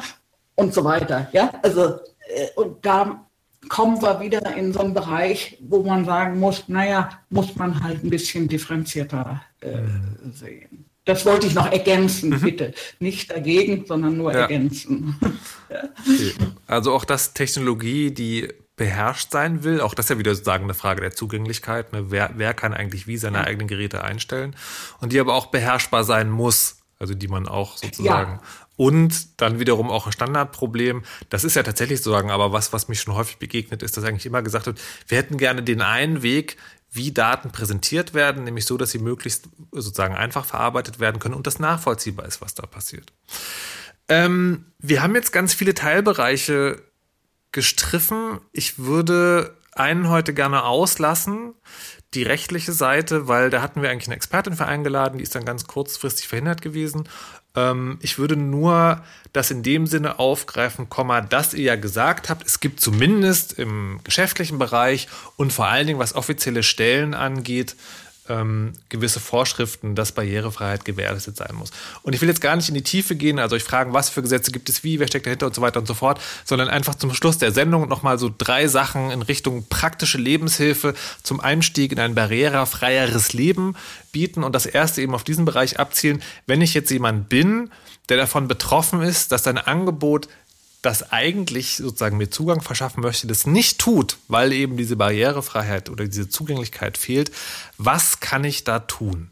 [0.56, 1.28] und so weiter.
[1.34, 3.26] Ja, also äh, und da
[3.70, 8.04] kommen wir wieder in so einen Bereich, wo man sagen muss, naja, muss man halt
[8.04, 9.82] ein bisschen differenzierter äh,
[10.32, 10.86] sehen.
[11.06, 12.42] Das wollte ich noch ergänzen, mhm.
[12.42, 12.74] bitte.
[13.00, 14.42] Nicht dagegen, sondern nur ja.
[14.42, 15.20] ergänzen.
[16.68, 20.74] Also auch das Technologie, die beherrscht sein will, auch das ist ja wieder sozusagen eine
[20.74, 21.94] Frage der Zugänglichkeit.
[21.94, 22.12] Ne?
[22.12, 23.44] Wer, wer kann eigentlich wie seine ja.
[23.46, 24.56] eigenen Geräte einstellen?
[25.00, 26.78] Und die aber auch beherrschbar sein muss.
[26.98, 28.42] Also die man auch sozusagen ja.
[28.78, 31.04] Und dann wiederum auch ein Standardproblem.
[31.30, 34.26] Das ist ja tatsächlich sozusagen, aber was, was mich schon häufig begegnet, ist, dass eigentlich
[34.26, 36.58] immer gesagt wird, wir hätten gerne den einen Weg,
[36.92, 41.48] wie Daten präsentiert werden, nämlich so, dass sie möglichst sozusagen einfach verarbeitet werden können und
[41.48, 43.14] das nachvollziehbar ist, was da passiert.
[44.10, 46.82] Ähm, wir haben jetzt ganz viele Teilbereiche
[47.54, 48.42] gestriffen.
[48.52, 51.54] Ich würde einen heute gerne auslassen,
[52.14, 55.46] die rechtliche Seite, weil da hatten wir eigentlich eine Expertin für eingeladen, die ist dann
[55.46, 57.08] ganz kurzfristig verhindert gewesen.
[57.56, 59.04] Ähm, ich würde nur
[59.34, 60.88] das in dem Sinne aufgreifen,
[61.30, 65.08] dass ihr ja gesagt habt, es gibt zumindest im geschäftlichen Bereich
[65.38, 67.76] und vor allen Dingen, was offizielle Stellen angeht,
[68.32, 71.72] ähm, gewisse Vorschriften, dass Barrierefreiheit gewährleistet sein muss.
[72.04, 74.22] Und ich will jetzt gar nicht in die Tiefe gehen, also euch fragen, was für
[74.22, 76.96] Gesetze gibt es wie, wer steckt dahinter und so weiter und so fort, sondern einfach
[76.96, 80.94] zum Schluss der Sendung nochmal so drei Sachen in Richtung praktische Lebenshilfe
[81.24, 83.76] zum Einstieg in ein barrierefreieres Leben
[84.12, 87.70] bieten und das erste eben auf diesen Bereich abzielen, wenn ich jetzt jemand bin,
[88.10, 90.28] der davon betroffen ist, dass dein Angebot
[90.82, 96.06] das eigentlich sozusagen mir Zugang verschaffen möchte, das nicht tut, weil eben diese Barrierefreiheit oder
[96.06, 97.32] diese Zugänglichkeit fehlt,
[97.78, 99.32] was kann ich da tun?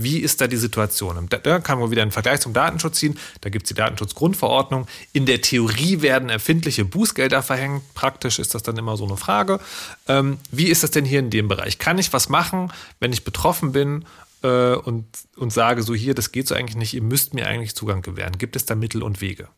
[0.00, 1.28] Wie ist da die Situation?
[1.28, 3.18] da kann man wieder einen Vergleich zum Datenschutz ziehen.
[3.40, 4.86] Da gibt es die Datenschutzgrundverordnung.
[5.12, 7.82] In der Theorie werden empfindliche Bußgelder verhängt.
[7.94, 9.58] Praktisch ist das dann immer so eine Frage.
[10.06, 11.78] Ähm, wie ist das denn hier in dem Bereich?
[11.78, 14.04] Kann ich was machen, wenn ich betroffen bin
[14.44, 15.04] äh, und,
[15.34, 18.38] und sage, so hier, das geht so eigentlich nicht, ihr müsst mir eigentlich Zugang gewähren?
[18.38, 19.48] Gibt es da Mittel und Wege?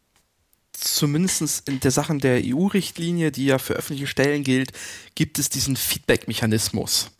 [0.80, 4.72] Zumindest in der Sachen der EU-Richtlinie, die ja für öffentliche Stellen gilt,
[5.14, 7.10] gibt es diesen Feedback-Mechanismus.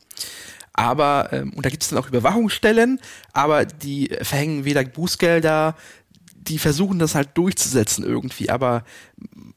[0.72, 3.00] Aber, ähm, und da gibt es dann auch Überwachungsstellen,
[3.32, 5.76] aber die verhängen weder Bußgelder,
[6.34, 8.84] die versuchen das halt durchzusetzen irgendwie, aber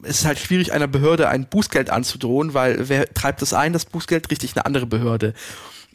[0.04, 3.86] es ist halt schwierig, einer Behörde ein Bußgeld anzudrohen, weil wer treibt das ein, das
[3.86, 5.34] Bußgeld, richtig eine andere Behörde.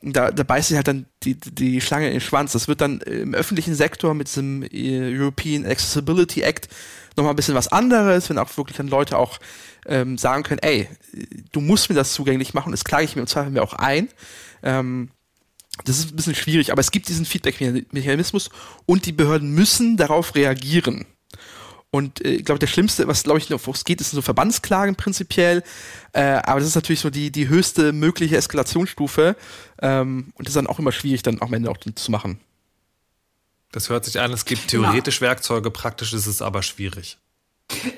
[0.00, 2.52] Da, da beißt sich halt dann die, die Schlange in den Schwanz.
[2.52, 6.68] Das wird dann im öffentlichen Sektor mit diesem äh, European Accessibility Act
[7.18, 9.38] nochmal ein bisschen was anderes, wenn auch wirklich dann Leute auch
[9.86, 10.88] ähm, sagen können, ey,
[11.52, 14.08] du musst mir das zugänglich machen, das klage ich mir im Zweifel mir auch ein.
[14.62, 15.10] Ähm,
[15.84, 18.50] das ist ein bisschen schwierig, aber es gibt diesen Feedback-Mechanismus
[18.86, 21.06] und die Behörden müssen darauf reagieren.
[21.90, 24.96] Und äh, ich glaube, der Schlimmste, was glaube ich noch es geht, ist so Verbandsklagen
[24.96, 25.62] prinzipiell.
[26.12, 29.36] Äh, aber das ist natürlich so die, die höchste mögliche Eskalationsstufe.
[29.80, 32.40] Ähm, und das ist dann auch immer schwierig, dann am Ende auch zu machen.
[33.72, 35.28] Das hört sich an, es gibt theoretisch ja.
[35.28, 37.18] Werkzeuge, praktisch ist es aber schwierig.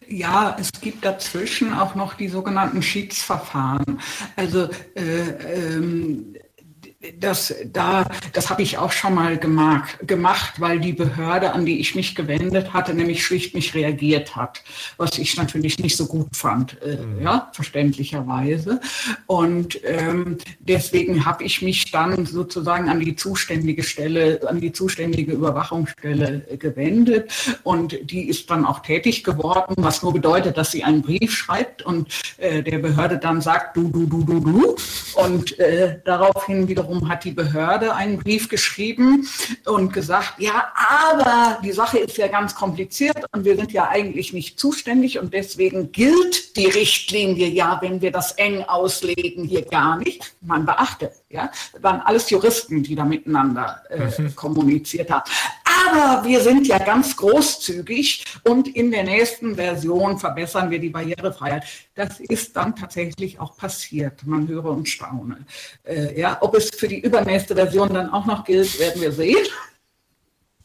[0.08, 4.00] Ja, es gibt dazwischen auch noch die sogenannten Schiedsverfahren.
[4.34, 6.34] Also äh, ähm,
[7.18, 11.80] das, da, das habe ich auch schon mal gemacht, gemacht, weil die Behörde, an die
[11.80, 14.62] ich mich gewendet hatte, nämlich schlicht nicht reagiert hat,
[14.98, 17.22] was ich natürlich nicht so gut fand, äh, mhm.
[17.22, 18.80] ja, verständlicherweise.
[19.26, 25.32] Und ähm, deswegen habe ich mich dann sozusagen an die zuständige Stelle, an die zuständige
[25.32, 27.32] Überwachungsstelle gewendet
[27.62, 31.80] und die ist dann auch tätig geworden, was nur bedeutet, dass sie einen Brief schreibt
[31.80, 34.76] und äh, der Behörde dann sagt, du, du, du, du, du.
[35.14, 39.26] Und äh, daraufhin wiederum wiederum hat die Behörde einen Brief geschrieben
[39.66, 44.32] und gesagt, ja, aber die Sache ist ja ganz kompliziert und wir sind ja eigentlich
[44.32, 49.96] nicht zuständig und deswegen gilt die Richtlinie ja, wenn wir das eng auslegen, hier gar
[49.96, 50.34] nicht.
[50.40, 54.34] Man beachte, ja, das waren alles Juristen, die da miteinander äh, mhm.
[54.34, 55.30] kommuniziert haben.
[55.86, 61.64] Aber wir sind ja ganz großzügig und in der nächsten Version verbessern wir die Barrierefreiheit.
[61.94, 64.26] Das ist dann tatsächlich auch passiert.
[64.26, 65.46] Man höre und staune.
[65.84, 69.46] Äh, ja, ob es für die übernächste Version dann auch noch gilt, werden wir sehen.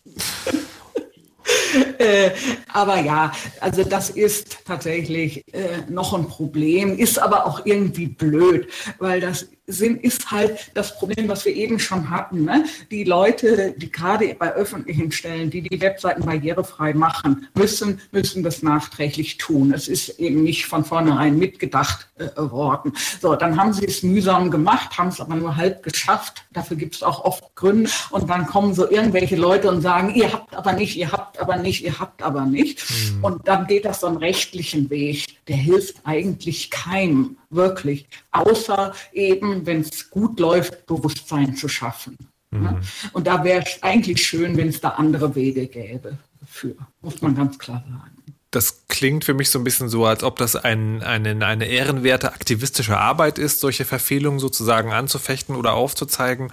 [1.98, 2.32] äh,
[2.74, 8.68] aber ja, also das ist tatsächlich äh, noch ein Problem, ist aber auch irgendwie blöd,
[9.00, 12.46] weil das sind, ist halt das Problem, was wir eben schon hatten.
[12.46, 12.66] Ne?
[12.92, 18.62] Die Leute, die gerade bei öffentlichen Stellen, die die Webseiten barrierefrei machen, müssen, müssen das
[18.62, 19.74] nachträglich tun.
[19.74, 22.94] Es ist eben nicht von vornherein mitgedacht äh, worden.
[23.22, 26.46] So, dann haben sie es mühsam gemacht, haben es aber nur halb geschafft.
[26.54, 27.90] Dafür gibt es auch oft Gründe.
[28.12, 31.58] Und dann kommen so irgendwelche Leute und sagen, ihr habt aber nicht, ihr habt aber
[31.58, 32.86] nicht, ihr habt aber nicht.
[32.90, 33.24] Mhm.
[33.24, 35.26] Und dann geht das so einen rechtlichen Weg.
[35.48, 42.18] Der hilft eigentlich keinem wirklich, außer eben, wenn es gut läuft, Bewusstsein zu schaffen.
[42.52, 42.80] Mhm.
[43.14, 46.18] Und da wäre es eigentlich schön, wenn es da andere Wege gäbe
[46.48, 48.12] für, muss man ganz klar sagen.
[48.52, 52.32] Das klingt für mich so ein bisschen so, als ob das ein, eine, eine ehrenwerte
[52.34, 56.52] aktivistische Arbeit ist, solche Verfehlungen sozusagen anzufechten oder aufzuzeigen,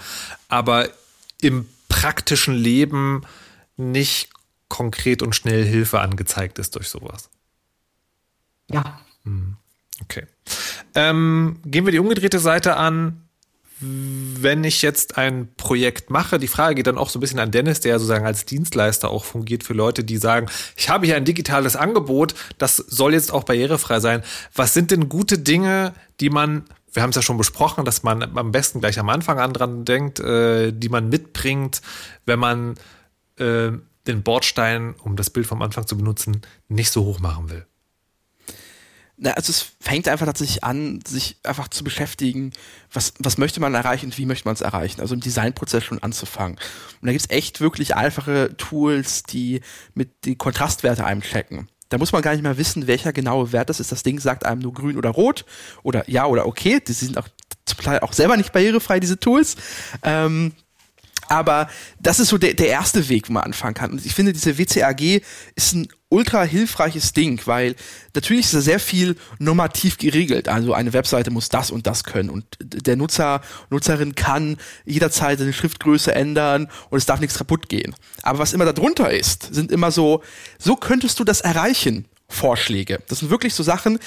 [0.49, 0.89] aber
[1.41, 3.23] im praktischen Leben
[3.77, 4.31] nicht
[4.69, 7.29] konkret und schnell Hilfe angezeigt ist durch sowas.
[8.71, 9.01] Ja.
[9.25, 9.57] Hm.
[10.03, 10.27] Okay.
[10.95, 13.23] Ähm, gehen wir die umgedrehte Seite an.
[13.85, 17.51] Wenn ich jetzt ein Projekt mache, die Frage geht dann auch so ein bisschen an
[17.51, 20.47] Dennis, der sozusagen als Dienstleister auch fungiert für Leute, die sagen,
[20.77, 24.23] ich habe hier ein digitales Angebot, das soll jetzt auch barrierefrei sein.
[24.55, 28.23] Was sind denn gute Dinge, die man wir haben es ja schon besprochen, dass man
[28.37, 31.81] am besten gleich am Anfang an dran denkt, äh, die man mitbringt,
[32.27, 32.75] wenn man
[33.37, 33.73] äh,
[34.07, 37.67] den Bordstein, um das Bild vom Anfang zu benutzen, nicht so hoch machen will.
[39.25, 42.53] Na, also es fängt einfach tatsächlich an, sich einfach zu beschäftigen,
[42.93, 45.01] was, was möchte man erreichen und wie möchte man es erreichen.
[45.01, 46.57] Also im Designprozess schon anzufangen.
[46.57, 49.61] Und da gibt es echt wirklich einfache Tools, die
[49.95, 51.69] mit die Kontrastwerte einem checken.
[51.89, 53.93] Da muss man gar nicht mehr wissen, welcher genaue Wert das ist.
[53.93, 55.45] Das Ding sagt einem nur grün oder rot
[55.85, 56.81] oder ja oder okay.
[56.81, 57.29] Die sind auch
[57.65, 59.55] zum Teil auch selber nicht barrierefrei, diese Tools.
[60.03, 60.53] Ähm,
[61.33, 61.69] aber
[61.99, 63.93] das ist so der, der erste Weg, wo man anfangen kann.
[63.93, 65.23] Und ich finde, diese WCAG
[65.55, 67.75] ist ein ultra hilfreiches Ding, weil
[68.15, 70.47] natürlich ist da sehr viel normativ geregelt.
[70.47, 73.41] Also eine Webseite muss das und das können und der Nutzer,
[73.71, 77.95] Nutzerin kann jederzeit seine Schriftgröße ändern und es darf nichts kaputt gehen.
[78.23, 80.23] Aber was immer darunter ist, sind immer so,
[80.59, 82.07] so könntest du das erreichen.
[82.33, 83.01] Vorschläge.
[83.09, 83.99] Das sind wirklich so Sachen,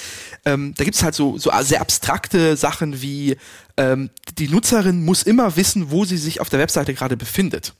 [0.44, 3.36] ähm, da gibt es halt so, so sehr abstrakte Sachen wie
[3.76, 7.74] ähm, die Nutzerin muss immer wissen, wo sie sich auf der Webseite gerade befindet.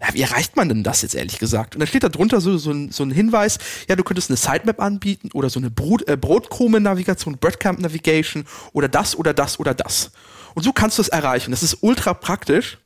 [0.00, 1.74] Ja, wie erreicht man denn das jetzt ehrlich gesagt?
[1.74, 3.58] Und da steht da drunter so, so, ein, so ein Hinweis,
[3.88, 9.14] ja, du könntest eine Sitemap anbieten oder so eine Brot, äh, Brotkrumen-Navigation, Breadcamp-Navigation oder das
[9.14, 10.10] oder das oder das.
[10.54, 11.50] Und so kannst du es erreichen.
[11.50, 12.78] Das ist ultra praktisch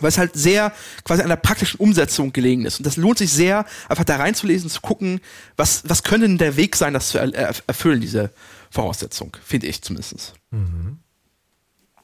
[0.00, 0.72] weil es halt sehr
[1.04, 2.78] quasi an der praktischen Umsetzung gelegen ist.
[2.78, 5.20] Und das lohnt sich sehr, einfach da reinzulesen, zu gucken,
[5.56, 8.30] was, was könnte der Weg sein, das zu erfüllen, diese
[8.70, 10.34] Voraussetzung, finde ich zumindest.
[10.50, 10.98] Mhm.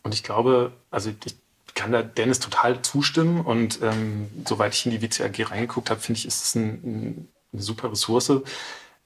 [0.03, 1.37] Und ich glaube, also ich
[1.75, 6.19] kann da Dennis total zustimmen und ähm, soweit ich in die WCAG reingeguckt habe, finde
[6.19, 8.33] ich, ist es ein, ein, eine super Ressource.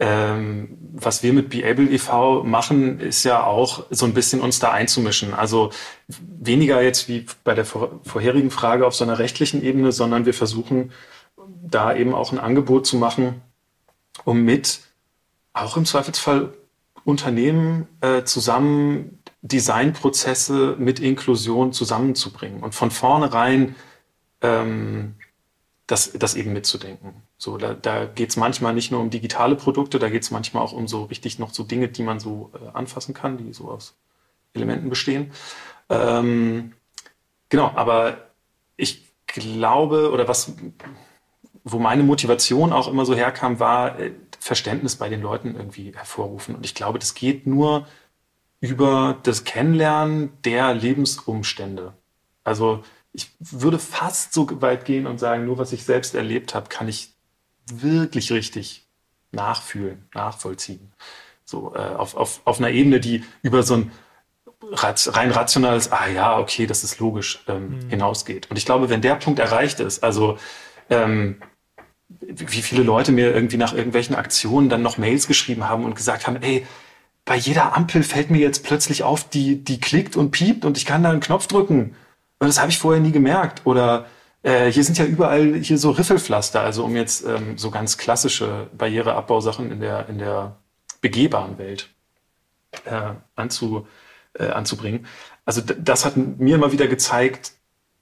[0.05, 2.43] Ähm, was wir mit Beable e.V.
[2.43, 5.33] machen, ist ja auch so ein bisschen uns da einzumischen.
[5.33, 5.71] Also
[6.09, 10.35] weniger jetzt wie bei der vor vorherigen Frage auf so einer rechtlichen Ebene, sondern wir
[10.35, 10.91] versuchen
[11.37, 13.43] da eben auch ein Angebot zu machen,
[14.25, 14.81] um mit
[15.53, 16.53] auch im Zweifelsfall
[17.05, 23.77] Unternehmen äh, zusammen Designprozesse mit Inklusion zusammenzubringen und von vornherein
[24.41, 25.15] ähm,
[25.87, 27.23] das, das eben mitzudenken.
[27.43, 30.63] So, da, da geht es manchmal nicht nur um digitale Produkte, da geht es manchmal
[30.63, 33.69] auch um so richtig noch so Dinge, die man so äh, anfassen kann, die so
[33.69, 33.97] aus
[34.55, 35.33] Elementen bestehen.
[35.89, 36.75] Ähm,
[37.49, 38.29] genau, aber
[38.77, 40.53] ich glaube, oder was,
[41.65, 46.55] wo meine Motivation auch immer so herkam, war äh, Verständnis bei den Leuten irgendwie hervorrufen.
[46.55, 47.89] Und ich glaube, das geht nur
[48.61, 51.95] über das Kennenlernen der Lebensumstände.
[52.45, 56.69] Also ich würde fast so weit gehen und sagen, nur was ich selbst erlebt habe,
[56.69, 57.12] kann ich
[57.81, 58.85] wirklich richtig
[59.31, 60.93] nachfühlen, nachvollziehen.
[61.45, 63.93] So äh, auf, auf, auf einer Ebene, die über so ein
[64.75, 67.89] rein rationales, ah ja, okay, das ist logisch, ähm, mhm.
[67.89, 68.51] hinausgeht.
[68.51, 70.39] Und ich glaube, wenn der Punkt erreicht ist, also
[70.91, 71.41] ähm,
[72.21, 76.27] wie viele Leute mir irgendwie nach irgendwelchen Aktionen dann noch Mails geschrieben haben und gesagt
[76.27, 76.67] haben, ey,
[77.25, 80.87] bei jeder Ampel fällt mir jetzt plötzlich auf, die, die klickt und piept und ich
[80.87, 81.95] kann da einen Knopf drücken.
[82.39, 83.63] Und das habe ich vorher nie gemerkt.
[83.65, 84.07] Oder
[84.43, 88.69] äh, hier sind ja überall hier so Riffelpflaster, also um jetzt ähm, so ganz klassische
[88.77, 90.57] Barriereabbausachen in der, in der
[91.01, 91.89] begehbaren Welt
[92.85, 93.87] äh, anzu,
[94.35, 95.07] äh, anzubringen.
[95.45, 97.53] Also das hat mir immer wieder gezeigt,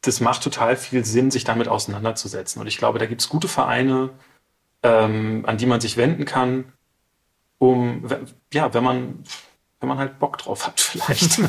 [0.03, 2.61] das macht total viel Sinn, sich damit auseinanderzusetzen.
[2.61, 4.11] Und ich glaube, da gibt es gute Vereine,
[4.83, 6.73] ähm, an die man sich wenden kann,
[7.59, 8.07] um,
[8.55, 9.25] ja, wenn man,
[9.81, 11.39] wenn man halt Bock drauf hat, vielleicht.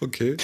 [0.00, 0.36] okay.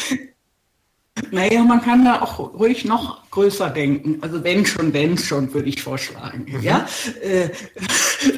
[1.33, 4.19] Naja, man kann da auch ruhig noch größer denken.
[4.23, 6.47] Also wenn schon, wenn schon, würde ich vorschlagen.
[6.49, 6.63] Mhm.
[6.63, 6.87] Ja?
[7.23, 7.51] Äh,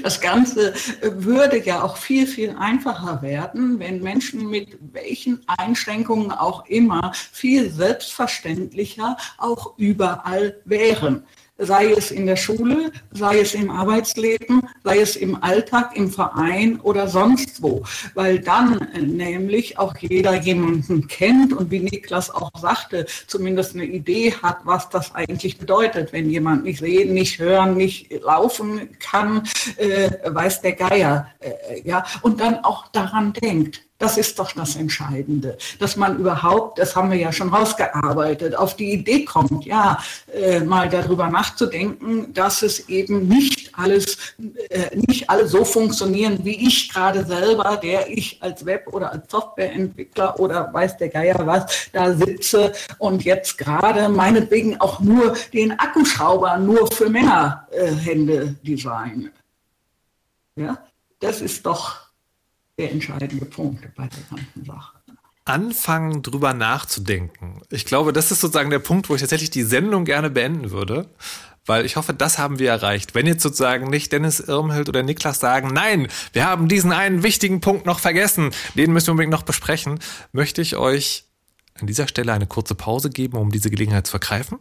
[0.03, 6.67] das Ganze würde ja auch viel, viel einfacher werden, wenn Menschen mit welchen Einschränkungen auch
[6.67, 11.25] immer viel selbstverständlicher auch überall wären
[11.65, 16.81] sei es in der Schule, sei es im Arbeitsleben, sei es im Alltag, im Verein
[16.81, 17.83] oder sonst wo.
[18.15, 24.35] Weil dann nämlich auch jeder jemanden kennt und wie Niklas auch sagte, zumindest eine Idee
[24.43, 29.43] hat, was das eigentlich bedeutet, wenn jemand nicht sehen, nicht hören, nicht laufen kann,
[29.77, 31.29] äh, weiß der Geier.
[31.41, 36.81] Äh, ja, und dann auch daran denkt, das ist doch das Entscheidende, dass man überhaupt,
[36.81, 39.97] das haben wir ja schon rausgearbeitet, auf die Idee kommt, ja,
[40.35, 44.35] äh, mal darüber nachzudenken, dass es eben nicht alles,
[44.71, 49.31] äh, nicht alle so funktionieren, wie ich gerade selber, der ich als Web- oder als
[49.31, 55.79] Softwareentwickler oder weiß der Geier was, da sitze und jetzt gerade meinetwegen auch nur den
[55.79, 59.31] Akkuschrauber nur für Männerhände äh, designe.
[60.57, 60.77] Ja,
[61.21, 62.12] das ist doch
[62.83, 64.99] der entscheidende Punkt bei der ganzen Sache.
[65.45, 67.63] Anfangen drüber nachzudenken.
[67.71, 71.09] Ich glaube, das ist sozusagen der Punkt, wo ich tatsächlich die Sendung gerne beenden würde.
[71.65, 73.15] Weil ich hoffe, das haben wir erreicht.
[73.15, 77.61] Wenn jetzt sozusagen nicht Dennis Irmhild oder Niklas sagen, nein, wir haben diesen einen wichtigen
[77.61, 80.01] Punkt noch vergessen, den müssen wir unbedingt noch besprechen,
[80.33, 81.25] möchte ich euch
[81.81, 84.59] an dieser Stelle eine kurze Pause geben, um diese Gelegenheit zu vergreifen.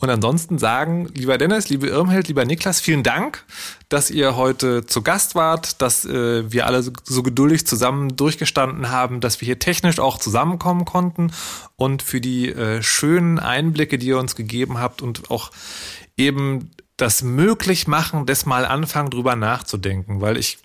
[0.00, 3.44] Und ansonsten sagen, lieber Dennis, liebe Irmhild, lieber Niklas, vielen Dank,
[3.90, 8.90] dass ihr heute zu Gast wart, dass äh, wir alle so, so, geduldig zusammen durchgestanden
[8.90, 11.32] haben, dass wir hier technisch auch zusammenkommen konnten.
[11.76, 15.50] Und für die äh, schönen Einblicke, die ihr uns gegeben habt und auch
[16.16, 20.58] eben das möglich machen, das mal anfangen, drüber nachzudenken, weil ich,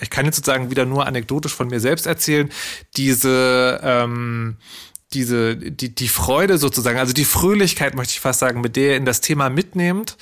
[0.00, 2.50] ich kann jetzt sozusagen wieder nur anekdotisch von mir selbst erzählen,
[2.96, 4.56] diese, ähm,
[5.12, 8.96] diese, die, die Freude sozusagen, also die Fröhlichkeit, möchte ich fast sagen, mit der ihr
[8.96, 10.16] in das Thema mitnehmt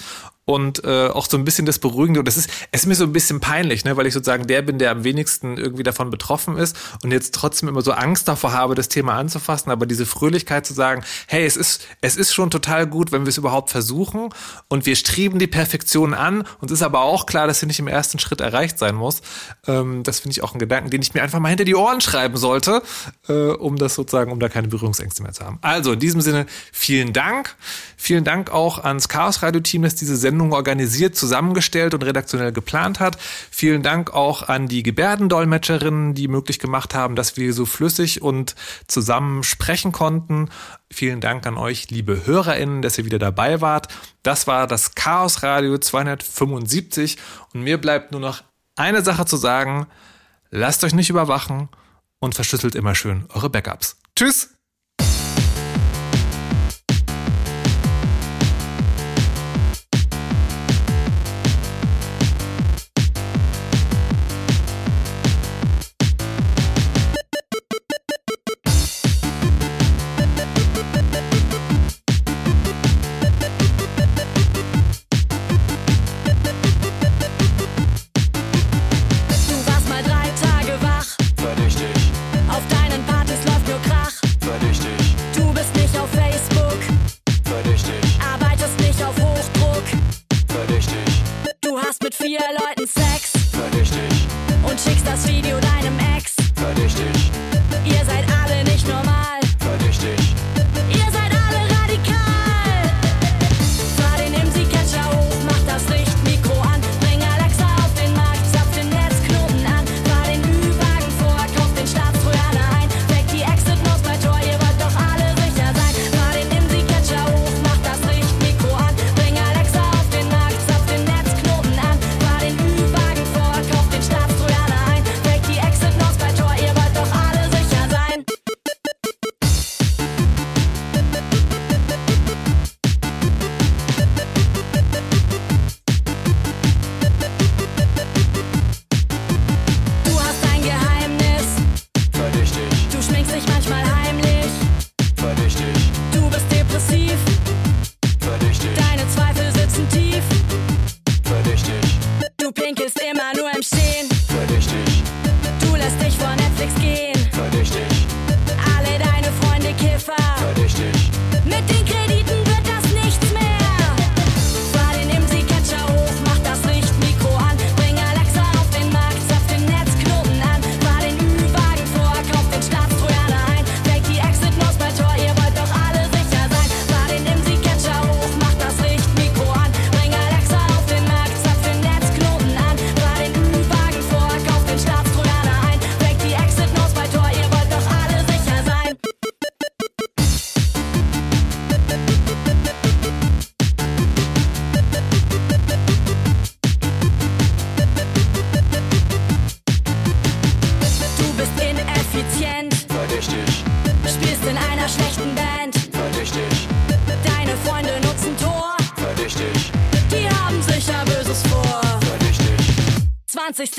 [0.49, 2.20] und äh, auch so ein bisschen das Beruhigende.
[2.20, 4.62] Und das ist, es ist mir so ein bisschen peinlich, ne, weil ich sozusagen der
[4.62, 8.55] bin, der am wenigsten irgendwie davon betroffen ist und jetzt trotzdem immer so Angst davor
[8.55, 9.70] habe, das Thema anzufassen.
[9.70, 13.29] Aber diese Fröhlichkeit zu sagen, hey, es ist, es ist schon total gut, wenn wir
[13.29, 14.31] es überhaupt versuchen
[14.69, 16.45] und wir streben die Perfektion an.
[16.62, 19.20] Uns ist aber auch klar, dass sie nicht im ersten Schritt erreicht sein muss.
[19.66, 22.01] Ähm, das finde ich auch ein Gedanken, den ich mir einfach mal hinter die Ohren
[22.01, 22.81] schreiben sollte,
[23.29, 25.59] äh, um das sozusagen, um da keine Berührungsängste mehr zu haben.
[25.61, 27.55] Also in diesem Sinne, vielen Dank.
[28.01, 32.52] Vielen Dank auch ans Chaos Radio Team, das diese Sendung Sendung organisiert, zusammengestellt und redaktionell
[32.52, 33.19] geplant hat.
[33.51, 38.55] Vielen Dank auch an die Gebärdendolmetscherinnen, die möglich gemacht haben, dass wir so flüssig und
[38.86, 40.48] zusammen sprechen konnten.
[40.93, 43.89] Vielen Dank an euch, liebe HörerInnen, dass ihr wieder dabei wart.
[44.23, 47.16] Das war das Chaos Radio 275
[47.52, 48.44] und mir bleibt nur noch
[48.77, 49.89] eine Sache zu sagen.
[50.51, 51.69] Lasst euch nicht überwachen
[52.20, 53.97] und verschlüsselt immer schön eure Backups.
[54.15, 54.58] Tschüss!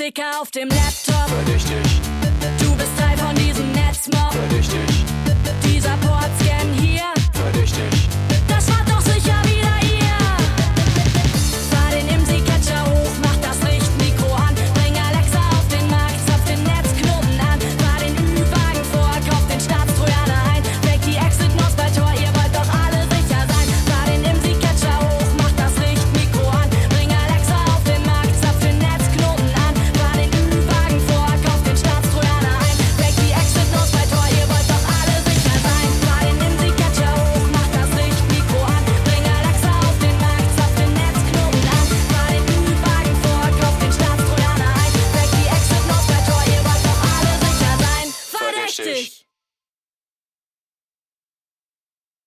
[0.00, 0.79] Sticker auf dem.